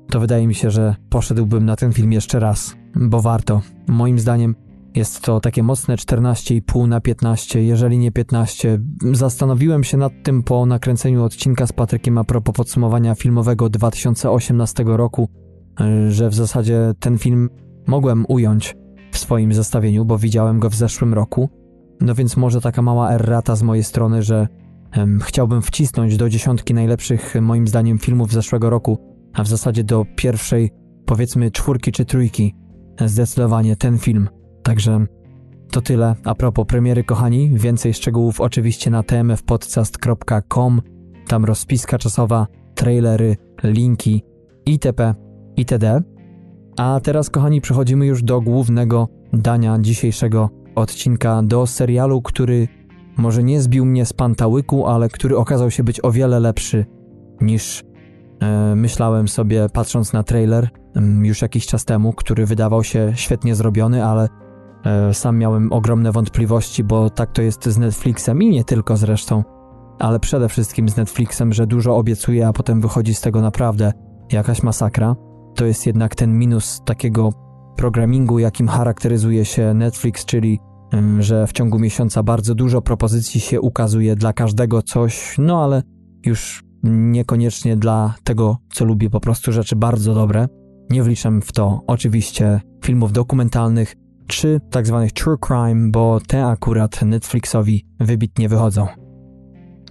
to 0.10 0.20
wydaje 0.20 0.47
mi 0.47 0.56
się, 0.56 0.72
że 0.72 0.95
poszedłbym 1.10 1.66
na 1.66 1.76
ten 1.76 1.93
film 1.93 2.12
jeszcze 2.12 2.39
raz, 2.39 2.76
bo 2.95 3.22
warto. 3.22 3.62
Moim 3.88 4.20
zdaniem 4.20 4.56
jest 4.96 5.22
to 5.22 5.39
takie 5.39 5.64
mocne 5.64 5.96
14,5 5.96 6.88
na 6.88 7.02
15, 7.02 7.64
jeżeli 7.64 7.98
nie 7.98 8.12
15. 8.12 8.80
Zastanowiłem 9.12 9.84
się 9.84 9.98
nad 9.98 10.14
tym 10.24 10.43
po 10.43 10.66
nakręceniu 10.66 11.24
odcinka 11.24 11.68
z 11.68 11.74
Patrykiem 11.74 12.18
a 12.18 12.24
propos 12.24 12.56
podsumowania 12.56 13.16
filmowego 13.16 13.70
2018 13.70 14.84
roku, 14.88 15.30
że 16.10 16.30
w 16.30 16.36
zasadzie 16.36 16.93
ten 17.00 17.18
film 17.18 17.50
mogłem 17.88 18.26
ująć 18.28 18.76
w 19.12 19.18
swoim 19.18 19.54
zestawieniu, 19.54 20.06
bo 20.06 20.18
widziałem 20.18 20.60
go 20.60 20.70
w 20.70 20.76
zeszłym 20.76 21.14
roku. 21.14 21.50
No 22.02 22.16
więc 22.16 22.38
może 22.38 22.62
taka 22.62 22.82
mała 22.82 23.12
errata 23.12 23.56
z 23.56 23.64
mojej 23.64 23.84
strony, 23.84 24.24
że 24.24 24.48
um, 24.98 25.20
chciałbym 25.20 25.62
wcisnąć 25.62 26.18
do 26.18 26.30
dziesiątki 26.30 26.74
najlepszych 26.74 27.36
moim 27.41 27.68
zdaniem 27.68 28.00
filmów 28.00 28.32
zeszłego 28.32 28.70
roku, 28.70 28.98
a 29.34 29.43
w 29.43 29.48
zasadzie 29.48 29.84
do 29.84 30.06
pierwszej, 30.16 30.72
powiedzmy 31.06 31.52
czwórki 31.52 31.91
czy 31.91 32.06
trójki. 32.06 32.56
Zdecydowanie 33.06 33.76
ten 33.76 33.98
film. 33.98 34.30
Także 34.66 35.05
to 35.72 35.82
tyle. 35.82 36.16
A 36.24 36.36
propos 36.36 36.66
premiery, 36.68 37.03
kochani, 37.03 37.51
więcej 37.53 37.93
szczegółów 37.93 38.41
oczywiście 38.41 38.89
na 38.91 39.03
tmfpodcast.com. 39.03 40.82
Tam 41.28 41.45
rozpiska 41.45 41.97
czasowa, 41.97 42.47
trailery, 42.76 43.38
linki 43.63 44.24
itp. 44.66 45.13
itd. 45.57 46.01
A 46.78 46.99
teraz, 47.03 47.30
kochani, 47.30 47.61
przechodzimy 47.61 48.05
już 48.05 48.24
do 48.24 48.41
głównego 48.41 49.07
dania 49.34 49.78
dzisiejszego 49.82 50.49
odcinka, 50.76 51.41
do 51.43 51.68
serialu, 51.68 52.22
który 52.22 52.68
może 53.18 53.43
nie 53.43 53.61
zbił 53.61 53.86
mnie 53.86 54.05
z 54.05 54.13
pantałyku, 54.13 54.88
ale 54.88 55.09
który 55.09 55.38
okazał 55.38 55.72
się 55.72 55.84
być 55.84 56.05
o 56.05 56.11
wiele 56.11 56.39
lepszy 56.39 56.86
niż 57.41 57.84
e, 58.39 58.76
myślałem 58.76 59.28
sobie, 59.28 59.68
patrząc 59.74 60.13
na 60.13 60.24
trailer 60.24 60.70
już 61.22 61.41
jakiś 61.41 61.68
czas 61.68 61.86
temu, 61.86 62.13
który 62.13 62.45
wydawał 62.45 62.84
się 62.84 63.11
świetnie 63.16 63.55
zrobiony, 63.55 64.05
ale 64.05 64.30
sam 65.13 65.38
miałem 65.38 65.73
ogromne 65.73 66.11
wątpliwości, 66.11 66.83
bo 66.83 67.09
tak 67.09 67.31
to 67.31 67.41
jest 67.41 67.65
z 67.65 67.77
Netflixem 67.77 68.43
i 68.43 68.49
nie 68.49 68.63
tylko 68.63 68.97
zresztą, 68.97 69.43
ale 69.99 70.19
przede 70.19 70.49
wszystkim 70.49 70.89
z 70.89 70.97
Netflixem, 70.97 71.53
że 71.53 71.67
dużo 71.67 71.97
obiecuje, 71.97 72.47
a 72.47 72.53
potem 72.53 72.81
wychodzi 72.81 73.13
z 73.13 73.21
tego 73.21 73.41
naprawdę 73.41 73.93
jakaś 74.31 74.63
masakra 74.63 75.15
to 75.55 75.65
jest 75.65 75.86
jednak 75.86 76.15
ten 76.15 76.38
minus 76.38 76.81
takiego 76.86 77.33
programingu, 77.77 78.39
jakim 78.39 78.67
charakteryzuje 78.67 79.45
się 79.45 79.73
Netflix, 79.73 80.25
czyli 80.25 80.59
że 81.19 81.47
w 81.47 81.53
ciągu 81.53 81.79
miesiąca 81.79 82.23
bardzo 82.23 82.55
dużo 82.55 82.81
propozycji 82.81 83.39
się 83.39 83.61
ukazuje 83.61 84.15
dla 84.15 84.33
każdego 84.33 84.81
coś, 84.81 85.36
no 85.38 85.63
ale 85.63 85.83
już 86.25 86.63
niekoniecznie 86.83 87.77
dla 87.77 88.15
tego, 88.23 88.57
co 88.73 88.86
lubię, 88.86 89.09
po 89.09 89.19
prostu 89.19 89.51
rzeczy 89.51 89.75
bardzo 89.75 90.13
dobre. 90.13 90.47
Nie 90.89 91.03
wliczam 91.03 91.41
w 91.41 91.51
to 91.51 91.81
oczywiście 91.88 92.61
filmów 92.83 93.11
dokumentalnych 93.11 93.95
czy 94.28 94.61
tak 94.71 94.88
zwanych 94.88 95.11
true 95.11 95.38
crime, 95.47 95.91
bo 95.91 96.19
te 96.28 96.45
akurat 96.45 97.01
Netflixowi 97.01 97.86
wybitnie 97.99 98.49
wychodzą. 98.49 98.88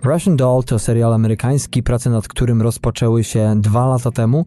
Russian 0.05 0.37
Doll 0.37 0.65
to 0.65 0.79
serial 0.79 1.13
amerykański, 1.13 1.83
prace 1.83 2.11
nad 2.11 2.29
którym 2.29 2.63
rozpoczęły 2.63 3.25
się 3.25 3.55
dwa 3.61 3.87
lata 3.87 4.11
temu 4.11 4.45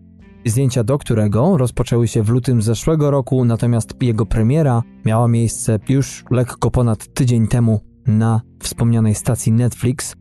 Zdjęcia 0.49 0.83
do 0.83 0.97
którego 0.97 1.57
rozpoczęły 1.57 2.07
się 2.07 2.23
w 2.23 2.29
lutym 2.29 2.61
zeszłego 2.61 3.11
roku, 3.11 3.45
natomiast 3.45 4.03
jego 4.03 4.25
premiera 4.25 4.83
miała 5.05 5.27
miejsce 5.27 5.79
już 5.89 6.23
lekko 6.31 6.71
ponad 6.71 7.13
tydzień 7.13 7.47
temu 7.47 7.79
na 8.05 8.41
wspomnianej 8.59 9.15
stacji 9.15 9.51
Netflix. 9.51 10.15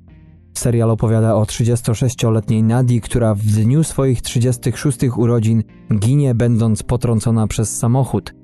Serial 0.55 0.91
opowiada 0.91 1.35
o 1.35 1.43
36-letniej 1.43 2.63
Nadii, 2.63 3.01
która 3.01 3.35
w 3.35 3.43
dniu 3.43 3.85
swoich 3.85 4.23
36 4.23 4.99
urodzin 5.17 5.63
ginie, 5.99 6.35
będąc 6.35 6.83
potrącona 6.83 7.47
przez 7.47 7.79
samochód. 7.79 8.35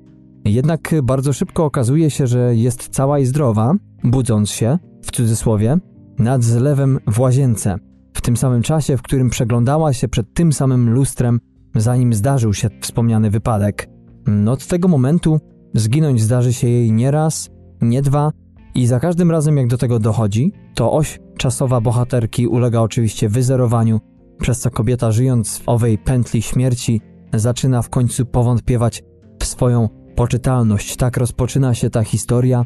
Jednak 0.45 0.95
bardzo 1.03 1.33
szybko 1.33 1.65
okazuje 1.65 2.09
się, 2.09 2.27
że 2.27 2.55
jest 2.55 2.89
cała 2.89 3.19
i 3.19 3.25
zdrowa, 3.25 3.73
budząc 4.03 4.49
się, 4.51 4.77
w 5.01 5.11
cudzysłowie, 5.11 5.77
nad 6.19 6.43
zlewem 6.43 6.99
w 7.07 7.19
łazience. 7.19 7.75
W 8.13 8.21
tym 8.21 8.37
samym 8.37 8.61
czasie, 8.61 8.97
w 8.97 9.01
którym 9.01 9.29
przeglądała 9.29 9.93
się 9.93 10.07
przed 10.07 10.33
tym 10.33 10.53
samym 10.53 10.89
lustrem 10.93 11.39
zanim 11.75 12.13
zdarzył 12.13 12.53
się 12.53 12.69
wspomniany 12.81 13.29
wypadek. 13.29 13.89
No, 14.27 14.51
od 14.51 14.67
tego 14.67 14.87
momentu 14.87 15.39
zginąć 15.73 16.21
zdarzy 16.21 16.53
się 16.53 16.67
jej 16.67 16.91
nie 16.91 17.11
raz, 17.11 17.49
nie 17.81 18.01
dwa 18.01 18.31
i 18.75 18.87
za 18.87 18.99
każdym 18.99 19.31
razem 19.31 19.57
jak 19.57 19.67
do 19.67 19.77
tego 19.77 19.99
dochodzi, 19.99 20.53
to 20.75 20.91
oś 20.91 21.19
czasowa 21.37 21.81
bohaterki 21.81 22.47
ulega 22.47 22.79
oczywiście 22.79 23.29
wyzerowaniu, 23.29 23.99
przez 24.39 24.59
co 24.59 24.71
kobieta 24.71 25.11
żyjąc 25.11 25.57
w 25.57 25.69
owej 25.69 25.97
pętli 25.97 26.41
śmierci 26.41 27.01
zaczyna 27.33 27.81
w 27.81 27.89
końcu 27.89 28.25
powątpiewać 28.25 29.03
w 29.39 29.45
swoją 29.45 29.89
poczytalność. 30.15 30.95
Tak 30.95 31.17
rozpoczyna 31.17 31.73
się 31.73 31.89
ta 31.89 32.03
historia. 32.03 32.65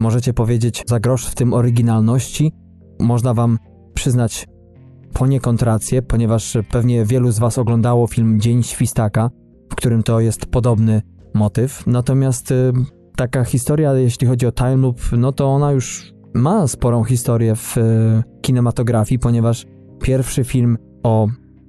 Możecie 0.00 0.32
powiedzieć 0.32 0.82
za 0.86 1.00
grosz 1.00 1.26
w 1.26 1.34
tym 1.34 1.54
oryginalności. 1.54 2.52
Można 3.00 3.34
wam 3.34 3.58
przyznać 3.94 4.46
poniekąd 5.12 5.62
rację, 5.62 6.02
ponieważ 6.02 6.58
pewnie 6.70 7.04
wielu 7.04 7.30
z 7.30 7.38
Was 7.38 7.58
oglądało 7.58 8.06
film 8.06 8.40
Dzień 8.40 8.62
Świstaka, 8.62 9.30
w 9.72 9.74
którym 9.74 10.02
to 10.02 10.20
jest 10.20 10.46
podobny 10.46 11.02
motyw. 11.34 11.86
Natomiast 11.86 12.50
y, 12.50 12.72
taka 13.16 13.44
historia, 13.44 13.92
jeśli 13.94 14.26
chodzi 14.26 14.46
o 14.46 14.52
Time 14.52 14.76
Loop, 14.76 15.00
no 15.12 15.32
to 15.32 15.46
ona 15.46 15.72
już 15.72 16.12
ma 16.34 16.66
sporą 16.66 17.04
historię 17.04 17.56
w 17.56 17.78
y, 17.78 17.80
kinematografii, 18.42 19.18
ponieważ 19.18 19.66
pierwszy 20.02 20.44
film 20.44 20.78
o, 21.02 21.28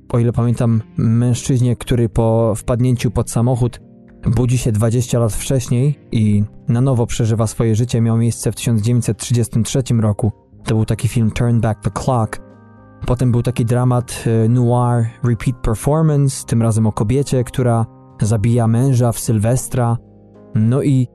o 0.09 0.19
ile 0.19 0.33
pamiętam, 0.33 0.81
mężczyźnie, 0.97 1.75
który 1.75 2.09
po 2.09 2.53
wpadnięciu 2.55 3.11
pod 3.11 3.31
samochód 3.31 3.79
budzi 4.25 4.57
się 4.57 4.71
20 4.71 5.19
lat 5.19 5.33
wcześniej 5.33 5.99
i 6.11 6.43
na 6.67 6.81
nowo 6.81 7.05
przeżywa 7.05 7.47
swoje 7.47 7.75
życie. 7.75 8.01
Miał 8.01 8.17
miejsce 8.17 8.51
w 8.51 8.55
1933 8.55 9.81
roku. 9.99 10.31
To 10.63 10.75
był 10.75 10.85
taki 10.85 11.07
film 11.07 11.31
Turn 11.31 11.59
Back 11.59 11.81
the 11.81 11.91
Clock. 11.91 12.39
Potem 13.05 13.31
był 13.31 13.43
taki 13.43 13.65
dramat 13.65 14.23
e, 14.45 14.49
noir 14.49 15.05
Repeat 15.23 15.57
Performance, 15.61 16.45
tym 16.45 16.61
razem 16.61 16.87
o 16.87 16.91
kobiecie, 16.91 17.43
która 17.43 17.85
zabija 18.21 18.67
męża 18.67 19.11
w 19.11 19.19
Sylwestra. 19.19 19.97
No 20.55 20.83
i 20.83 21.07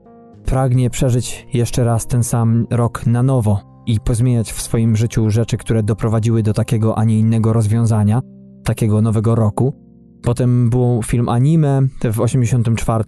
pragnie 0.45 0.89
przeżyć 0.89 1.47
jeszcze 1.53 1.83
raz 1.83 2.07
ten 2.07 2.23
sam 2.23 2.67
rok 2.69 3.05
na 3.05 3.23
nowo 3.23 3.59
i 3.85 3.99
pozmieniać 3.99 4.51
w 4.51 4.61
swoim 4.61 4.95
życiu 4.95 5.29
rzeczy, 5.29 5.57
które 5.57 5.83
doprowadziły 5.83 6.43
do 6.43 6.53
takiego, 6.53 6.97
a 6.97 7.03
nie 7.03 7.19
innego 7.19 7.53
rozwiązania, 7.53 8.21
takiego 8.63 9.01
nowego 9.01 9.35
roku. 9.35 9.82
Potem 10.23 10.69
był 10.69 11.01
film 11.03 11.29
anime 11.29 11.81
w 12.11 12.21
84. 12.21 13.03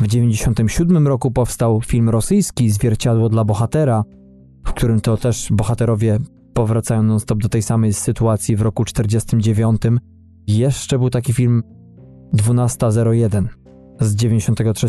W 0.00 0.06
97 0.06 1.08
roku 1.08 1.30
powstał 1.30 1.80
film 1.80 2.08
rosyjski 2.08 2.70
Zwierciadło 2.70 3.28
dla 3.28 3.44
bohatera, 3.44 4.04
w 4.66 4.72
którym 4.72 5.00
to 5.00 5.16
też 5.16 5.48
bohaterowie 5.52 6.18
powracają 6.54 7.02
non-stop 7.02 7.38
do 7.38 7.48
tej 7.48 7.62
samej 7.62 7.92
sytuacji 7.92 8.56
w 8.56 8.60
roku 8.60 8.84
49. 8.84 9.82
Jeszcze 10.46 10.98
był 10.98 11.10
taki 11.10 11.32
film 11.32 11.62
1201 12.36 13.48
z 14.00 14.14
93, 14.14 14.86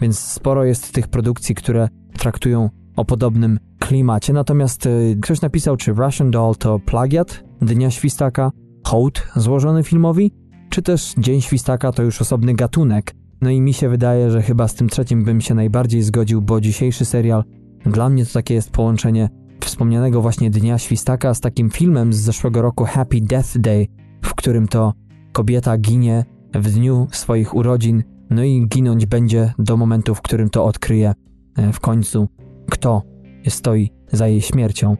więc 0.00 0.18
sporo 0.18 0.64
jest 0.64 0.92
tych 0.92 1.08
produkcji, 1.08 1.54
które 1.54 1.88
traktują 2.18 2.70
o 2.96 3.04
podobnym 3.04 3.58
klimacie. 3.78 4.32
Natomiast 4.32 4.86
y, 4.86 5.18
ktoś 5.22 5.40
napisał, 5.40 5.76
czy 5.76 5.92
Russian 5.92 6.30
Doll 6.30 6.54
to 6.56 6.78
plagiat 6.78 7.44
Dnia 7.62 7.90
Świstaka, 7.90 8.50
hołd 8.84 9.26
złożony 9.36 9.82
filmowi, 9.82 10.41
czy 10.72 10.82
też 10.82 11.14
Dzień 11.18 11.40
Świstaka 11.40 11.92
to 11.92 12.02
już 12.02 12.20
osobny 12.20 12.54
gatunek. 12.54 13.14
No 13.40 13.50
i 13.50 13.60
mi 13.60 13.72
się 13.72 13.88
wydaje, 13.88 14.30
że 14.30 14.42
chyba 14.42 14.68
z 14.68 14.74
tym 14.74 14.88
trzecim 14.88 15.24
bym 15.24 15.40
się 15.40 15.54
najbardziej 15.54 16.02
zgodził, 16.02 16.42
bo 16.42 16.60
dzisiejszy 16.60 17.04
serial 17.04 17.44
dla 17.86 18.08
mnie 18.08 18.26
to 18.26 18.32
takie 18.32 18.54
jest 18.54 18.70
połączenie 18.70 19.28
wspomnianego 19.60 20.22
właśnie 20.22 20.50
Dnia 20.50 20.78
Świstaka 20.78 21.34
z 21.34 21.40
takim 21.40 21.70
filmem 21.70 22.12
z 22.12 22.16
zeszłego 22.16 22.62
roku 22.62 22.84
Happy 22.84 23.20
Death 23.20 23.58
Day, 23.58 23.86
w 24.24 24.34
którym 24.34 24.68
to 24.68 24.92
kobieta 25.32 25.78
ginie 25.78 26.24
w 26.54 26.70
dniu 26.70 27.06
swoich 27.10 27.54
urodzin, 27.54 28.02
no 28.30 28.44
i 28.44 28.66
ginąć 28.68 29.06
będzie 29.06 29.52
do 29.58 29.76
momentu, 29.76 30.14
w 30.14 30.22
którym 30.22 30.50
to 30.50 30.64
odkryje 30.64 31.12
e, 31.56 31.72
w 31.72 31.80
końcu, 31.80 32.28
kto 32.70 33.02
stoi 33.48 33.90
za 34.12 34.28
jej 34.28 34.40
śmiercią. 34.40 34.96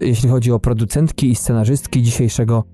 Jeśli 0.00 0.28
chodzi 0.28 0.52
o 0.52 0.60
producentki 0.60 1.30
i 1.30 1.34
scenarzystki 1.34 2.02
dzisiejszego 2.02 2.64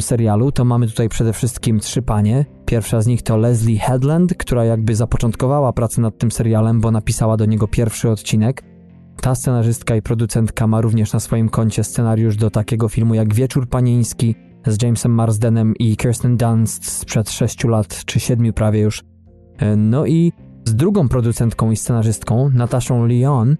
serialu, 0.00 0.52
to 0.52 0.64
mamy 0.64 0.86
tutaj 0.86 1.08
przede 1.08 1.32
wszystkim 1.32 1.80
trzy 1.80 2.02
panie. 2.02 2.44
Pierwsza 2.66 3.00
z 3.00 3.06
nich 3.06 3.22
to 3.22 3.36
Leslie 3.36 3.78
Headland, 3.78 4.34
która 4.34 4.64
jakby 4.64 4.94
zapoczątkowała 4.94 5.72
pracę 5.72 6.00
nad 6.00 6.18
tym 6.18 6.30
serialem, 6.30 6.80
bo 6.80 6.90
napisała 6.90 7.36
do 7.36 7.44
niego 7.44 7.68
pierwszy 7.68 8.10
odcinek. 8.10 8.62
Ta 9.20 9.34
scenarzystka 9.34 9.96
i 9.96 10.02
producentka 10.02 10.66
ma 10.66 10.80
również 10.80 11.12
na 11.12 11.20
swoim 11.20 11.48
koncie 11.48 11.84
scenariusz 11.84 12.36
do 12.36 12.50
takiego 12.50 12.88
filmu 12.88 13.14
jak 13.14 13.34
Wieczór 13.34 13.68
Panieński 13.68 14.34
z 14.66 14.82
Jamesem 14.82 15.12
Marsdenem 15.12 15.74
i 15.76 15.96
Kirsten 15.96 16.36
Dunst 16.36 16.90
sprzed 16.90 17.30
6 17.30 17.64
lat 17.64 18.04
czy 18.04 18.20
7 18.20 18.52
prawie 18.52 18.80
już. 18.80 19.04
E, 19.58 19.76
no 19.76 20.06
i 20.06 20.32
z 20.64 20.74
drugą 20.74 21.08
producentką 21.08 21.70
i 21.70 21.76
scenarzystką, 21.76 22.50
Nataszą 22.54 23.06
Leon, 23.06 23.56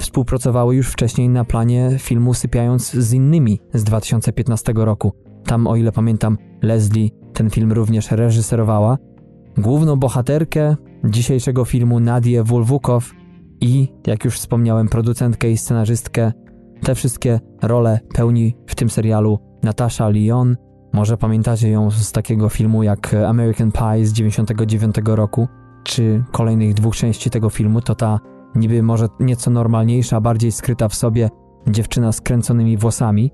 współprocowały 0.00 0.76
już 0.76 0.88
wcześniej 0.88 1.28
na 1.28 1.44
planie 1.44 1.96
filmu 1.98 2.34
Sypiając 2.34 2.90
z 2.90 3.12
innymi 3.12 3.60
z 3.74 3.84
2015 3.84 4.72
roku. 4.76 5.12
Tam, 5.50 5.66
o 5.66 5.76
ile 5.76 5.92
pamiętam, 5.92 6.38
Leslie 6.62 7.10
ten 7.32 7.50
film 7.50 7.72
również 7.72 8.10
reżyserowała. 8.10 8.98
Główną 9.58 9.96
bohaterkę 9.96 10.76
dzisiejszego 11.04 11.64
filmu 11.64 12.00
Nadię 12.00 12.42
Wulwukow 12.44 13.12
i, 13.60 13.88
jak 14.06 14.24
już 14.24 14.34
wspomniałem, 14.34 14.88
producentkę 14.88 15.50
i 15.50 15.58
scenarzystkę. 15.58 16.32
Te 16.82 16.94
wszystkie 16.94 17.40
role 17.62 18.00
pełni 18.14 18.56
w 18.66 18.74
tym 18.74 18.90
serialu 18.90 19.38
Natasha 19.62 20.08
Lyon. 20.08 20.56
Może 20.92 21.16
pamiętacie 21.16 21.70
ją 21.70 21.90
z 21.90 22.12
takiego 22.12 22.48
filmu 22.48 22.82
jak 22.82 23.14
American 23.14 23.72
Pie 23.72 24.06
z 24.06 24.12
99 24.12 24.96
roku, 25.04 25.48
czy 25.84 26.24
kolejnych 26.32 26.74
dwóch 26.74 26.96
części 26.96 27.30
tego 27.30 27.50
filmu, 27.50 27.80
to 27.80 27.94
ta 27.94 28.20
niby 28.54 28.82
może 28.82 29.06
nieco 29.20 29.50
normalniejsza, 29.50 30.20
bardziej 30.20 30.52
skryta 30.52 30.88
w 30.88 30.94
sobie 30.94 31.28
dziewczyna 31.66 32.12
z 32.12 32.20
kręconymi 32.20 32.76
włosami. 32.76 33.32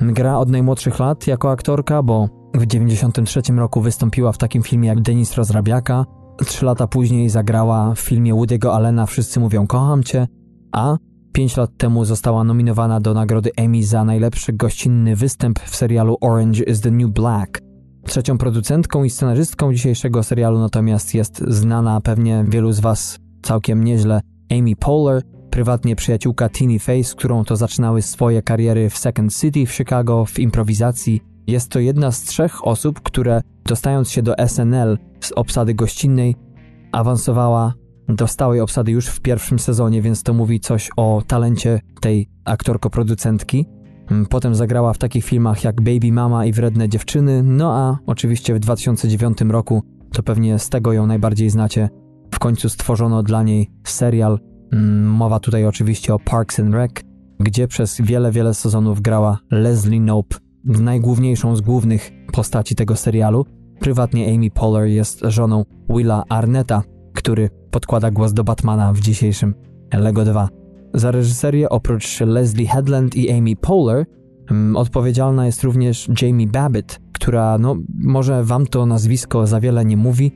Gra 0.00 0.38
od 0.38 0.50
najmłodszych 0.50 0.98
lat 0.98 1.26
jako 1.26 1.50
aktorka, 1.50 2.02
bo 2.02 2.28
w 2.54 2.66
93 2.66 3.40
roku 3.56 3.80
wystąpiła 3.80 4.32
w 4.32 4.38
takim 4.38 4.62
filmie 4.62 4.88
jak 4.88 5.00
Denis 5.00 5.34
Rozrabiaka, 5.34 6.04
Trzy 6.44 6.66
lata 6.66 6.86
później 6.86 7.30
zagrała 7.30 7.94
w 7.94 8.00
filmie 8.00 8.34
Woody'ego 8.34 8.68
Allena 8.68 9.06
Wszyscy 9.06 9.40
mówią 9.40 9.66
kocham 9.66 10.02
cię, 10.02 10.26
a 10.72 10.96
pięć 11.32 11.56
lat 11.56 11.70
temu 11.76 12.04
została 12.04 12.44
nominowana 12.44 13.00
do 13.00 13.14
nagrody 13.14 13.50
Emmy 13.56 13.82
za 13.82 14.04
najlepszy 14.04 14.52
gościnny 14.52 15.16
występ 15.16 15.58
w 15.60 15.76
serialu 15.76 16.16
Orange 16.20 16.62
is 16.64 16.80
the 16.80 16.90
New 16.90 17.10
Black. 17.10 17.60
Trzecią 18.06 18.38
producentką 18.38 19.04
i 19.04 19.10
scenarzystką 19.10 19.72
dzisiejszego 19.72 20.22
serialu 20.22 20.58
natomiast 20.58 21.14
jest 21.14 21.38
znana 21.48 22.00
pewnie 22.00 22.44
wielu 22.48 22.72
z 22.72 22.80
Was 22.80 23.18
całkiem 23.42 23.84
nieźle 23.84 24.20
Amy 24.52 24.76
Poehler, 24.76 25.22
prywatnie 25.56 25.96
przyjaciółka 25.96 26.48
Teeny 26.48 26.78
Face, 26.78 27.14
którą 27.16 27.44
to 27.44 27.56
zaczynały 27.56 28.02
swoje 28.02 28.42
kariery 28.42 28.90
w 28.90 28.98
Second 28.98 29.34
City 29.34 29.66
w 29.66 29.72
Chicago 29.72 30.24
w 30.24 30.38
improwizacji. 30.38 31.22
Jest 31.46 31.70
to 31.70 31.80
jedna 31.80 32.12
z 32.12 32.22
trzech 32.22 32.66
osób, 32.66 33.00
które 33.00 33.40
dostając 33.64 34.10
się 34.10 34.22
do 34.22 34.34
SNL 34.48 34.98
z 35.20 35.32
obsady 35.32 35.74
gościnnej, 35.74 36.36
awansowała 36.92 37.74
do 38.08 38.26
stałej 38.26 38.60
obsady 38.60 38.92
już 38.92 39.06
w 39.06 39.20
pierwszym 39.20 39.58
sezonie, 39.58 40.02
więc 40.02 40.22
to 40.22 40.34
mówi 40.34 40.60
coś 40.60 40.90
o 40.96 41.22
talencie 41.26 41.80
tej 42.00 42.28
aktorko-producentki. 42.44 43.66
Mm, 44.10 44.26
potem 44.26 44.54
zagrała 44.54 44.92
w 44.92 44.98
takich 44.98 45.24
filmach 45.24 45.64
jak 45.64 45.80
Baby 45.80 46.12
Mama 46.12 46.46
i 46.46 46.52
Wredne 46.52 46.88
Dziewczyny, 46.88 47.42
no 47.42 47.72
a 47.74 47.98
oczywiście 48.06 48.54
w 48.54 48.58
2009 48.58 49.38
roku, 49.48 49.82
to 50.12 50.22
pewnie 50.22 50.58
z 50.58 50.68
tego 50.68 50.92
ją 50.92 51.06
najbardziej 51.06 51.50
znacie, 51.50 51.88
w 52.34 52.38
końcu 52.38 52.68
stworzono 52.68 53.22
dla 53.22 53.42
niej 53.42 53.70
serial. 53.84 54.38
Mm, 54.76 55.04
mowa 55.04 55.40
tutaj 55.40 55.66
oczywiście 55.66 56.14
o 56.14 56.18
Parks 56.18 56.60
and 56.60 56.74
Rec, 56.74 56.90
gdzie 57.40 57.68
przez 57.68 58.00
wiele, 58.00 58.32
wiele 58.32 58.54
sezonów 58.54 59.00
grała 59.00 59.38
Leslie 59.50 60.00
Knope, 60.00 60.36
najgłówniejszą 60.64 61.56
z 61.56 61.60
głównych 61.60 62.10
postaci 62.32 62.74
tego 62.74 62.96
serialu. 62.96 63.46
Prywatnie 63.80 64.34
Amy 64.34 64.50
Poehler 64.50 64.86
jest 64.88 65.20
żoną 65.24 65.64
Willa 65.88 66.24
Arnetta, 66.28 66.82
który 67.14 67.50
podkłada 67.70 68.10
głos 68.10 68.32
do 68.32 68.44
Batmana 68.44 68.92
w 68.92 69.00
dzisiejszym 69.00 69.54
Lego 69.92 70.24
2. 70.24 70.48
Za 70.94 71.10
reżyserię 71.10 71.68
oprócz 71.68 72.20
Leslie 72.20 72.66
Headland 72.66 73.16
i 73.16 73.32
Amy 73.32 73.56
Poehler 73.56 74.06
um, 74.50 74.76
odpowiedzialna 74.76 75.46
jest 75.46 75.64
również 75.64 76.08
Jamie 76.22 76.46
Babbitt, 76.46 77.00
która 77.12 77.58
no 77.58 77.76
może 78.04 78.44
wam 78.44 78.66
to 78.66 78.86
nazwisko 78.86 79.46
za 79.46 79.60
wiele 79.60 79.84
nie 79.84 79.96
mówi, 79.96 80.32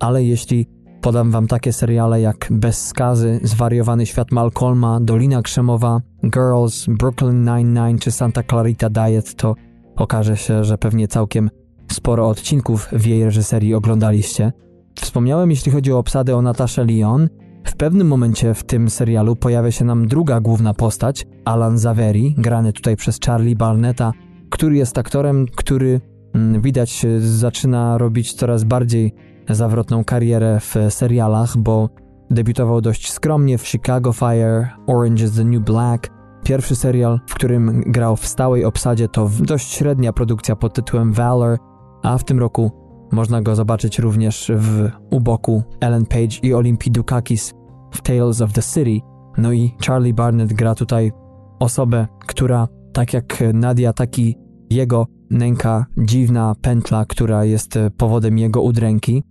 ale 0.00 0.24
jeśli 0.24 0.66
podam 1.02 1.30
wam 1.30 1.46
takie 1.46 1.72
seriale 1.72 2.20
jak 2.20 2.48
Bez 2.50 2.86
skazy, 2.86 3.40
Zwariowany 3.42 4.06
świat 4.06 4.32
Malcolma, 4.32 5.00
Dolina 5.00 5.42
Krzemowa, 5.42 6.00
Girls, 6.24 6.86
Brooklyn 6.88 7.44
Nine-Nine 7.44 7.98
czy 7.98 8.10
Santa 8.10 8.42
Clarita 8.42 8.90
Diet, 8.90 9.34
to 9.34 9.54
okaże 9.96 10.36
się, 10.36 10.64
że 10.64 10.78
pewnie 10.78 11.08
całkiem 11.08 11.50
sporo 11.92 12.28
odcinków 12.28 12.88
w 12.92 13.06
jej 13.06 13.24
reżyserii 13.24 13.74
oglądaliście. 13.74 14.52
Wspomniałem, 15.00 15.50
jeśli 15.50 15.72
chodzi 15.72 15.92
o 15.92 15.98
obsadę 15.98 16.36
o 16.36 16.42
Nataszę 16.42 16.84
Lyon. 16.84 17.28
W 17.64 17.76
pewnym 17.76 18.06
momencie 18.06 18.54
w 18.54 18.64
tym 18.64 18.90
serialu 18.90 19.36
pojawia 19.36 19.70
się 19.70 19.84
nam 19.84 20.08
druga 20.08 20.40
główna 20.40 20.74
postać, 20.74 21.26
Alan 21.44 21.78
Zaveri, 21.78 22.34
grany 22.38 22.72
tutaj 22.72 22.96
przez 22.96 23.18
Charlie 23.26 23.56
Barnetta, 23.56 24.12
który 24.50 24.76
jest 24.76 24.98
aktorem, 24.98 25.46
który 25.56 26.00
mm, 26.34 26.62
widać 26.62 27.06
zaczyna 27.18 27.98
robić 27.98 28.32
coraz 28.34 28.64
bardziej 28.64 29.14
zawrotną 29.48 30.04
karierę 30.04 30.60
w 30.60 30.76
serialach, 30.88 31.56
bo 31.56 31.88
debiutował 32.30 32.80
dość 32.80 33.12
skromnie 33.12 33.58
w 33.58 33.68
Chicago 33.68 34.12
Fire, 34.12 34.68
Orange 34.86 35.24
is 35.24 35.36
the 35.36 35.44
New 35.44 35.62
Black. 35.62 36.10
Pierwszy 36.44 36.76
serial, 36.76 37.20
w 37.26 37.34
którym 37.34 37.82
grał 37.86 38.16
w 38.16 38.26
stałej 38.26 38.64
obsadzie, 38.64 39.08
to 39.08 39.30
dość 39.40 39.72
średnia 39.72 40.12
produkcja 40.12 40.56
pod 40.56 40.74
tytułem 40.74 41.12
Valor, 41.12 41.58
a 42.02 42.18
w 42.18 42.24
tym 42.24 42.38
roku 42.38 42.70
można 43.12 43.42
go 43.42 43.56
zobaczyć 43.56 43.98
również 43.98 44.52
w 44.54 44.88
u 45.10 45.20
boku 45.20 45.62
Ellen 45.80 46.06
Page 46.06 46.36
i 46.42 46.54
Olympii 46.54 46.92
Dukakis 46.92 47.54
w 47.94 48.00
Tales 48.00 48.40
of 48.40 48.52
the 48.52 48.62
City. 48.62 49.06
No 49.38 49.52
i 49.52 49.74
Charlie 49.86 50.14
Barnett 50.14 50.52
gra 50.52 50.74
tutaj 50.74 51.12
osobę, 51.60 52.06
która 52.26 52.68
tak 52.92 53.12
jak 53.12 53.42
Nadia, 53.54 53.92
taki 53.92 54.36
jego 54.70 55.06
nęka 55.30 55.86
dziwna 55.98 56.54
pętla, 56.62 57.04
która 57.04 57.44
jest 57.44 57.78
powodem 57.96 58.38
jego 58.38 58.62
udręki. 58.62 59.22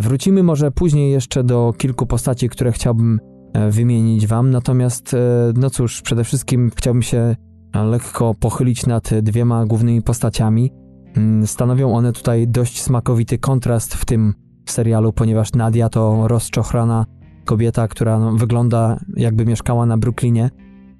Wrócimy 0.00 0.42
może 0.42 0.70
później 0.70 1.12
jeszcze 1.12 1.44
do 1.44 1.72
kilku 1.78 2.06
postaci, 2.06 2.48
które 2.48 2.72
chciałbym 2.72 3.20
e, 3.52 3.70
wymienić 3.70 4.26
wam, 4.26 4.50
natomiast 4.50 5.14
e, 5.14 5.18
no 5.56 5.70
cóż, 5.70 6.02
przede 6.02 6.24
wszystkim 6.24 6.70
chciałbym 6.76 7.02
się 7.02 7.36
lekko 7.74 8.34
pochylić 8.34 8.86
nad 8.86 9.10
dwiema 9.22 9.66
głównymi 9.66 10.02
postaciami. 10.02 10.72
Mm, 11.16 11.46
stanowią 11.46 11.94
one 11.94 12.12
tutaj 12.12 12.48
dość 12.48 12.82
smakowity 12.82 13.38
kontrast 13.38 13.94
w 13.94 14.04
tym 14.04 14.34
serialu, 14.66 15.12
ponieważ 15.12 15.52
Nadia 15.52 15.88
to 15.88 16.28
rozczochrana 16.28 17.06
kobieta, 17.44 17.88
która 17.88 18.18
no, 18.18 18.32
wygląda 18.32 19.00
jakby 19.16 19.46
mieszkała 19.46 19.86
na 19.86 19.98
Brooklynie, 19.98 20.50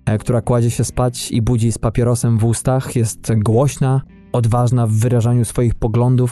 e, 0.06 0.18
która 0.18 0.40
kładzie 0.40 0.70
się 0.70 0.84
spać 0.84 1.32
i 1.32 1.42
budzi 1.42 1.72
z 1.72 1.78
papierosem 1.78 2.38
w 2.38 2.44
ustach, 2.44 2.96
jest 2.96 3.32
głośna, 3.36 4.02
odważna 4.32 4.86
w 4.86 4.92
wyrażaniu 4.92 5.44
swoich 5.44 5.74
poglądów. 5.74 6.30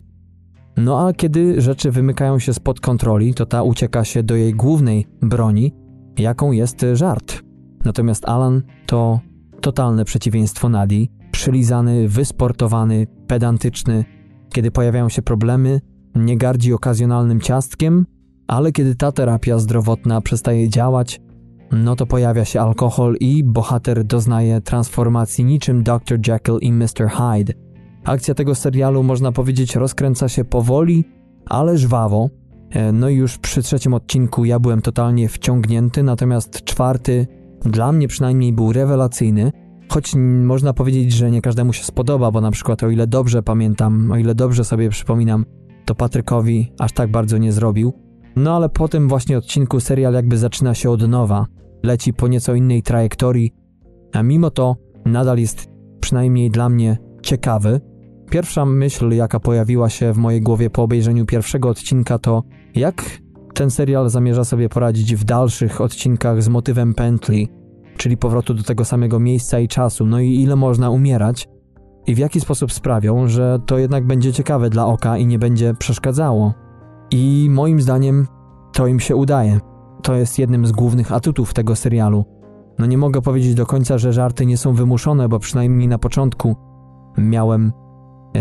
No 0.77 1.07
a 1.07 1.13
kiedy 1.13 1.61
rzeczy 1.61 1.91
wymykają 1.91 2.39
się 2.39 2.55
spod 2.55 2.81
kontroli, 2.81 3.35
to 3.35 3.47
ta 3.47 3.63
ucieka 3.63 4.05
się 4.05 4.23
do 4.23 4.37
jej 4.37 4.55
głównej 4.55 5.07
broni, 5.23 5.75
jaką 6.19 6.53
jest 6.53 6.87
żart. 6.93 7.43
Natomiast 7.85 8.29
Alan 8.29 8.63
to 8.87 9.21
totalne 9.61 10.05
przeciwieństwo 10.05 10.69
Nadii, 10.69 11.11
przylizany, 11.31 12.09
wysportowany, 12.09 13.07
pedantyczny. 13.27 14.05
Kiedy 14.53 14.71
pojawiają 14.71 15.09
się 15.09 15.23
problemy, 15.23 15.81
nie 16.15 16.37
gardzi 16.37 16.73
okazjonalnym 16.73 17.41
ciastkiem, 17.41 18.07
ale 18.47 18.73
kiedy 18.73 18.95
ta 18.95 19.13
terapia 19.13 19.59
zdrowotna 19.59 20.21
przestaje 20.21 20.69
działać, 20.69 21.21
no 21.73 21.97
to 21.97 22.07
pojawia 22.07 22.45
się 22.45 22.61
alkohol 22.61 23.17
i 23.21 23.45
bohater 23.45 24.05
doznaje 24.05 24.61
transformacji 24.61 25.45
niczym 25.45 25.83
Dr. 25.83 26.19
Jekyll 26.29 26.59
i 26.61 26.73
Mr. 26.73 27.09
Hyde. 27.09 27.62
Akcja 28.05 28.35
tego 28.35 28.55
serialu, 28.55 29.03
można 29.03 29.33
powiedzieć, 29.33 29.77
rozkręca 29.77 30.29
się 30.29 30.45
powoli, 30.45 31.05
ale 31.47 31.79
żwawo. 31.79 32.31
E, 32.71 32.93
no 32.93 33.09
i 33.09 33.15
już 33.15 33.39
przy 33.39 33.63
trzecim 33.63 33.95
odcinku 33.95 34.45
ja 34.45 34.59
byłem 34.59 34.83
totalnie 34.83 35.29
wciągnięty, 35.29 36.03
natomiast 36.03 36.65
czwarty 36.65 37.27
dla 37.65 37.93
mnie 37.93 38.09
przynajmniej 38.09 38.53
był 38.53 38.73
rewelacyjny. 38.73 39.53
Choć 39.89 40.15
można 40.45 40.73
powiedzieć, 40.73 41.13
że 41.13 41.31
nie 41.31 41.43
każdemu 41.43 41.73
się 41.73 41.85
spodoba, 41.85 42.31
bo 42.31 42.41
na 42.41 42.51
przykład 42.51 42.83
o 42.83 42.91
ile 42.91 43.07
dobrze 43.07 43.43
pamiętam, 43.43 44.13
o 44.13 44.17
ile 44.17 44.35
dobrze 44.35 44.65
sobie 44.65 44.91
przypominam, 44.91 45.45
to 45.85 45.95
Patrykowi 45.95 46.73
aż 46.79 46.93
tak 46.93 47.11
bardzo 47.11 47.39
nie 47.39 47.53
zrobił. 47.53 47.93
No 48.37 48.57
ale 48.57 48.69
po 48.69 48.89
tym 48.89 49.09
właśnie 49.09 49.39
odcinku 49.39 49.81
serial 49.81 50.15
jakby 50.15 50.39
zaczyna 50.39 50.75
się 50.75 50.91
od 50.91 51.09
nowa, 51.09 51.47
leci 51.83 52.15
po 52.15 52.29
nieco 52.29 52.55
innej 52.55 52.83
trajektorii, 52.83 53.53
a 54.13 54.23
mimo 54.23 54.51
to 54.51 54.77
nadal 55.07 55.39
jest 55.39 55.67
przynajmniej 56.01 56.51
dla 56.51 56.69
mnie 56.69 56.99
ciekawy. 57.23 57.81
Pierwsza 58.33 58.65
myśl, 58.67 59.11
jaka 59.11 59.41
pojawiła 59.41 59.89
się 59.89 60.13
w 60.13 60.17
mojej 60.17 60.41
głowie 60.41 60.71
po 60.71 60.83
obejrzeniu 60.83 61.27
pierwszego 61.27 61.69
odcinka, 61.69 62.19
to 62.19 62.43
jak 62.75 63.05
ten 63.55 63.71
serial 63.71 64.11
zamierza 64.11 64.45
sobie 64.45 64.69
poradzić 64.69 65.17
w 65.17 65.25
dalszych 65.25 65.81
odcinkach 65.81 66.43
z 66.43 66.49
motywem 66.49 66.95
pętli, 66.95 67.49
czyli 67.97 68.17
powrotu 68.17 68.55
do 68.55 68.63
tego 68.63 68.85
samego 68.85 69.21
miejsca 69.21 69.59
i 69.59 69.69
czasu, 69.69 70.07
no 70.07 70.21
i 70.21 70.35
ile 70.35 70.57
można 70.57 70.91
umierać, 70.91 71.49
i 72.07 72.15
w 72.15 72.19
jaki 72.19 72.41
sposób 72.41 72.73
sprawią, 72.73 73.29
że 73.29 73.59
to 73.67 73.79
jednak 73.79 74.07
będzie 74.07 74.33
ciekawe 74.33 74.71
dla 74.71 74.87
oka 74.87 75.19
i 75.19 75.27
nie 75.27 75.39
będzie 75.39 75.75
przeszkadzało. 75.75 76.55
I 77.11 77.49
moim 77.51 77.81
zdaniem 77.81 78.27
to 78.73 78.87
im 78.87 79.01
się 79.01 79.17
udaje. 79.17 79.61
To 80.03 80.15
jest 80.15 80.39
jednym 80.39 80.67
z 80.67 80.73
głównych 80.73 81.13
atutów 81.13 81.55
tego 81.55 81.77
serialu. 81.77 82.25
No 82.79 82.87
nie 82.87 82.99
mogę 82.99 83.23
powiedzieć 83.23 83.55
do 83.55 83.67
końca, 83.67 83.99
że 83.99 84.13
żarty 84.13 84.47
nie 84.47 84.57
są 84.57 84.73
wymuszone, 84.73 85.29
bo 85.29 85.39
przynajmniej 85.39 85.89
na 85.89 85.99
początku 85.99 86.57
miałem 87.19 87.73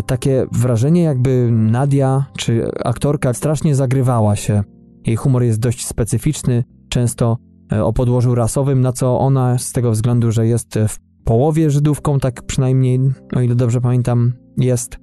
takie 0.05 0.45
wrażenie, 0.51 1.01
jakby 1.01 1.49
Nadia 1.51 2.25
czy 2.37 2.71
aktorka 2.83 3.33
strasznie 3.33 3.75
zagrywała 3.75 4.35
się. 4.35 4.63
Jej 5.05 5.15
humor 5.15 5.43
jest 5.43 5.59
dość 5.59 5.87
specyficzny, 5.87 6.63
często 6.89 7.37
e, 7.73 7.83
o 7.83 7.93
podłożu 7.93 8.35
rasowym, 8.35 8.81
na 8.81 8.91
co 8.91 9.19
ona 9.19 9.57
z 9.57 9.71
tego 9.71 9.91
względu, 9.91 10.31
że 10.31 10.47
jest 10.47 10.79
w 10.87 10.99
połowie 11.23 11.69
Żydówką, 11.69 12.19
tak 12.19 12.41
przynajmniej, 12.41 12.99
o 13.35 13.41
ile 13.41 13.55
dobrze 13.55 13.81
pamiętam, 13.81 14.33
jest, 14.57 14.97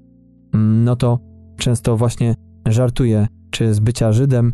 mm, 0.55 0.85
no 0.85 0.97
to 0.97 1.19
często 1.57 1.97
właśnie 1.97 2.35
żartuje 2.67 3.27
czy 3.51 3.75
z 3.75 3.81
bycia 3.81 4.13
Żydem, 4.13 4.53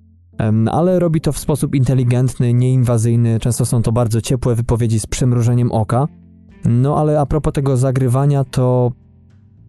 ale 0.70 0.98
robi 0.98 1.20
to 1.20 1.32
w 1.32 1.38
sposób 1.38 1.74
inteligentny, 1.74 2.54
nieinwazyjny. 2.54 3.40
Często 3.40 3.66
są 3.66 3.82
to 3.82 3.92
bardzo 3.92 4.20
ciepłe 4.20 4.54
wypowiedzi 4.54 5.00
z 5.00 5.06
przymrużeniem 5.06 5.72
oka. 5.72 6.08
No 6.64 6.98
ale 6.98 7.20
a 7.20 7.26
propos 7.26 7.52
tego 7.52 7.76
zagrywania, 7.76 8.44
to 8.44 8.92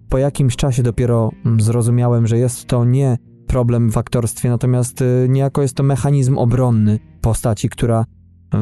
po 0.09 0.17
jakimś 0.17 0.55
czasie 0.55 0.83
dopiero 0.83 1.31
mm, 1.45 1.61
zrozumiałem, 1.61 2.27
że 2.27 2.37
jest 2.37 2.65
to 2.65 2.85
nie 2.85 3.17
problem 3.47 3.91
w 3.91 3.97
aktorstwie, 3.97 4.49
natomiast 4.49 5.01
y, 5.01 5.27
niejako 5.29 5.61
jest 5.61 5.75
to 5.75 5.83
mechanizm 5.83 6.37
obronny 6.37 6.99
postaci, 7.21 7.69
która 7.69 8.05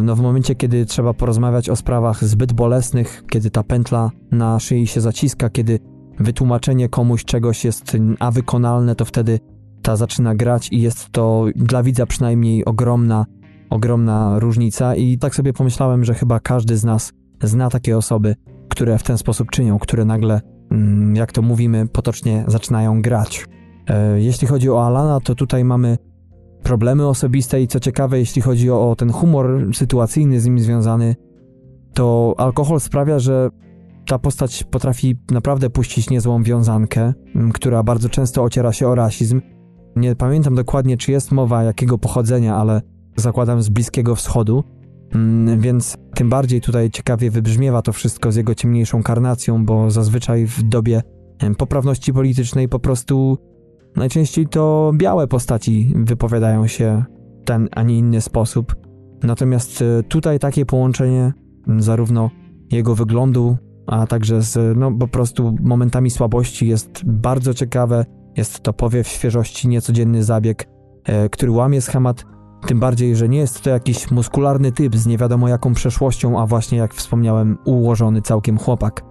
no 0.02 0.16
w 0.16 0.22
momencie, 0.22 0.56
kiedy 0.56 0.86
trzeba 0.86 1.14
porozmawiać 1.14 1.70
o 1.70 1.76
sprawach 1.76 2.24
zbyt 2.24 2.54
bolesnych, 2.54 3.24
kiedy 3.30 3.50
ta 3.50 3.64
pętla 3.64 4.12
na 4.32 4.60
szyi 4.60 4.88
się 4.88 5.02
zaciska, 5.02 5.50
kiedy 5.50 5.80
wytłumaczenie 6.20 6.90
komuś 6.90 7.26
czegoś 7.26 7.66
jest 7.66 7.98
a 8.20 8.32
wykonalne, 8.32 8.96
to 8.96 9.06
wtedy 9.06 9.40
ta 9.82 9.96
zaczyna 9.96 10.36
grać 10.36 10.70
i 10.72 10.82
jest 10.82 11.10
to 11.10 11.46
dla 11.56 11.84
widza 11.84 12.06
przynajmniej 12.06 12.66
ogromna, 12.66 13.26
ogromna 13.70 14.40
różnica. 14.40 14.96
I 14.96 15.18
tak 15.18 15.36
sobie 15.36 15.54
pomyślałem, 15.54 16.06
że 16.06 16.14
chyba 16.14 16.40
każdy 16.40 16.78
z 16.78 16.84
nas 16.84 17.14
zna 17.42 17.70
takie 17.70 17.98
osoby, 17.98 18.36
które 18.70 18.98
w 18.98 19.04
ten 19.04 19.18
sposób 19.18 19.52
czynią, 19.52 19.80
które 19.80 20.06
nagle, 20.06 20.34
mm, 20.34 20.53
jak 21.14 21.32
to 21.32 21.42
mówimy 21.42 21.88
potocznie, 21.88 22.44
zaczynają 22.48 23.02
grać. 23.02 23.46
E, 23.88 24.22
jeśli 24.22 24.48
chodzi 24.48 24.70
o 24.70 24.86
Alana, 24.86 25.20
to 25.20 25.36
tutaj 25.36 25.66
mamy 25.66 25.98
problemy 26.64 27.08
osobiste 27.08 27.62
i 27.62 27.68
co 27.68 27.80
ciekawe, 27.80 28.20
jeśli 28.20 28.42
chodzi 28.42 28.72
o, 28.72 28.96
ten 28.98 29.12
humor 29.12 29.70
sytuacyjny 29.74 30.40
z 30.40 30.46
nim 30.46 30.60
związany, 30.60 31.16
to 31.94 32.36
alkohol 32.38 32.80
sprawia, 32.80 33.20
że 33.20 33.50
ta 34.08 34.20
postać 34.20 34.64
potrafi 34.64 35.18
naprawdę 35.32 35.70
puścić 35.70 36.10
niezłą 36.10 36.44
wiązankę, 36.44 37.14
która 37.54 37.84
bardzo 37.84 38.10
często 38.10 38.44
ociera 38.44 38.74
się 38.74 38.88
o 38.88 38.96
rasizm. 38.96 39.42
Nie 39.96 40.16
pamiętam 40.16 40.56
dokładnie, 40.56 40.98
czy 40.98 41.12
jest 41.12 41.32
mowa 41.32 41.64
jakiego 41.64 41.98
pochodzenia, 41.98 42.56
ale 42.56 42.82
zakładam 43.16 43.62
z 43.62 43.70
Bliskiego 43.70 44.16
Wschodu, 44.16 44.64
więc 45.58 45.98
tym 46.16 46.30
bardziej 46.30 46.62
tutaj 46.62 46.90
ciekawie 46.90 47.32
wybrzmiewa 47.32 47.82
to 47.82 47.94
wszystko 47.94 48.32
z 48.32 48.36
jego 48.36 48.56
ciemniejszą 48.56 49.04
karnacją, 49.04 49.66
bo 49.66 49.92
zazwyczaj 49.92 50.46
w 50.46 50.64
dobie 50.64 51.02
poprawności 51.58 52.14
politycznej 52.14 52.70
po 52.70 52.80
prostu 52.80 53.38
Najczęściej 53.96 54.48
to 54.48 54.92
białe 54.96 55.28
postaci 55.28 55.94
wypowiadają 55.96 56.68
się 56.68 57.04
w 57.42 57.46
ten, 57.46 57.70
a 57.72 57.84
nie 57.84 57.98
inny 57.98 58.22
sposób. 58.22 58.76
Natomiast 59.24 59.82
e, 59.82 60.04
tutaj 60.04 60.40
takie 60.40 60.66
połączenie 60.66 61.34
zarówno 61.78 62.30
jego 62.72 62.96
wyglądu, 62.96 63.58
a 63.88 64.08
także 64.08 64.42
z 64.42 64.78
no, 64.78 64.92
po 64.92 65.08
prostu 65.08 65.56
momentami 65.62 66.10
słabości 66.10 66.68
jest 66.68 67.02
bardzo 67.06 67.54
ciekawe. 67.54 68.06
Jest 68.38 68.60
to 68.60 68.74
powiew 68.74 69.08
świeżości, 69.08 69.68
niecodzienny 69.68 70.24
zabieg, 70.24 70.68
e, 71.04 71.30
który 71.30 71.52
łamie 71.52 71.82
schemat, 71.82 72.26
tym 72.66 72.80
bardziej, 72.80 73.16
że 73.16 73.30
nie 73.30 73.38
jest 73.38 73.62
to 73.62 73.70
jakiś 73.70 74.12
muskularny 74.12 74.72
typ 74.72 74.96
z 74.96 75.08
nie 75.08 75.18
wiadomo 75.18 75.48
jaką 75.48 75.74
przeszłością, 75.74 76.40
a 76.40 76.46
właśnie 76.46 76.78
jak 76.78 76.94
wspomniałem, 76.94 77.58
ułożony 77.66 78.22
całkiem 78.22 78.58
chłopak. 78.58 79.04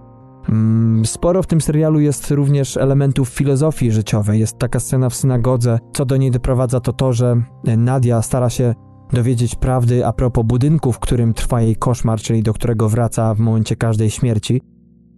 Mm, 0.49 1.05
sporo 1.05 1.43
w 1.43 1.47
tym 1.47 1.61
serialu 1.61 1.99
jest 1.99 2.31
również 2.31 2.77
elementów 2.77 3.29
filozofii 3.29 3.91
życiowej. 3.91 4.39
Jest 4.39 4.57
taka 4.57 4.79
scena 4.79 5.09
w 5.09 5.15
synagodze. 5.15 5.79
Co 5.93 6.05
do 6.05 6.17
niej 6.17 6.31
doprowadza 6.31 6.79
to 6.79 6.93
to, 6.93 7.13
że 7.13 7.35
Nadia 7.77 8.21
stara 8.21 8.49
się 8.49 8.73
dowiedzieć 9.13 9.55
prawdy 9.55 10.05
a 10.05 10.13
propos 10.13 10.45
budynku, 10.45 10.91
w 10.91 10.99
którym 10.99 11.33
trwa 11.33 11.61
jej 11.61 11.75
koszmar, 11.75 12.19
czyli 12.19 12.43
do 12.43 12.53
którego 12.53 12.89
wraca 12.89 13.33
w 13.33 13.39
momencie 13.39 13.75
każdej 13.75 14.09
śmierci. 14.09 14.61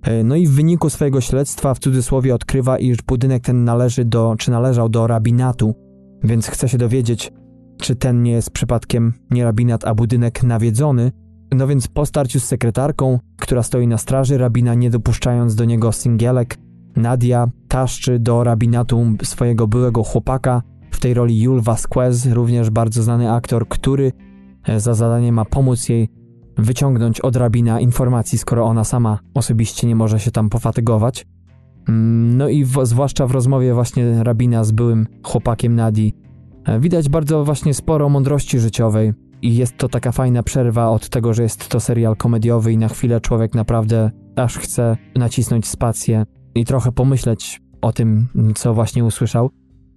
E, 0.03 0.23
no 0.23 0.35
i 0.35 0.47
w 0.47 0.51
wyniku 0.51 0.89
swojego 0.89 1.21
śledztwa 1.21 1.73
w 1.73 1.79
cudzysłowie 1.79 2.35
odkrywa, 2.35 2.77
iż 2.77 2.97
budynek 3.07 3.43
ten 3.43 3.63
należy 3.63 4.05
do, 4.05 4.35
czy 4.37 4.51
należał 4.51 4.89
do 4.89 5.07
rabinatu, 5.07 5.75
więc 6.23 6.47
chce 6.47 6.69
się 6.69 6.77
dowiedzieć, 6.77 7.31
czy 7.77 7.95
ten 7.95 8.23
nie 8.23 8.31
jest 8.31 8.51
przypadkiem 8.51 9.13
nie 9.31 9.43
rabinat, 9.43 9.85
a 9.85 9.95
budynek 9.95 10.43
nawiedzony, 10.43 11.11
no 11.51 11.67
więc 11.67 11.87
po 11.87 12.05
starciu 12.05 12.39
z 12.39 12.43
sekretarką, 12.43 13.19
która 13.39 13.63
stoi 13.63 13.87
na 13.87 13.97
straży 13.97 14.37
rabina, 14.37 14.73
nie 14.73 14.89
dopuszczając 14.89 15.55
do 15.55 15.65
niego 15.65 15.91
singielek, 15.91 16.57
Nadia 16.95 17.47
taszczy 17.67 18.19
do 18.19 18.43
rabinatu 18.43 19.05
swojego 19.23 19.67
byłego 19.67 20.03
chłopaka, 20.03 20.61
w 20.91 20.99
tej 20.99 21.13
roli 21.13 21.41
Jul 21.41 21.61
Vasquez, 21.61 22.25
również 22.25 22.69
bardzo 22.69 23.03
znany 23.03 23.31
aktor, 23.31 23.67
który 23.67 24.11
e, 24.67 24.79
za 24.79 24.93
zadanie 24.93 25.31
ma 25.31 25.45
pomóc 25.45 25.89
jej 25.89 26.09
wyciągnąć 26.57 27.21
od 27.21 27.35
rabina 27.35 27.79
informacji, 27.79 28.37
skoro 28.37 28.65
ona 28.65 28.83
sama 28.83 29.19
osobiście 29.33 29.87
nie 29.87 29.95
może 29.95 30.19
się 30.19 30.31
tam 30.31 30.49
pofatygować. 30.49 31.27
Mm, 31.89 32.37
no 32.37 32.49
i 32.49 32.65
w, 32.65 32.77
zwłaszcza 32.83 33.27
w 33.27 33.31
rozmowie 33.31 33.73
właśnie 33.73 34.23
rabina 34.23 34.63
z 34.63 34.71
byłym 34.71 35.07
chłopakiem 35.23 35.75
Nadii 35.75 36.15
widać 36.79 37.09
bardzo 37.09 37.45
właśnie 37.45 37.73
sporo 37.73 38.09
mądrości 38.09 38.59
życiowej, 38.59 39.13
i 39.45 39.55
jest 39.55 39.77
to 39.77 39.89
taka 39.89 40.11
fajna 40.11 40.43
przerwa 40.43 40.89
od 40.89 41.09
tego, 41.09 41.33
że 41.33 41.43
jest 41.43 41.69
to 41.69 41.79
serial 41.79 42.15
komediowy 42.15 42.73
i 42.73 42.77
na 42.77 42.87
chwilę 42.87 43.21
człowiek 43.21 43.55
naprawdę 43.55 44.11
aż 44.35 44.57
chce 44.57 44.97
nacisnąć 45.15 45.67
spację 45.67 46.25
i 46.55 46.65
trochę 46.65 46.91
pomyśleć 46.91 47.61
o 47.81 47.93
tym, 47.93 48.27
co 48.55 48.73
właśnie 48.73 49.05
usłyszał. 49.05 49.49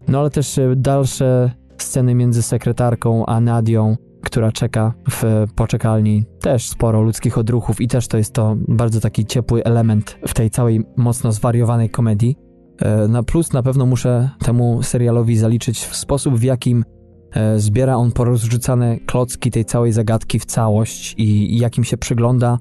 No 0.09 0.21
ale 0.21 0.31
też 0.31 0.59
e, 0.59 0.77
dalsze 0.77 1.51
sceny 1.79 2.15
między 2.15 2.43
sekretarką 2.43 3.27
a 3.27 3.41
Nadią, 3.41 3.97
która 4.23 4.53
czeka 4.53 4.95
w 5.11 5.47
poczekalni. 5.55 6.25
Też 6.41 6.69
sporo 6.69 7.03
ludzkich 7.03 7.39
odruchów 7.39 7.81
i 7.81 7.89
też 7.89 8.09
to 8.09 8.19
jest 8.19 8.33
to 8.33 8.57
bardzo 8.69 9.01
taki 9.01 9.27
ciepły 9.27 9.65
element 9.65 10.19
w 10.27 10.35
tej 10.35 10.51
całej 10.51 10.81
mocno 10.97 11.33
zwariowanej 11.33 11.91
komedii. 11.91 12.37
E, 12.79 13.09
na 13.09 13.23
plus 13.23 13.53
na 13.53 13.63
pewno 13.63 13.87
muszę 13.87 14.31
temu 14.39 14.83
serialowi 14.83 15.37
zaliczyć 15.37 15.85
w 15.85 15.97
sposób, 15.97 16.35
w 16.35 16.43
jakim 16.43 16.85
e, 17.33 17.59
zbiera 17.59 17.97
on 17.97 18.13
porozrzucane 18.13 18.99
klocki 19.07 19.51
tej 19.51 19.65
całej 19.65 19.93
zagadki 19.93 20.39
w 20.39 20.45
całość 20.45 21.15
i 21.19 21.59
jakim 21.59 21.85
się 21.85 21.97
przygląda, 21.97 22.59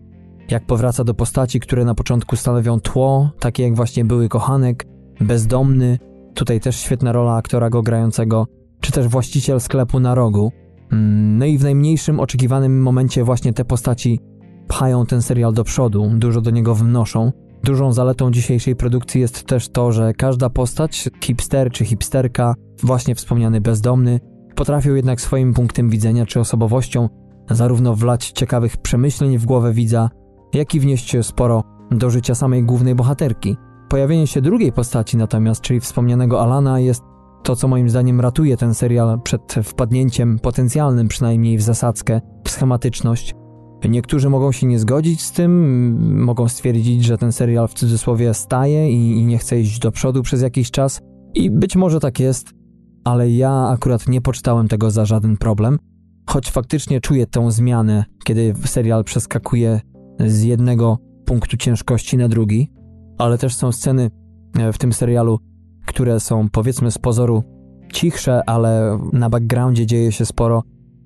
jak 0.52 0.66
powraca 0.66 1.04
do 1.04 1.14
postaci, 1.14 1.60
które 1.60 1.86
na 1.86 1.96
początku 1.96 2.36
stanowią 2.36 2.80
tło, 2.80 3.32
takie 3.40 3.64
jak 3.64 3.76
właśnie 3.76 4.06
były 4.06 4.30
kochanek, 4.30 4.86
bezdomny, 5.22 6.00
tutaj 6.34 6.60
też 6.60 6.76
świetna 6.76 7.12
rola 7.12 7.36
aktora 7.36 7.70
go 7.70 7.82
grającego, 7.82 8.48
czy 8.82 8.92
też 8.92 9.08
właściciel 9.08 9.62
sklepu 9.62 10.00
na 10.00 10.16
rogu. 10.16 10.52
Mm, 10.92 11.38
no 11.38 11.46
i 11.46 11.58
w 11.58 11.64
najmniejszym 11.64 12.20
oczekiwanym 12.20 12.82
momencie 12.82 13.24
właśnie 13.24 13.54
te 13.54 13.66
postaci 13.66 14.20
pchają 14.68 15.06
ten 15.06 15.22
serial 15.22 15.54
do 15.54 15.64
przodu, 15.64 16.12
dużo 16.16 16.42
do 16.42 16.52
niego 16.52 16.76
wnoszą. 16.76 17.32
Dużą 17.68 17.94
zaletą 17.94 18.32
dzisiejszej 18.32 18.76
produkcji 18.76 19.22
jest 19.22 19.44
też 19.44 19.70
to, 19.70 19.92
że 19.92 20.14
każda 20.14 20.50
postać, 20.50 21.10
hipster 21.24 21.72
czy 21.72 21.86
hipsterka, 21.86 22.54
właśnie 22.84 23.16
wspomniany 23.16 23.62
bezdomny, 23.62 24.20
potrafią 24.56 24.96
jednak 24.96 25.22
swoim 25.22 25.54
punktem 25.54 25.90
widzenia 25.90 26.26
czy 26.26 26.40
osobowością 26.40 27.10
zarówno 27.50 27.96
wlać 27.96 28.32
ciekawych 28.32 28.78
przemyśleń 28.78 29.38
w 29.38 29.46
głowę 29.46 29.74
widza, 29.74 30.10
jak 30.54 30.76
i 30.76 30.80
wnieść 30.80 31.16
sporo 31.22 31.64
do 31.92 32.10
życia 32.10 32.36
samej 32.36 32.64
głównej 32.64 32.96
bohaterki. 32.96 33.58
Pojawienie 33.90 34.28
się 34.28 34.42
drugiej 34.42 34.72
postaci 34.72 35.18
natomiast, 35.18 35.62
czyli 35.62 35.80
wspomnianego 35.80 36.42
Alana, 36.42 36.80
jest 36.80 37.02
to, 37.44 37.56
co 37.56 37.68
moim 37.68 37.90
zdaniem 37.90 38.22
ratuje 38.22 38.58
ten 38.58 38.74
serial 38.74 39.22
przed 39.24 39.56
wpadnięciem 39.64 40.40
potencjalnym 40.40 41.08
przynajmniej 41.08 41.58
w 41.58 41.62
zasadzkę, 41.62 42.22
w 42.44 42.50
schematyczność. 42.50 43.36
Niektórzy 43.90 44.30
mogą 44.30 44.52
się 44.52 44.68
nie 44.68 44.80
zgodzić 44.80 45.22
z 45.22 45.32
tym, 45.32 46.24
mogą 46.24 46.48
stwierdzić, 46.48 47.04
że 47.04 47.18
ten 47.18 47.32
serial 47.32 47.68
w 47.68 47.74
cudzysłowie 47.74 48.34
staje 48.34 48.92
i, 48.92 49.18
i 49.18 49.26
nie 49.26 49.38
chce 49.38 49.60
iść 49.60 49.80
do 49.80 49.92
przodu 49.92 50.24
przez 50.24 50.42
jakiś 50.42 50.72
czas. 50.72 51.02
I 51.34 51.50
być 51.50 51.76
może 51.76 52.00
tak 52.00 52.20
jest, 52.20 52.52
ale 53.04 53.32
ja 53.32 53.68
akurat 53.68 54.08
nie 54.08 54.22
poczytałem 54.22 54.68
tego 54.68 54.92
za 54.92 55.06
żaden 55.06 55.38
problem, 55.38 55.80
choć 56.30 56.52
faktycznie 56.52 57.02
czuję 57.02 57.28
tę 57.28 57.52
zmianę, 57.52 58.06
kiedy 58.24 58.54
serial 58.66 59.04
przeskakuje 59.04 59.82
z 60.20 60.44
jednego 60.44 60.98
punktu 61.26 61.58
ciężkości 61.58 62.18
na 62.18 62.28
drugi, 62.28 62.72
ale 63.18 63.38
też 63.38 63.56
są 63.56 63.72
sceny 63.72 64.10
e, 64.60 64.74
w 64.74 64.78
tym 64.78 64.94
serialu, 64.94 65.40
które 65.86 66.20
są 66.20 66.50
powiedzmy 66.50 66.92
z 66.92 66.98
pozoru 66.98 67.44
cichsze, 67.94 68.50
ale 68.50 69.00
na 69.14 69.30
backgroundzie 69.30 69.86
dzieje 69.86 70.12
się 70.12 70.26
sporo 70.26 70.64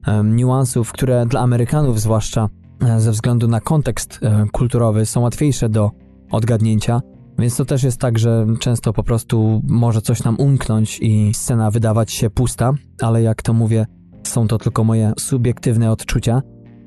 um, 0.07 0.35
niuansów, 0.35 0.91
które 0.91 1.25
dla 1.25 1.39
Amerykanów 1.39 1.99
zwłaszcza 1.99 2.43
e, 2.43 2.60
ze 2.97 3.11
względu 3.11 3.47
na 3.47 3.59
kontekst 3.59 4.19
e, 4.21 4.45
kulturowy 4.51 5.05
są 5.05 5.21
łatwiejsze 5.21 5.69
do 5.69 5.91
odgadnięcia. 6.31 7.01
Więc 7.39 7.55
to 7.55 7.65
też 7.65 7.83
jest 7.83 7.97
tak, 7.97 8.19
że 8.19 8.45
często 8.59 8.93
po 8.93 9.03
prostu 9.03 9.61
może 9.67 10.01
coś 10.01 10.23
nam 10.23 10.35
umknąć 10.39 10.99
i 10.99 11.33
scena 11.33 11.71
wydawać 11.71 12.11
się 12.11 12.29
pusta, 12.29 12.73
ale 13.01 13.21
jak 13.21 13.41
to 13.41 13.53
mówię, 13.53 13.85
są 14.27 14.47
to 14.47 14.57
tylko 14.57 14.83
moje 14.83 15.13
subiektywne 15.19 15.91
odczucia. 15.91 16.41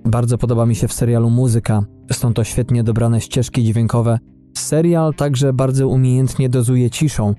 Bardzo 0.05 0.39
podoba 0.39 0.67
mi 0.67 0.75
się 0.75 0.89
w 0.89 0.93
serialu 0.93 1.31
muzyka, 1.31 1.83
są 2.13 2.35
to 2.35 2.45
świetnie 2.45 2.85
dobrane 2.85 3.21
ścieżki 3.21 3.65
dźwiękowe. 3.65 4.19
Serial 4.59 5.15
także 5.15 5.53
bardzo 5.53 5.89
umiejętnie 5.89 6.49
dozuje 6.49 6.91
ciszą, 6.91 7.35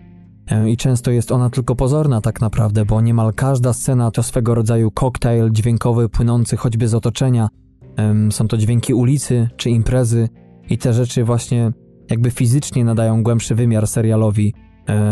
E, 0.51 0.69
i 0.69 0.77
często 0.77 1.11
jest 1.11 1.31
ona 1.31 1.49
tylko 1.49 1.75
pozorna 1.75 2.21
tak 2.21 2.41
naprawdę, 2.41 2.85
bo 2.85 3.01
niemal 3.01 3.33
każda 3.33 3.73
scena 3.73 4.11
to 4.11 4.23
swego 4.23 4.55
rodzaju 4.55 4.91
koktajl 4.91 5.51
dźwiękowy 5.51 6.09
płynący 6.09 6.57
choćby 6.57 6.87
z 6.87 6.93
otoczenia. 6.93 7.49
Są 8.31 8.47
to 8.47 8.57
dźwięki 8.57 8.93
ulicy 8.93 9.49
czy 9.57 9.69
imprezy 9.69 10.29
i 10.69 10.77
te 10.77 10.93
rzeczy 10.93 11.23
właśnie 11.23 11.71
jakby 12.09 12.31
fizycznie 12.31 12.85
nadają 12.85 13.23
głębszy 13.23 13.55
wymiar 13.55 13.87
serialowi, 13.87 14.53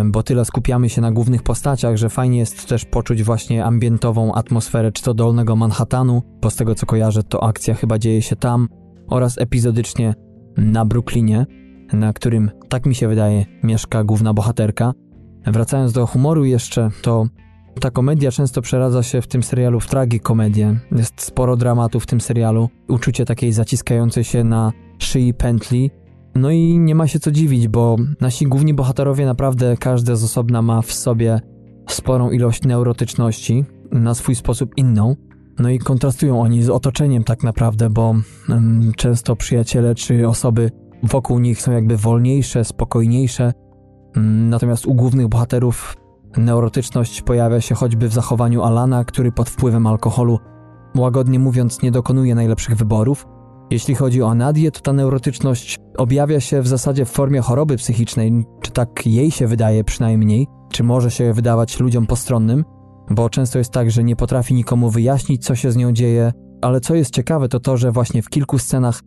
bo 0.06 0.24
tyle 0.24 0.46
skupiamy 0.46 0.90
się 0.90 1.02
na 1.02 1.12
głównych 1.12 1.44
postaciach, 1.44 1.98
że 1.98 2.10
fajnie 2.10 2.40
jest 2.40 2.68
też 2.68 2.86
poczuć 2.86 3.24
właśnie 3.24 3.66
ambientową 3.66 4.34
atmosferę 4.34 4.92
czy 4.92 5.04
to 5.04 5.14
dolnego 5.14 5.56
Manhattanu, 5.56 6.22
bo 6.42 6.50
z 6.50 6.56
tego 6.56 6.76
co 6.76 6.86
kojarzę 6.86 7.24
to 7.24 7.44
akcja 7.44 7.74
chyba 7.74 8.00
dzieje 8.00 8.22
się 8.22 8.36
tam, 8.36 8.68
oraz 9.08 9.38
epizodycznie 9.38 10.14
na 10.58 10.86
Brooklynie, 10.86 11.46
na 11.94 12.14
którym, 12.14 12.52
tak 12.70 12.86
mi 12.86 12.96
się 12.96 13.08
wydaje, 13.08 13.46
mieszka 13.64 14.04
główna 14.04 14.34
bohaterka. 14.34 14.94
Wracając 15.46 15.94
do 15.94 16.08
humoru 16.08 16.46
jeszcze, 16.46 16.90
to 17.02 17.28
ta 17.80 17.92
komedia 17.92 18.32
często 18.32 18.62
przeradza 18.62 19.04
się 19.04 19.22
w 19.22 19.28
tym 19.28 19.44
serialu 19.44 19.80
w 19.80 19.88
tragikomedię. 19.88 20.80
Jest 20.92 21.22
sporo 21.22 21.58
dramatu 21.58 22.00
w 22.00 22.06
tym 22.06 22.22
serialu, 22.22 22.70
uczucie 22.88 23.26
takiej 23.26 23.52
zaciskającej 23.52 24.24
się 24.24 24.44
na 24.44 24.72
szyi 25.00 25.34
pętli. 25.34 25.92
No 26.36 26.52
i 26.52 26.80
nie 26.80 26.96
ma 26.96 27.08
się 27.08 27.20
co 27.20 27.32
dziwić, 27.32 27.68
bo 27.68 27.96
nasi 28.22 28.46
główni 28.46 28.74
bohaterowie 28.74 29.26
naprawdę 29.26 29.78
każdy 29.78 30.16
z 30.16 30.24
osobna 30.24 30.62
ma 30.62 30.82
w 30.82 30.94
sobie 30.94 31.42
sporą 31.90 32.32
ilość 32.32 32.64
neurotyczności, 32.64 33.66
na 33.92 34.14
swój 34.14 34.36
sposób 34.36 34.72
inną. 34.78 35.16
No 35.60 35.70
i 35.70 35.80
kontrastują 35.80 36.42
oni 36.42 36.64
z 36.64 36.70
otoczeniem 36.70 37.24
tak 37.24 37.44
naprawdę, 37.44 37.90
bo 37.90 38.16
um, 38.50 38.92
często 38.98 39.36
przyjaciele 39.36 39.96
czy 39.96 40.28
osoby 40.28 40.72
wokół 41.04 41.40
nich 41.40 41.62
są 41.62 41.72
jakby 41.72 41.98
wolniejsze, 41.98 42.66
spokojniejsze, 42.66 43.54
Mm, 44.18 44.50
natomiast 44.50 44.86
u 44.86 44.94
głównych 44.94 45.28
bohaterów 45.28 45.96
neurotyczność 46.38 47.22
pojawia 47.22 47.62
się 47.62 47.76
choćby 47.76 48.10
w 48.10 48.14
zachowaniu 48.14 48.64
Alana, 48.64 49.06
który 49.06 49.32
pod 49.32 49.50
wpływem 49.50 49.88
alkoholu, 49.88 50.40
łagodnie 50.98 51.40
mówiąc, 51.40 51.82
nie 51.82 51.92
dokonuje 51.92 52.36
najlepszych 52.36 52.76
wyborów. 52.76 53.28
Jeśli 53.72 53.96
chodzi 53.96 54.22
o 54.22 54.36
Nadię, 54.36 54.72
to 54.72 54.80
ta 54.80 54.94
neurotyczność 54.94 55.80
objawia 55.98 56.40
się 56.40 56.62
w 56.62 56.68
zasadzie 56.68 57.06
w 57.06 57.10
formie 57.10 57.42
choroby 57.42 57.78
psychicznej, 57.78 58.46
czy 58.62 58.72
tak 58.72 59.08
jej 59.08 59.32
się 59.32 59.48
wydaje 59.48 59.84
przynajmniej, 59.84 60.48
czy 60.72 60.84
może 60.84 61.12
się 61.12 61.34
wydawać 61.34 61.80
ludziom 61.80 62.06
postronnym, 62.06 62.64
bo 63.10 63.30
często 63.30 63.58
jest 63.58 63.72
tak, 63.72 63.92
że 63.92 64.04
nie 64.04 64.16
potrafi 64.16 64.54
nikomu 64.54 64.90
wyjaśnić, 64.90 65.46
co 65.46 65.56
się 65.56 65.72
z 65.72 65.76
nią 65.76 65.92
dzieje, 65.92 66.32
ale 66.62 66.80
co 66.80 66.96
jest 66.96 67.14
ciekawe, 67.14 67.50
to 67.50 67.60
to, 67.60 67.78
że 67.78 67.92
właśnie 67.92 68.22
w 68.22 68.30
kilku 68.30 68.60
scenach 68.60 69.02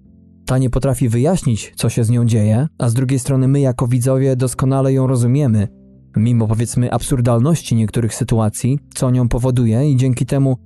ta 0.47 0.59
nie 0.59 0.71
potrafi 0.71 1.09
wyjaśnić, 1.09 1.73
co 1.77 1.89
się 1.89 2.05
z 2.05 2.11
nią 2.11 2.25
dzieje, 2.25 2.69
a 2.79 2.89
z 2.89 2.95
drugiej 2.95 3.19
strony 3.19 3.49
my 3.49 3.61
jako 3.61 3.87
widzowie 3.87 4.37
doskonale 4.37 4.93
ją 4.93 5.07
rozumiemy, 5.07 5.69
mimo 6.17 6.49
powiedzmy 6.49 6.93
absurdalności 6.93 7.75
niektórych 7.75 8.15
sytuacji, 8.15 8.79
co 8.95 9.11
nią 9.11 9.29
powoduje 9.29 9.91
i 9.91 9.97
dzięki 9.97 10.27
temu 10.27 10.57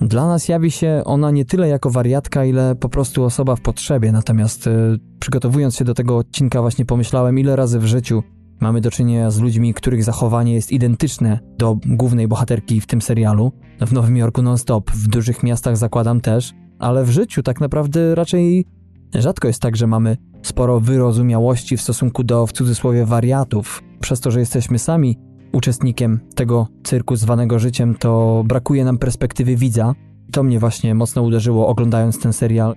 dla 0.00 0.26
nas 0.26 0.48
jawi 0.48 0.70
się 0.70 1.02
ona 1.04 1.30
nie 1.30 1.44
tyle 1.44 1.68
jako 1.68 1.90
wariatka, 1.90 2.44
ile 2.44 2.74
po 2.74 2.88
prostu 2.88 3.24
osoba 3.24 3.56
w 3.56 3.60
potrzebie. 3.60 4.12
Natomiast 4.12 4.66
e, 4.66 4.96
przygotowując 5.18 5.76
się 5.76 5.84
do 5.84 5.94
tego 5.94 6.16
odcinka 6.16 6.60
właśnie 6.60 6.84
pomyślałem, 6.84 7.38
ile 7.38 7.56
razy 7.56 7.78
w 7.78 7.86
życiu 7.86 8.22
mamy 8.60 8.80
do 8.80 8.90
czynienia 8.90 9.30
z 9.30 9.40
ludźmi, 9.40 9.74
których 9.74 10.04
zachowanie 10.04 10.54
jest 10.54 10.72
identyczne 10.72 11.38
do 11.58 11.78
głównej 11.86 12.28
bohaterki 12.28 12.80
w 12.80 12.86
tym 12.86 13.02
serialu. 13.02 13.52
W 13.80 13.92
Nowym 13.92 14.16
Jorku 14.16 14.42
non-stop, 14.42 14.90
w 14.90 15.08
dużych 15.08 15.42
miastach 15.42 15.76
zakładam 15.76 16.20
też, 16.20 16.52
ale 16.78 17.04
w 17.04 17.10
życiu 17.10 17.42
tak 17.42 17.60
naprawdę 17.60 18.14
raczej 18.14 18.66
Rzadko 19.14 19.48
jest 19.48 19.62
tak, 19.62 19.76
że 19.76 19.86
mamy 19.86 20.16
sporo 20.42 20.80
wyrozumiałości 20.80 21.76
w 21.76 21.82
stosunku 21.82 22.24
do 22.24 22.46
w 22.46 22.52
cudzysłowie 22.52 23.06
wariatów. 23.06 23.82
Przez 24.04 24.20
to, 24.20 24.30
że 24.30 24.40
jesteśmy 24.40 24.78
sami 24.78 25.18
uczestnikiem 25.52 26.20
tego 26.34 26.68
cyrku 26.82 27.16
zwanego 27.16 27.58
życiem, 27.58 27.94
to 27.94 28.42
brakuje 28.46 28.84
nam 28.84 28.98
perspektywy 28.98 29.56
widza. 29.56 29.94
To 30.32 30.42
mnie 30.42 30.58
właśnie 30.58 30.94
mocno 30.94 31.22
uderzyło 31.22 31.68
oglądając 31.68 32.20
ten 32.20 32.32
serial. 32.32 32.74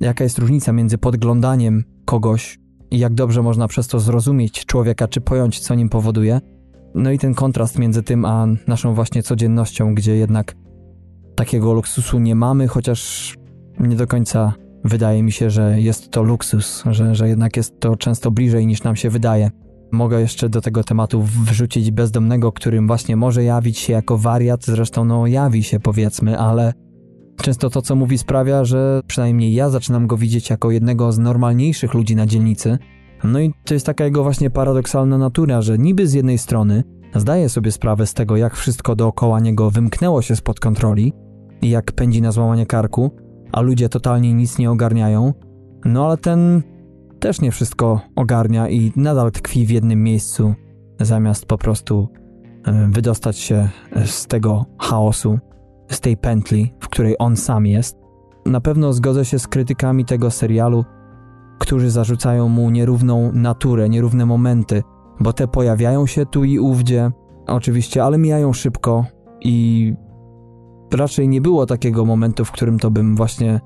Jaka 0.00 0.24
jest 0.24 0.38
różnica 0.38 0.72
między 0.72 0.98
podglądaniem 0.98 1.84
kogoś 2.04 2.58
i 2.90 2.98
jak 2.98 3.14
dobrze 3.14 3.42
można 3.42 3.68
przez 3.68 3.88
to 3.88 4.00
zrozumieć 4.00 4.66
człowieka, 4.66 5.08
czy 5.08 5.20
pojąć, 5.20 5.60
co 5.60 5.74
nim 5.74 5.88
powoduje. 5.88 6.40
No 6.94 7.10
i 7.10 7.18
ten 7.18 7.34
kontrast 7.34 7.78
między 7.78 8.02
tym 8.02 8.24
a 8.24 8.46
naszą 8.66 8.94
właśnie 8.94 9.22
codziennością, 9.22 9.94
gdzie 9.94 10.16
jednak 10.16 10.54
takiego 11.34 11.72
luksusu 11.72 12.18
nie 12.18 12.34
mamy, 12.34 12.68
chociaż 12.68 13.34
nie 13.80 13.96
do 13.96 14.06
końca 14.06 14.52
Wydaje 14.84 15.22
mi 15.22 15.32
się, 15.32 15.50
że 15.50 15.80
jest 15.80 16.10
to 16.10 16.22
luksus, 16.22 16.84
że, 16.90 17.14
że 17.14 17.28
jednak 17.28 17.56
jest 17.56 17.80
to 17.80 17.96
często 17.96 18.30
bliżej 18.30 18.66
niż 18.66 18.82
nam 18.82 18.96
się 18.96 19.10
wydaje. 19.10 19.50
Mogę 19.92 20.20
jeszcze 20.20 20.48
do 20.48 20.60
tego 20.60 20.84
tematu 20.84 21.22
wrzucić 21.22 21.90
bezdomnego, 21.90 22.52
którym 22.52 22.86
właśnie 22.86 23.16
może 23.16 23.44
jawić 23.44 23.78
się 23.78 23.92
jako 23.92 24.18
wariat, 24.18 24.64
zresztą 24.64 25.04
no 25.04 25.26
jawi 25.26 25.62
się 25.62 25.80
powiedzmy, 25.80 26.38
ale 26.38 26.72
często 27.36 27.70
to 27.70 27.82
co 27.82 27.96
mówi 27.96 28.18
sprawia, 28.18 28.64
że 28.64 29.00
przynajmniej 29.06 29.54
ja 29.54 29.70
zaczynam 29.70 30.06
go 30.06 30.16
widzieć 30.16 30.50
jako 30.50 30.70
jednego 30.70 31.12
z 31.12 31.18
normalniejszych 31.18 31.94
ludzi 31.94 32.16
na 32.16 32.26
dzielnicy. 32.26 32.78
No 33.24 33.40
i 33.40 33.52
to 33.64 33.74
jest 33.74 33.86
taka 33.86 34.04
jego 34.04 34.22
właśnie 34.22 34.50
paradoksalna 34.50 35.18
natura, 35.18 35.62
że 35.62 35.78
niby 35.78 36.06
z 36.06 36.12
jednej 36.12 36.38
strony 36.38 36.82
zdaje 37.14 37.48
sobie 37.48 37.72
sprawę 37.72 38.06
z 38.06 38.14
tego, 38.14 38.36
jak 38.36 38.56
wszystko 38.56 38.96
dookoła 38.96 39.40
niego 39.40 39.70
wymknęło 39.70 40.22
się 40.22 40.36
spod 40.36 40.60
kontroli 40.60 41.12
i 41.62 41.70
jak 41.70 41.92
pędzi 41.92 42.22
na 42.22 42.32
złamanie 42.32 42.66
karku, 42.66 43.10
a 43.52 43.60
ludzie 43.60 43.88
totalnie 43.88 44.34
nic 44.34 44.58
nie 44.58 44.70
ogarniają. 44.70 45.34
No 45.84 46.06
ale 46.06 46.16
ten 46.16 46.62
też 47.20 47.40
nie 47.40 47.50
wszystko 47.50 48.00
ogarnia 48.16 48.68
i 48.68 48.92
nadal 48.96 49.32
tkwi 49.32 49.66
w 49.66 49.70
jednym 49.70 50.02
miejscu, 50.02 50.54
zamiast 51.00 51.46
po 51.46 51.58
prostu 51.58 52.08
e, 52.64 52.88
wydostać 52.90 53.38
się 53.38 53.68
z 54.04 54.26
tego 54.26 54.64
chaosu, 54.78 55.38
z 55.90 56.00
tej 56.00 56.16
pętli, 56.16 56.74
w 56.80 56.88
której 56.88 57.16
on 57.18 57.36
sam 57.36 57.66
jest. 57.66 57.96
Na 58.46 58.60
pewno 58.60 58.92
zgodzę 58.92 59.24
się 59.24 59.38
z 59.38 59.48
krytykami 59.48 60.04
tego 60.04 60.30
serialu, 60.30 60.84
którzy 61.58 61.90
zarzucają 61.90 62.48
mu 62.48 62.70
nierówną 62.70 63.32
naturę, 63.32 63.88
nierówne 63.88 64.26
momenty, 64.26 64.82
bo 65.20 65.32
te 65.32 65.48
pojawiają 65.48 66.06
się 66.06 66.26
tu 66.26 66.44
i 66.44 66.58
ówdzie, 66.58 67.10
oczywiście, 67.46 68.04
ale 68.04 68.18
mijają 68.18 68.52
szybko 68.52 69.04
i 69.40 69.94
raczej 70.94 71.28
nie 71.28 71.40
było 71.40 71.66
takiego 71.66 72.04
momentu, 72.04 72.44
w 72.44 72.52
którym 72.52 72.78
to 72.78 72.90
bym 72.90 73.16
właśnie 73.16 73.60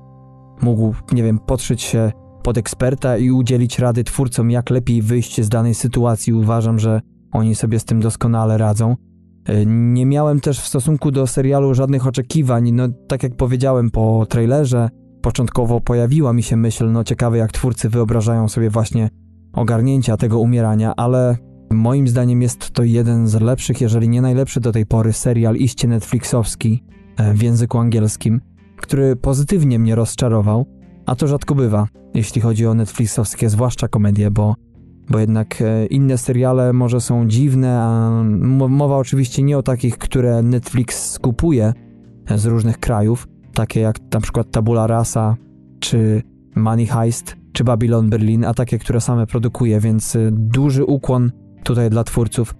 mógł, 0.61 0.93
nie 1.11 1.23
wiem, 1.23 1.39
podszyć 1.39 1.81
się 1.81 2.11
pod 2.45 2.57
eksperta 2.57 3.17
i 3.17 3.31
udzielić 3.31 3.79
rady 3.79 4.03
twórcom, 4.03 4.51
jak 4.51 4.69
lepiej 4.69 5.01
wyjść 5.01 5.41
z 5.41 5.49
danej 5.49 5.75
sytuacji. 5.75 6.33
Uważam, 6.33 6.79
że 6.79 7.01
oni 7.31 7.55
sobie 7.55 7.79
z 7.79 7.85
tym 7.85 7.99
doskonale 7.99 8.57
radzą. 8.57 8.95
E, 9.45 9.65
nie 9.65 10.05
miałem 10.05 10.39
też 10.39 10.59
w 10.59 10.67
stosunku 10.67 11.11
do 11.11 11.27
serialu 11.27 11.73
żadnych 11.73 12.07
oczekiwań. 12.07 12.71
No, 12.71 12.87
tak 13.07 13.23
jak 13.23 13.35
powiedziałem 13.35 13.91
po 13.91 14.25
trailerze, 14.29 14.89
początkowo 15.21 15.81
pojawiła 15.81 16.33
mi 16.33 16.43
się 16.43 16.57
myśl, 16.57 16.91
no 16.91 17.03
ciekawe 17.03 17.37
jak 17.37 17.51
twórcy 17.51 17.89
wyobrażają 17.89 18.47
sobie 18.47 18.69
właśnie 18.69 19.09
ogarnięcia 19.53 20.17
tego 20.17 20.39
umierania, 20.39 20.93
ale 20.97 21.37
moim 21.71 22.07
zdaniem 22.07 22.41
jest 22.41 22.71
to 22.71 22.83
jeden 22.83 23.27
z 23.27 23.41
lepszych, 23.41 23.81
jeżeli 23.81 24.09
nie 24.09 24.21
najlepszy 24.21 24.59
do 24.59 24.71
tej 24.71 24.85
pory 24.85 25.13
serial 25.13 25.55
iście 25.55 25.87
Netflixowski 25.87 26.83
e, 27.17 27.33
w 27.33 27.41
języku 27.41 27.77
angielskim, 27.77 28.41
który 28.77 29.15
pozytywnie 29.15 29.79
mnie 29.79 29.95
rozczarował, 29.95 30.74
a 31.05 31.15
to 31.15 31.27
rzadko 31.27 31.55
bywa, 31.55 31.87
jeśli 32.13 32.41
chodzi 32.41 32.67
o 32.67 32.73
Netflixowskie, 32.73 33.49
zwłaszcza 33.49 33.87
komedie, 33.87 34.31
bo 34.31 34.55
bo 35.09 35.19
jednak 35.19 35.61
e, 35.61 35.85
inne 35.85 36.17
seriale 36.17 36.73
może 36.73 37.01
są 37.01 37.27
dziwne, 37.27 37.81
a 37.81 38.23
mowa 38.69 38.97
oczywiście 38.97 39.43
nie 39.43 39.57
o 39.57 39.63
takich, 39.63 39.97
które 39.97 40.41
Netflix 40.41 41.11
skupuje 41.11 41.73
e, 42.27 42.37
z 42.37 42.45
różnych 42.45 42.79
krajów, 42.79 43.27
takie 43.53 43.79
jak 43.79 43.95
na 44.13 44.21
przykład 44.21 44.51
Tabula 44.51 44.87
Rasa, 44.87 45.35
czy 45.79 46.21
Money 46.55 46.87
Heist, 46.87 47.35
czy 47.53 47.63
Babylon 47.63 48.09
Berlin, 48.09 48.45
a 48.45 48.53
takie, 48.53 48.79
które 48.79 49.01
same 49.01 49.27
produkuje, 49.27 49.79
więc 49.79 50.15
e, 50.15 50.29
duży 50.31 50.85
ukłon 50.85 51.31
tutaj 51.63 51.89
dla 51.89 52.03
twórców. 52.03 52.55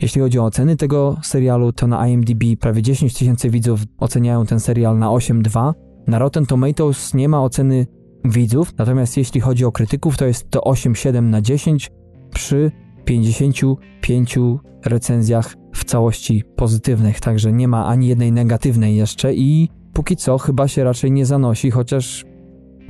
Jeśli 0.00 0.20
chodzi 0.20 0.38
o 0.38 0.44
oceny 0.44 0.76
tego 0.76 1.16
serialu, 1.22 1.72
to 1.72 1.86
na 1.86 2.08
IMDb 2.08 2.44
prawie 2.60 2.82
10 2.82 3.14
tysięcy 3.14 3.50
widzów 3.50 3.80
oceniają 3.98 4.46
ten 4.46 4.60
serial 4.60 4.98
na 4.98 5.06
8.2. 5.06 5.72
Na 6.08 6.18
Rotten 6.18 6.46
Tomatoes 6.46 7.14
nie 7.14 7.28
ma 7.28 7.42
oceny 7.42 7.86
widzów, 8.24 8.72
natomiast 8.78 9.16
jeśli 9.16 9.40
chodzi 9.40 9.64
o 9.64 9.72
krytyków, 9.72 10.16
to 10.16 10.26
jest 10.26 10.50
to 10.50 10.60
8,7 10.60 11.22
na 11.22 11.40
10 11.40 11.90
przy 12.34 12.70
55 13.04 14.38
recenzjach 14.84 15.54
w 15.72 15.84
całości 15.84 16.44
pozytywnych, 16.56 17.20
także 17.20 17.52
nie 17.52 17.68
ma 17.68 17.86
ani 17.86 18.08
jednej 18.08 18.32
negatywnej 18.32 18.96
jeszcze 18.96 19.34
i 19.34 19.68
póki 19.92 20.16
co 20.16 20.38
chyba 20.38 20.68
się 20.68 20.84
raczej 20.84 21.12
nie 21.12 21.26
zanosi, 21.26 21.70
chociaż 21.70 22.24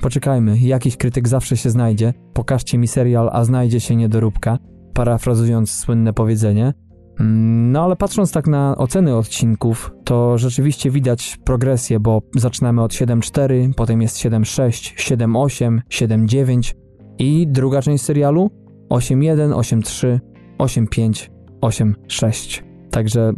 poczekajmy, 0.00 0.58
jakiś 0.58 0.96
krytyk 0.96 1.28
zawsze 1.28 1.56
się 1.56 1.70
znajdzie. 1.70 2.14
Pokażcie 2.32 2.78
mi 2.78 2.88
serial, 2.88 3.30
a 3.32 3.44
znajdzie 3.44 3.80
się 3.80 3.96
niedoróbka, 3.96 4.58
parafrazując 4.94 5.70
słynne 5.70 6.12
powiedzenie. 6.12 6.72
Mm, 7.20 7.72
no 7.72 7.84
ale 7.84 7.96
patrząc 7.96 8.32
tak 8.32 8.46
na 8.46 8.76
oceny 8.76 9.16
odcinków, 9.16 9.92
to 10.04 10.38
rzeczywiście 10.38 10.90
widać 10.90 11.38
progresję, 11.44 12.00
bo 12.00 12.22
zaczynamy 12.36 12.82
od 12.82 12.92
7.4, 12.92 13.74
potem 13.76 14.02
jest 14.02 14.16
7.6, 14.16 15.16
7.8, 15.16 15.80
7.9 15.90 16.74
i 17.18 17.46
druga 17.46 17.82
część 17.82 18.04
serialu 18.04 18.50
8.1, 18.90 19.52
8.3, 19.52 20.18
8.5, 20.58 21.30
8.6. 21.60 22.62
Także 22.90 23.32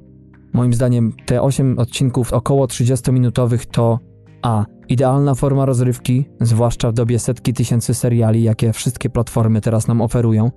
moim 0.53 0.75
zdaniem 0.75 1.13
te 1.27 1.43
8 1.43 1.79
odcinków 1.79 2.33
około 2.33 2.67
30-minutowych 2.67 3.67
to 3.67 3.99
a. 4.43 4.65
Idealna 4.89 5.35
forma 5.35 5.65
rozrywki, 5.65 6.25
zwłaszcza 6.41 6.91
w 6.91 6.95
dobie 6.95 7.19
setki 7.19 7.53
tysięcy 7.53 7.95
seriali, 7.95 8.43
jakie 8.43 8.73
wszystkie 8.73 9.11
platformy 9.11 9.61
teraz 9.61 9.89
nam 9.89 10.01
oferują. 10.01 10.51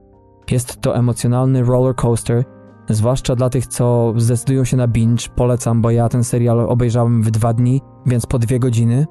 Jest 0.51 0.81
to 0.81 0.95
emocjonalny 0.95 1.63
roller 1.63 1.95
coaster, 1.95 2.43
Zwłaszcza 2.89 3.35
dla 3.35 3.49
tych, 3.49 3.67
co 3.67 4.13
zdecydują 4.17 4.63
się 4.63 4.77
na 4.77 4.87
binge, 4.87 5.29
polecam, 5.35 5.81
bo 5.81 5.91
ja 5.91 6.09
ten 6.09 6.23
serial 6.23 6.59
obejrzałem 6.59 7.23
w 7.23 7.31
dwa 7.31 7.53
dni, 7.53 7.81
więc 8.05 8.25
po 8.25 8.39
dwie 8.39 8.59
godziny. 8.59 9.05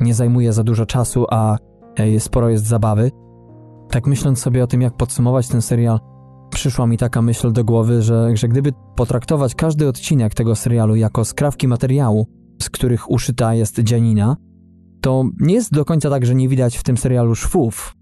Nie 0.00 0.14
zajmuje 0.14 0.52
za 0.52 0.64
dużo 0.64 0.86
czasu, 0.86 1.26
a 1.30 1.56
e, 1.96 2.20
sporo 2.20 2.48
jest 2.48 2.66
zabawy. 2.66 3.10
Tak 3.90 4.06
myśląc 4.06 4.38
sobie 4.38 4.64
o 4.64 4.66
tym, 4.66 4.82
jak 4.82 4.96
podsumować 4.96 5.48
ten 5.48 5.62
serial, 5.62 6.00
przyszła 6.50 6.86
mi 6.86 6.98
taka 6.98 7.22
myśl 7.22 7.52
do 7.52 7.64
głowy, 7.64 8.02
że, 8.02 8.36
że 8.36 8.48
gdyby 8.48 8.72
potraktować 8.96 9.54
każdy 9.54 9.88
odcinek 9.88 10.34
tego 10.34 10.56
serialu 10.56 10.96
jako 10.96 11.24
skrawki 11.24 11.68
materiału, 11.68 12.26
z 12.62 12.70
których 12.70 13.10
uszyta 13.10 13.54
jest 13.54 13.80
dzianina, 13.80 14.36
to 15.00 15.24
nie 15.40 15.54
jest 15.54 15.72
do 15.72 15.84
końca 15.84 16.10
tak, 16.10 16.26
że 16.26 16.34
nie 16.34 16.48
widać 16.48 16.76
w 16.76 16.82
tym 16.82 16.96
serialu 16.96 17.34
szwów, 17.34 17.94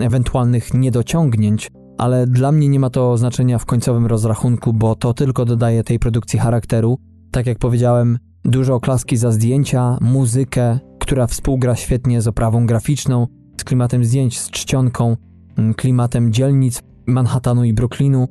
ewentualnych 0.00 0.74
niedociągnięć, 0.74 1.70
ale 1.98 2.26
dla 2.26 2.52
mnie 2.52 2.68
nie 2.68 2.80
ma 2.80 2.90
to 2.90 3.16
znaczenia 3.16 3.58
w 3.58 3.66
końcowym 3.66 4.06
rozrachunku, 4.06 4.72
bo 4.72 4.94
to 4.94 5.14
tylko 5.14 5.44
dodaje 5.44 5.84
tej 5.84 5.98
produkcji 5.98 6.38
charakteru. 6.38 6.98
Tak 7.30 7.46
jak 7.46 7.58
powiedziałem, 7.58 8.18
dużo 8.44 8.74
oklaski 8.74 9.16
za 9.16 9.32
zdjęcia, 9.32 9.98
muzykę, 10.00 10.78
która 10.98 11.26
współgra 11.26 11.76
świetnie 11.76 12.22
z 12.22 12.28
oprawą 12.28 12.66
graficzną, 12.66 13.26
z 13.60 13.64
klimatem 13.64 14.04
zdjęć, 14.04 14.40
z 14.40 14.50
czcionką, 14.50 15.16
mm, 15.58 15.74
klimatem 15.74 16.32
dzielnic 16.32 16.82
Manhattanu 17.06 17.64
i 17.64 17.72
Brooklynu. 17.72 18.28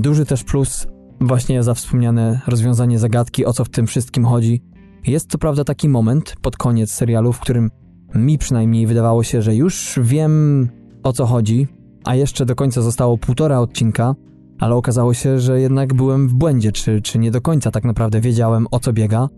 Duży 0.00 0.26
też 0.26 0.44
plus 0.44 0.86
właśnie 1.20 1.62
za 1.62 1.74
wspomniane 1.74 2.40
rozwiązanie 2.46 2.98
zagadki, 2.98 3.46
o 3.46 3.52
co 3.52 3.64
w 3.64 3.68
tym 3.68 3.86
wszystkim 3.86 4.24
chodzi. 4.24 4.62
Jest 5.06 5.30
co 5.30 5.38
prawda 5.38 5.64
taki 5.64 5.88
moment 5.88 6.34
pod 6.42 6.56
koniec 6.56 6.92
serialu, 6.92 7.32
w 7.32 7.40
którym 7.40 7.70
mi 8.14 8.38
przynajmniej 8.38 8.86
wydawało 8.86 9.22
się, 9.22 9.42
że 9.42 9.54
już 9.54 9.98
wiem 10.02 10.68
o 11.02 11.12
co 11.12 11.26
chodzi, 11.26 11.68
a 12.04 12.14
jeszcze 12.14 12.46
do 12.46 12.54
końca 12.54 12.82
zostało 12.82 13.18
półtora 13.18 13.60
odcinka, 13.60 14.14
ale 14.60 14.74
okazało 14.74 15.14
się, 15.14 15.38
że 15.38 15.60
jednak 15.60 15.94
byłem 15.94 16.28
w 16.28 16.34
błędzie, 16.34 16.72
czy, 16.72 17.02
czy 17.02 17.18
nie 17.18 17.30
do 17.30 17.40
końca 17.40 17.70
tak 17.70 17.84
naprawdę 17.84 18.20
wiedziałem 18.20 18.66
o 18.70 18.80
co 18.80 18.92
biega, 18.92 19.28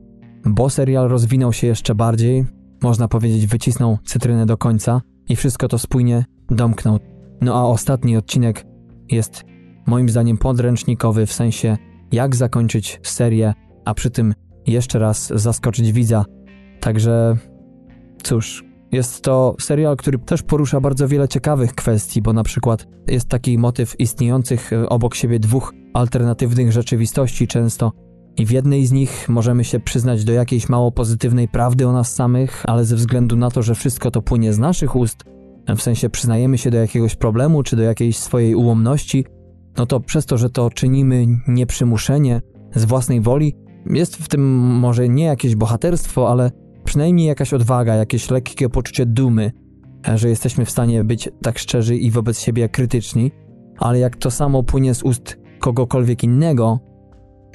bo 0.45 0.71
serial 0.71 1.09
rozwinął 1.09 1.53
się 1.53 1.67
jeszcze 1.67 1.95
bardziej, 1.95 2.45
można 2.83 3.09
powiedzieć 3.09 3.47
wycisnął 3.47 3.99
cytrynę 4.05 4.47
do 4.47 4.57
końca 4.57 5.03
i 5.29 5.37
wszystko 5.37 5.69
to 5.69 5.79
spójnie 5.79 6.25
domknął. 6.51 6.99
No 7.41 7.55
a 7.55 7.63
ostatni 7.63 8.17
odcinek 8.17 8.67
jest 9.11 9.45
moim 9.87 10.09
zdaniem 10.09 10.39
podręcznikowy 10.39 11.27
w 11.27 11.33
sensie 11.33 11.77
jak 12.13 12.37
zakończyć 12.37 13.01
serię, 13.03 13.55
a 13.85 13.95
przy 13.95 14.11
tym 14.11 14.35
jeszcze 14.67 14.99
raz 14.99 15.33
zaskoczyć 15.35 15.93
widza. 15.93 16.25
Także 16.81 17.37
cóż, 18.23 18.65
jest 18.97 19.23
to 19.23 19.57
serial, 19.61 19.97
który 19.97 20.19
też 20.19 20.43
porusza 20.43 20.81
bardzo 20.81 21.09
wiele 21.09 21.29
ciekawych 21.29 21.75
kwestii, 21.75 22.23
bo 22.23 22.33
na 22.33 22.43
przykład 22.43 22.87
jest 23.07 23.29
taki 23.29 23.59
motyw 23.59 24.01
istniejących 24.01 24.73
e, 24.73 24.89
obok 24.89 25.15
siebie 25.15 25.39
dwóch 25.39 25.73
alternatywnych 25.95 26.73
rzeczywistości 26.73 27.47
często. 27.47 27.93
I 28.37 28.47
w 28.47 28.51
jednej 28.51 28.87
z 28.87 28.93
nich 28.93 29.29
możemy 29.29 29.65
się 29.65 29.81
przyznać 29.81 30.25
do 30.25 30.33
jakiejś 30.33 30.69
mało 30.69 30.93
pozytywnej 30.93 31.49
prawdy 31.49 31.89
o 31.89 31.93
nas 31.93 32.15
samych, 32.15 32.63
ale 32.67 32.85
ze 32.85 32.97
względu 32.97 33.37
na 33.37 33.51
to, 33.51 33.63
że 33.63 33.75
wszystko 33.75 34.11
to 34.11 34.23
płynie 34.23 34.53
z 34.53 34.59
naszych 34.59 34.97
ust, 34.97 35.25
w 35.77 35.83
sensie 35.83 36.11
przyznajemy 36.11 36.59
się 36.59 36.71
do 36.71 36.77
jakiegoś 36.77 37.17
problemu 37.17 37.63
czy 37.63 37.77
do 37.77 37.83
jakiejś 37.83 38.19
swojej 38.19 38.55
ułomności, 38.55 39.25
no 39.79 39.87
to 39.87 40.01
przez 40.01 40.27
to, 40.27 40.39
że 40.39 40.51
to 40.51 40.71
czynimy 40.71 41.27
nieprzymuszenie, 41.49 42.41
z 42.75 42.85
własnej 42.85 43.21
woli, 43.21 43.57
jest 43.87 44.17
w 44.17 44.29
tym 44.29 44.57
może 44.57 45.09
nie 45.09 45.25
jakieś 45.25 45.57
bohaterstwo, 45.57 46.31
ale 46.31 46.51
przynajmniej 46.97 47.27
jakaś 47.27 47.55
odwaga, 47.55 47.95
jakieś 47.95 48.31
lekkie 48.31 48.69
poczucie 48.69 49.07
dumy, 49.07 49.53
że 50.15 50.29
jesteśmy 50.29 50.65
w 50.65 50.71
stanie 50.71 51.05
być 51.05 51.29
tak 51.43 51.59
szczerzy 51.59 51.97
i 51.97 52.11
wobec 52.11 52.41
siebie 52.41 52.69
krytyczni, 52.69 53.33
ale 53.79 53.99
jak 53.99 54.17
to 54.17 54.31
samo 54.31 54.63
płynie 54.63 54.95
z 54.95 55.03
ust 55.03 55.39
kogokolwiek 55.61 56.25
innego, 56.25 56.81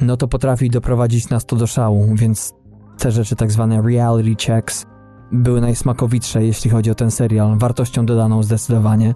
no 0.01 0.17
to 0.17 0.27
potrafi 0.27 0.69
doprowadzić 0.69 1.29
nas 1.29 1.45
to 1.45 1.55
do 1.55 1.67
szału, 1.67 2.15
więc 2.15 2.53
te 2.97 3.11
rzeczy, 3.11 3.35
tak 3.35 3.51
zwane 3.51 3.81
reality 3.81 4.35
checks, 4.45 4.85
były 5.31 5.61
najsmakowitsze, 5.61 6.45
jeśli 6.45 6.71
chodzi 6.71 6.91
o 6.91 6.95
ten 6.95 7.11
serial, 7.11 7.57
wartością 7.57 8.05
dodaną 8.05 8.43
zdecydowanie. 8.43 9.15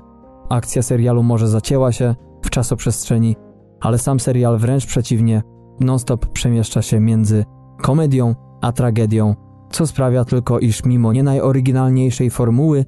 Akcja 0.49 0.82
serialu 0.82 1.23
może 1.23 1.47
zacięła 1.47 1.91
się 1.91 2.15
w 2.41 2.49
czasoprzestrzeni, 2.49 3.36
ale 3.82 3.97
sam 3.97 4.19
serial 4.19 4.57
wręcz 4.57 4.86
przeciwnie, 4.86 5.41
non-stop 5.80 6.26
przemieszcza 6.26 6.82
się 6.82 6.99
między 6.99 7.45
komedią 7.82 8.36
a 8.61 8.71
tragedią, 8.71 9.36
co 9.76 9.88
sprawia 9.88 10.26
tylko, 10.26 10.59
iż 10.59 10.86
mimo 10.86 11.13
nie 11.13 11.23
najoryginalniejszej 11.23 12.30
formuły 12.30 12.86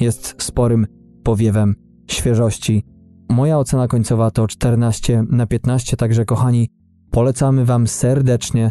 jest 0.00 0.42
sporym 0.42 0.86
powiewem 1.22 1.74
świeżości. 2.10 2.84
Moja 3.30 3.58
ocena 3.58 3.88
końcowa 3.88 4.30
to 4.30 4.46
14 4.46 5.24
na 5.30 5.46
15, 5.46 5.96
także 5.96 6.24
kochani, 6.24 6.68
polecamy 7.10 7.64
Wam 7.64 7.86
serdecznie, 7.86 8.70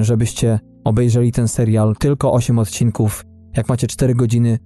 żebyście 0.00 0.58
obejrzeli 0.84 1.32
ten 1.32 1.48
serial. 1.48 1.94
Tylko 1.98 2.32
8 2.32 2.58
odcinków. 2.58 3.24
Jak 3.56 3.68
macie 3.68 3.86
4 3.86 4.14
godziny 4.14 4.58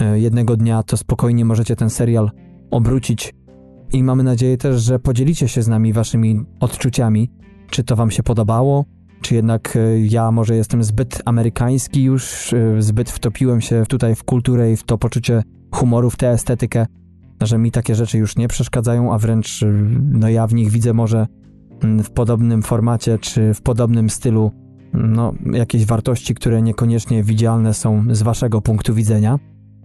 e, 0.00 0.20
jednego 0.20 0.56
dnia, 0.56 0.82
to 0.82 0.96
spokojnie 0.96 1.44
możecie 1.44 1.76
ten 1.76 1.90
serial 1.90 2.30
obrócić. 2.70 3.34
I 3.92 4.02
mamy 4.02 4.22
nadzieję 4.22 4.56
też, 4.56 4.82
że 4.82 4.98
podzielicie 4.98 5.48
się 5.48 5.62
z 5.62 5.68
nami 5.68 5.92
Waszymi 5.92 6.44
odczuciami. 6.60 7.30
Czy 7.70 7.84
to 7.84 7.96
Wam 7.96 8.10
się 8.10 8.22
podobało? 8.22 8.84
Czy 9.20 9.34
jednak 9.34 9.76
e, 9.76 10.00
ja 10.00 10.30
może 10.30 10.56
jestem 10.56 10.84
zbyt 10.84 11.22
amerykański 11.24 12.02
już, 12.02 12.52
e, 12.52 12.82
zbyt 12.82 13.10
wtopiłem 13.10 13.60
się 13.60 13.84
tutaj 13.88 14.14
w 14.14 14.24
kulturę 14.24 14.72
i 14.72 14.76
w 14.76 14.84
to 14.84 14.98
poczucie 14.98 15.42
humoru, 15.70 16.10
w 16.10 16.16
tę 16.16 16.30
estetykę? 16.30 16.86
że 17.46 17.58
mi 17.58 17.70
takie 17.70 17.94
rzeczy 17.94 18.18
już 18.18 18.36
nie 18.36 18.48
przeszkadzają, 18.48 19.14
a 19.14 19.18
wręcz 19.18 19.64
no 20.12 20.28
ja 20.28 20.46
w 20.46 20.54
nich 20.54 20.70
widzę 20.70 20.92
może 20.92 21.26
mm, 21.82 22.04
w 22.04 22.10
podobnym 22.10 22.62
formacie 22.62 23.18
czy 23.18 23.54
w 23.54 23.62
podobnym 23.62 24.10
stylu 24.10 24.52
no, 24.92 25.32
jakieś 25.52 25.86
wartości, 25.86 26.34
które 26.34 26.62
niekoniecznie 26.62 27.22
widzialne 27.22 27.74
są 27.74 28.04
z 28.10 28.22
waszego 28.22 28.60
punktu 28.60 28.94
widzenia. 28.94 29.38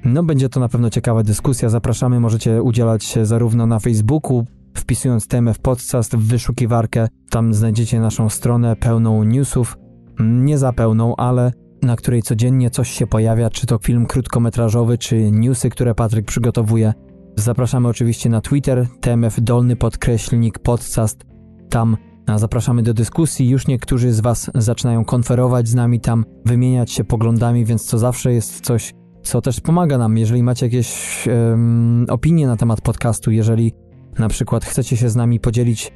No, 0.06 0.24
będzie 0.24 0.50
to 0.50 0.60
na 0.60 0.70
pewno 0.70 0.90
ciekawa 0.90 1.24
dyskusja. 1.24 1.70
Zapraszamy, 1.70 2.20
możecie 2.20 2.64
udzielać 2.64 3.04
się 3.04 3.26
zarówno 3.26 3.66
na 3.66 3.80
Facebooku, 3.80 4.46
wpisując 4.80 5.28
TMF 5.28 5.60
Podcast 5.60 6.16
w 6.16 6.28
wyszukiwarkę. 6.28 7.08
Tam 7.30 7.54
znajdziecie 7.54 8.00
naszą 8.00 8.30
stronę 8.30 8.76
pełną 8.76 9.24
newsów. 9.24 9.78
Nie 10.20 10.58
za 10.58 10.74
pełną, 10.74 11.16
ale 11.16 11.52
na 11.82 11.96
której 11.96 12.22
codziennie 12.22 12.70
coś 12.70 12.90
się 12.90 13.08
pojawia, 13.08 13.50
czy 13.50 13.68
to 13.68 13.78
film 13.78 14.06
krótkometrażowy, 14.06 14.98
czy 14.98 15.32
newsy, 15.32 15.70
które 15.70 15.96
Patryk 15.96 16.26
przygotowuje. 16.26 16.94
Zapraszamy 17.38 17.88
oczywiście 17.88 18.30
na 18.30 18.42
Twitter, 18.42 18.88
TMF 19.02 19.42
dolny 19.42 19.76
podkreślnik 19.76 20.60
podcast. 20.60 21.26
Tam 21.70 21.98
zapraszamy 22.36 22.84
do 22.84 22.94
dyskusji. 22.94 23.50
Już 23.50 23.68
niektórzy 23.68 24.14
z 24.14 24.20
Was 24.20 24.52
zaczynają 24.56 25.06
konferować 25.06 25.68
z 25.68 25.76
nami 25.76 26.00
tam, 26.00 26.26
wymieniać 26.46 26.92
się 26.92 27.04
poglądami, 27.04 27.66
więc 27.66 27.88
to 27.88 27.98
zawsze 27.98 28.34
jest 28.34 28.62
coś, 28.62 28.94
co 29.24 29.42
też 29.42 29.60
pomaga 29.60 29.98
nam. 29.98 30.18
Jeżeli 30.18 30.44
macie 30.44 30.66
jakieś 30.66 31.24
um, 31.28 32.06
opinie 32.10 32.48
na 32.48 32.58
temat 32.58 32.82
podcastu, 32.82 33.32
jeżeli 33.32 33.74
na 34.20 34.28
przykład 34.30 34.66
chcecie 34.66 34.98
się 34.98 35.10
z 35.10 35.16
nami 35.16 35.40
podzielić 35.40 35.94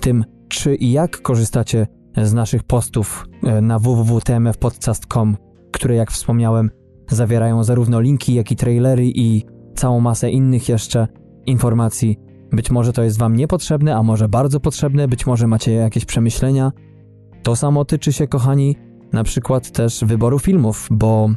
tym, 0.00 0.24
czy 0.48 0.74
i 0.74 0.92
jak 0.92 1.22
korzystacie 1.22 1.86
z 2.22 2.34
naszych 2.34 2.62
postów 2.62 3.26
e, 3.44 3.60
na 3.60 3.78
www.tmfpodcast.com, 3.78 5.36
które 5.72 5.94
jak 5.94 6.10
wspomniałem 6.12 6.70
zawierają 7.10 7.64
zarówno 7.64 8.00
linki, 8.00 8.34
jak 8.34 8.52
i 8.52 8.56
trailery 8.56 9.06
i 9.06 9.44
całą 9.74 10.00
masę 10.00 10.30
innych 10.30 10.68
jeszcze 10.68 11.08
informacji. 11.46 12.18
Być 12.52 12.70
może 12.70 12.92
to 12.92 13.02
jest 13.02 13.18
Wam 13.18 13.36
niepotrzebne, 13.36 13.96
a 13.96 14.02
może 14.02 14.28
bardzo 14.28 14.60
potrzebne, 14.60 15.08
być 15.08 15.26
może 15.26 15.46
macie 15.46 15.72
jakieś 15.72 16.04
przemyślenia. 16.04 16.72
To 17.42 17.56
samo 17.56 17.84
tyczy 17.84 18.12
się, 18.12 18.26
kochani, 18.26 18.76
na 19.12 19.24
przykład 19.24 19.70
też 19.70 20.04
wyboru 20.04 20.38
filmów, 20.38 20.88
bo 20.90 21.30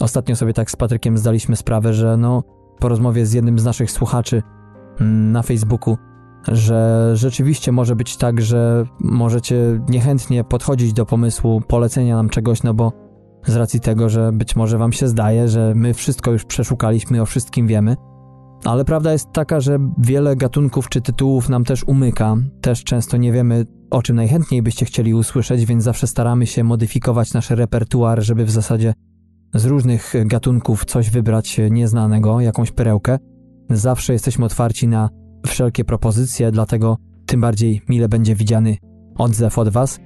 ostatnio 0.00 0.36
sobie 0.36 0.52
tak 0.52 0.70
z 0.70 0.76
Patrykiem 0.76 1.18
zdaliśmy 1.18 1.56
sprawę, 1.56 1.94
że 1.94 2.16
no, 2.16 2.42
po 2.78 2.88
rozmowie 2.88 3.26
z 3.26 3.32
jednym 3.32 3.58
z 3.58 3.64
naszych 3.64 3.90
słuchaczy 3.90 4.42
na 5.02 5.42
Facebooku, 5.42 5.96
że 6.48 7.10
rzeczywiście 7.14 7.72
może 7.72 7.96
być 7.96 8.16
tak, 8.16 8.40
że 8.40 8.84
możecie 9.00 9.80
niechętnie 9.88 10.44
podchodzić 10.44 10.92
do 10.92 11.06
pomysłu 11.06 11.60
polecenia 11.68 12.16
nam 12.16 12.28
czegoś, 12.28 12.62
no 12.62 12.74
bo 12.74 12.92
z 13.46 13.56
racji 13.56 13.80
tego, 13.80 14.08
że 14.08 14.32
być 14.32 14.56
może 14.56 14.78
wam 14.78 14.92
się 14.92 15.08
zdaje, 15.08 15.48
że 15.48 15.72
my 15.74 15.94
wszystko 15.94 16.32
już 16.32 16.44
przeszukaliśmy, 16.44 17.22
o 17.22 17.26
wszystkim 17.26 17.66
wiemy. 17.66 17.96
Ale 18.64 18.84
prawda 18.84 19.12
jest 19.12 19.32
taka, 19.32 19.60
że 19.60 19.78
wiele 19.98 20.36
gatunków 20.36 20.88
czy 20.88 21.00
tytułów 21.00 21.48
nam 21.48 21.64
też 21.64 21.84
umyka. 21.84 22.36
Też 22.60 22.84
często 22.84 23.16
nie 23.16 23.32
wiemy, 23.32 23.66
o 23.90 24.02
czym 24.02 24.16
najchętniej 24.16 24.62
byście 24.62 24.86
chcieli 24.86 25.14
usłyszeć, 25.14 25.64
więc 25.64 25.84
zawsze 25.84 26.06
staramy 26.06 26.46
się 26.46 26.64
modyfikować 26.64 27.32
nasz 27.32 27.50
repertuar, 27.50 28.22
żeby 28.22 28.44
w 28.44 28.50
zasadzie 28.50 28.94
z 29.54 29.64
różnych 29.64 30.14
gatunków 30.26 30.84
coś 30.84 31.10
wybrać 31.10 31.60
nieznanego, 31.70 32.40
jakąś 32.40 32.70
perełkę. 32.70 33.18
Zawsze 33.76 34.12
jesteśmy 34.12 34.44
otwarci 34.44 34.88
na 34.88 35.08
wszelkie 35.46 35.84
propozycje, 35.84 36.50
dlatego 36.50 36.96
tym 37.26 37.40
bardziej 37.40 37.82
mile 37.88 38.08
będzie 38.08 38.34
widziany 38.34 38.76
odzew 39.18 39.58
od 39.58 39.68
Was. 39.68 40.00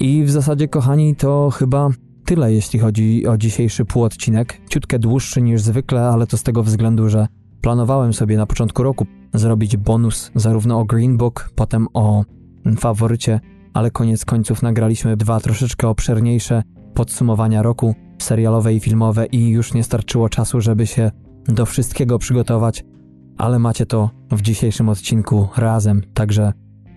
I 0.00 0.24
w 0.24 0.30
zasadzie, 0.30 0.68
kochani, 0.68 1.16
to 1.16 1.50
chyba 1.50 1.90
tyle, 2.24 2.52
jeśli 2.52 2.78
chodzi 2.78 3.26
o 3.26 3.38
dzisiejszy 3.38 3.84
półodcinek. 3.84 4.60
Ciutkę 4.70 4.98
dłuższy 4.98 5.42
niż 5.42 5.62
zwykle, 5.62 6.08
ale 6.08 6.26
to 6.26 6.36
z 6.36 6.42
tego 6.42 6.62
względu, 6.62 7.08
że 7.08 7.26
planowałem 7.60 8.12
sobie 8.12 8.36
na 8.36 8.46
początku 8.46 8.82
roku 8.82 9.06
zrobić 9.34 9.76
bonus 9.76 10.30
zarówno 10.34 10.78
o 10.78 10.84
Green 10.84 11.16
Book, 11.16 11.50
potem 11.54 11.86
o 11.94 12.24
faworycie, 12.78 13.40
ale 13.74 13.90
koniec 13.90 14.24
końców 14.24 14.62
nagraliśmy 14.62 15.16
dwa 15.16 15.40
troszeczkę 15.40 15.88
obszerniejsze 15.88 16.62
podsumowania 16.94 17.62
roku 17.62 17.94
serialowe 18.22 18.74
i 18.74 18.80
filmowe 18.80 19.26
i 19.26 19.48
już 19.48 19.74
nie 19.74 19.84
starczyło 19.84 20.28
czasu, 20.28 20.60
żeby 20.60 20.86
się 20.86 21.10
do 21.48 21.66
wszystkiego 21.66 22.18
przygotować, 22.18 22.84
ale 23.38 23.58
macie 23.58 23.86
to 23.86 24.10
w 24.30 24.42
dzisiejszym 24.42 24.88
odcinku 24.88 25.48
razem. 25.56 26.02
Także 26.14 26.52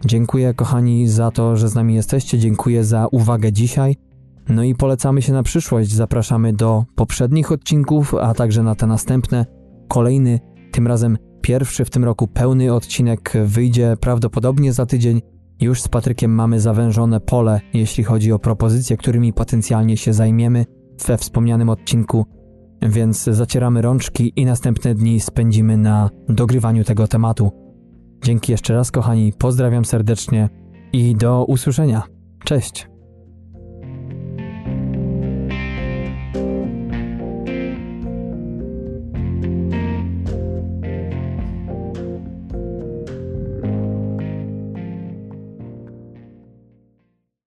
dziękuję 0.06 0.54
kochani 0.54 1.08
za 1.08 1.32
to, 1.32 1.56
że 1.58 1.70
z 1.70 1.76
nami 1.76 1.96
jesteście, 1.96 2.40
dziękuję 2.40 2.84
za 2.84 3.08
uwagę 3.08 3.52
dzisiaj. 3.52 3.96
No 4.50 4.64
i 4.64 4.76
polecamy 4.76 5.22
się 5.22 5.34
na 5.34 5.44
przyszłość. 5.44 5.92
Zapraszamy 5.92 6.54
do 6.54 6.86
poprzednich 6.96 7.52
odcinków, 7.52 8.16
a 8.16 8.34
także 8.34 8.64
na 8.64 8.76
te 8.76 8.88
następne. 8.88 9.46
Kolejny, 9.88 10.40
tym 10.72 10.88
razem 10.88 11.18
pierwszy 11.42 11.86
w 11.86 11.90
tym 11.90 12.04
roku 12.04 12.28
pełny 12.28 12.74
odcinek 12.74 13.34
wyjdzie 13.46 13.98
prawdopodobnie 14.00 14.74
za 14.74 14.86
tydzień. 14.86 15.22
Już 15.62 15.82
z 15.82 15.88
Patrykiem 15.88 16.32
mamy 16.36 16.60
zawężone 16.60 17.20
pole, 17.20 17.62
jeśli 17.74 18.04
chodzi 18.04 18.32
o 18.32 18.40
propozycje, 18.40 18.98
którymi 18.98 19.34
potencjalnie 19.34 19.98
się 19.98 20.14
zajmiemy 20.14 20.66
we 21.08 21.18
wspomnianym 21.18 21.70
odcinku 21.70 22.26
więc 22.82 23.24
zacieramy 23.24 23.82
rączki 23.82 24.34
i 24.36 24.46
następne 24.46 24.96
dni 24.96 25.20
spędzimy 25.20 25.78
na 25.78 26.10
dogrywaniu 26.30 26.84
tego 26.84 27.08
tematu. 27.08 27.52
Dzięki 28.24 28.52
jeszcze 28.52 28.74
raz, 28.74 28.92
kochani, 28.92 29.34
pozdrawiam 29.38 29.86
serdecznie 29.86 30.50
i 30.94 31.16
do 31.16 31.46
usłyszenia. 31.46 32.04
Cześć! 32.44 32.88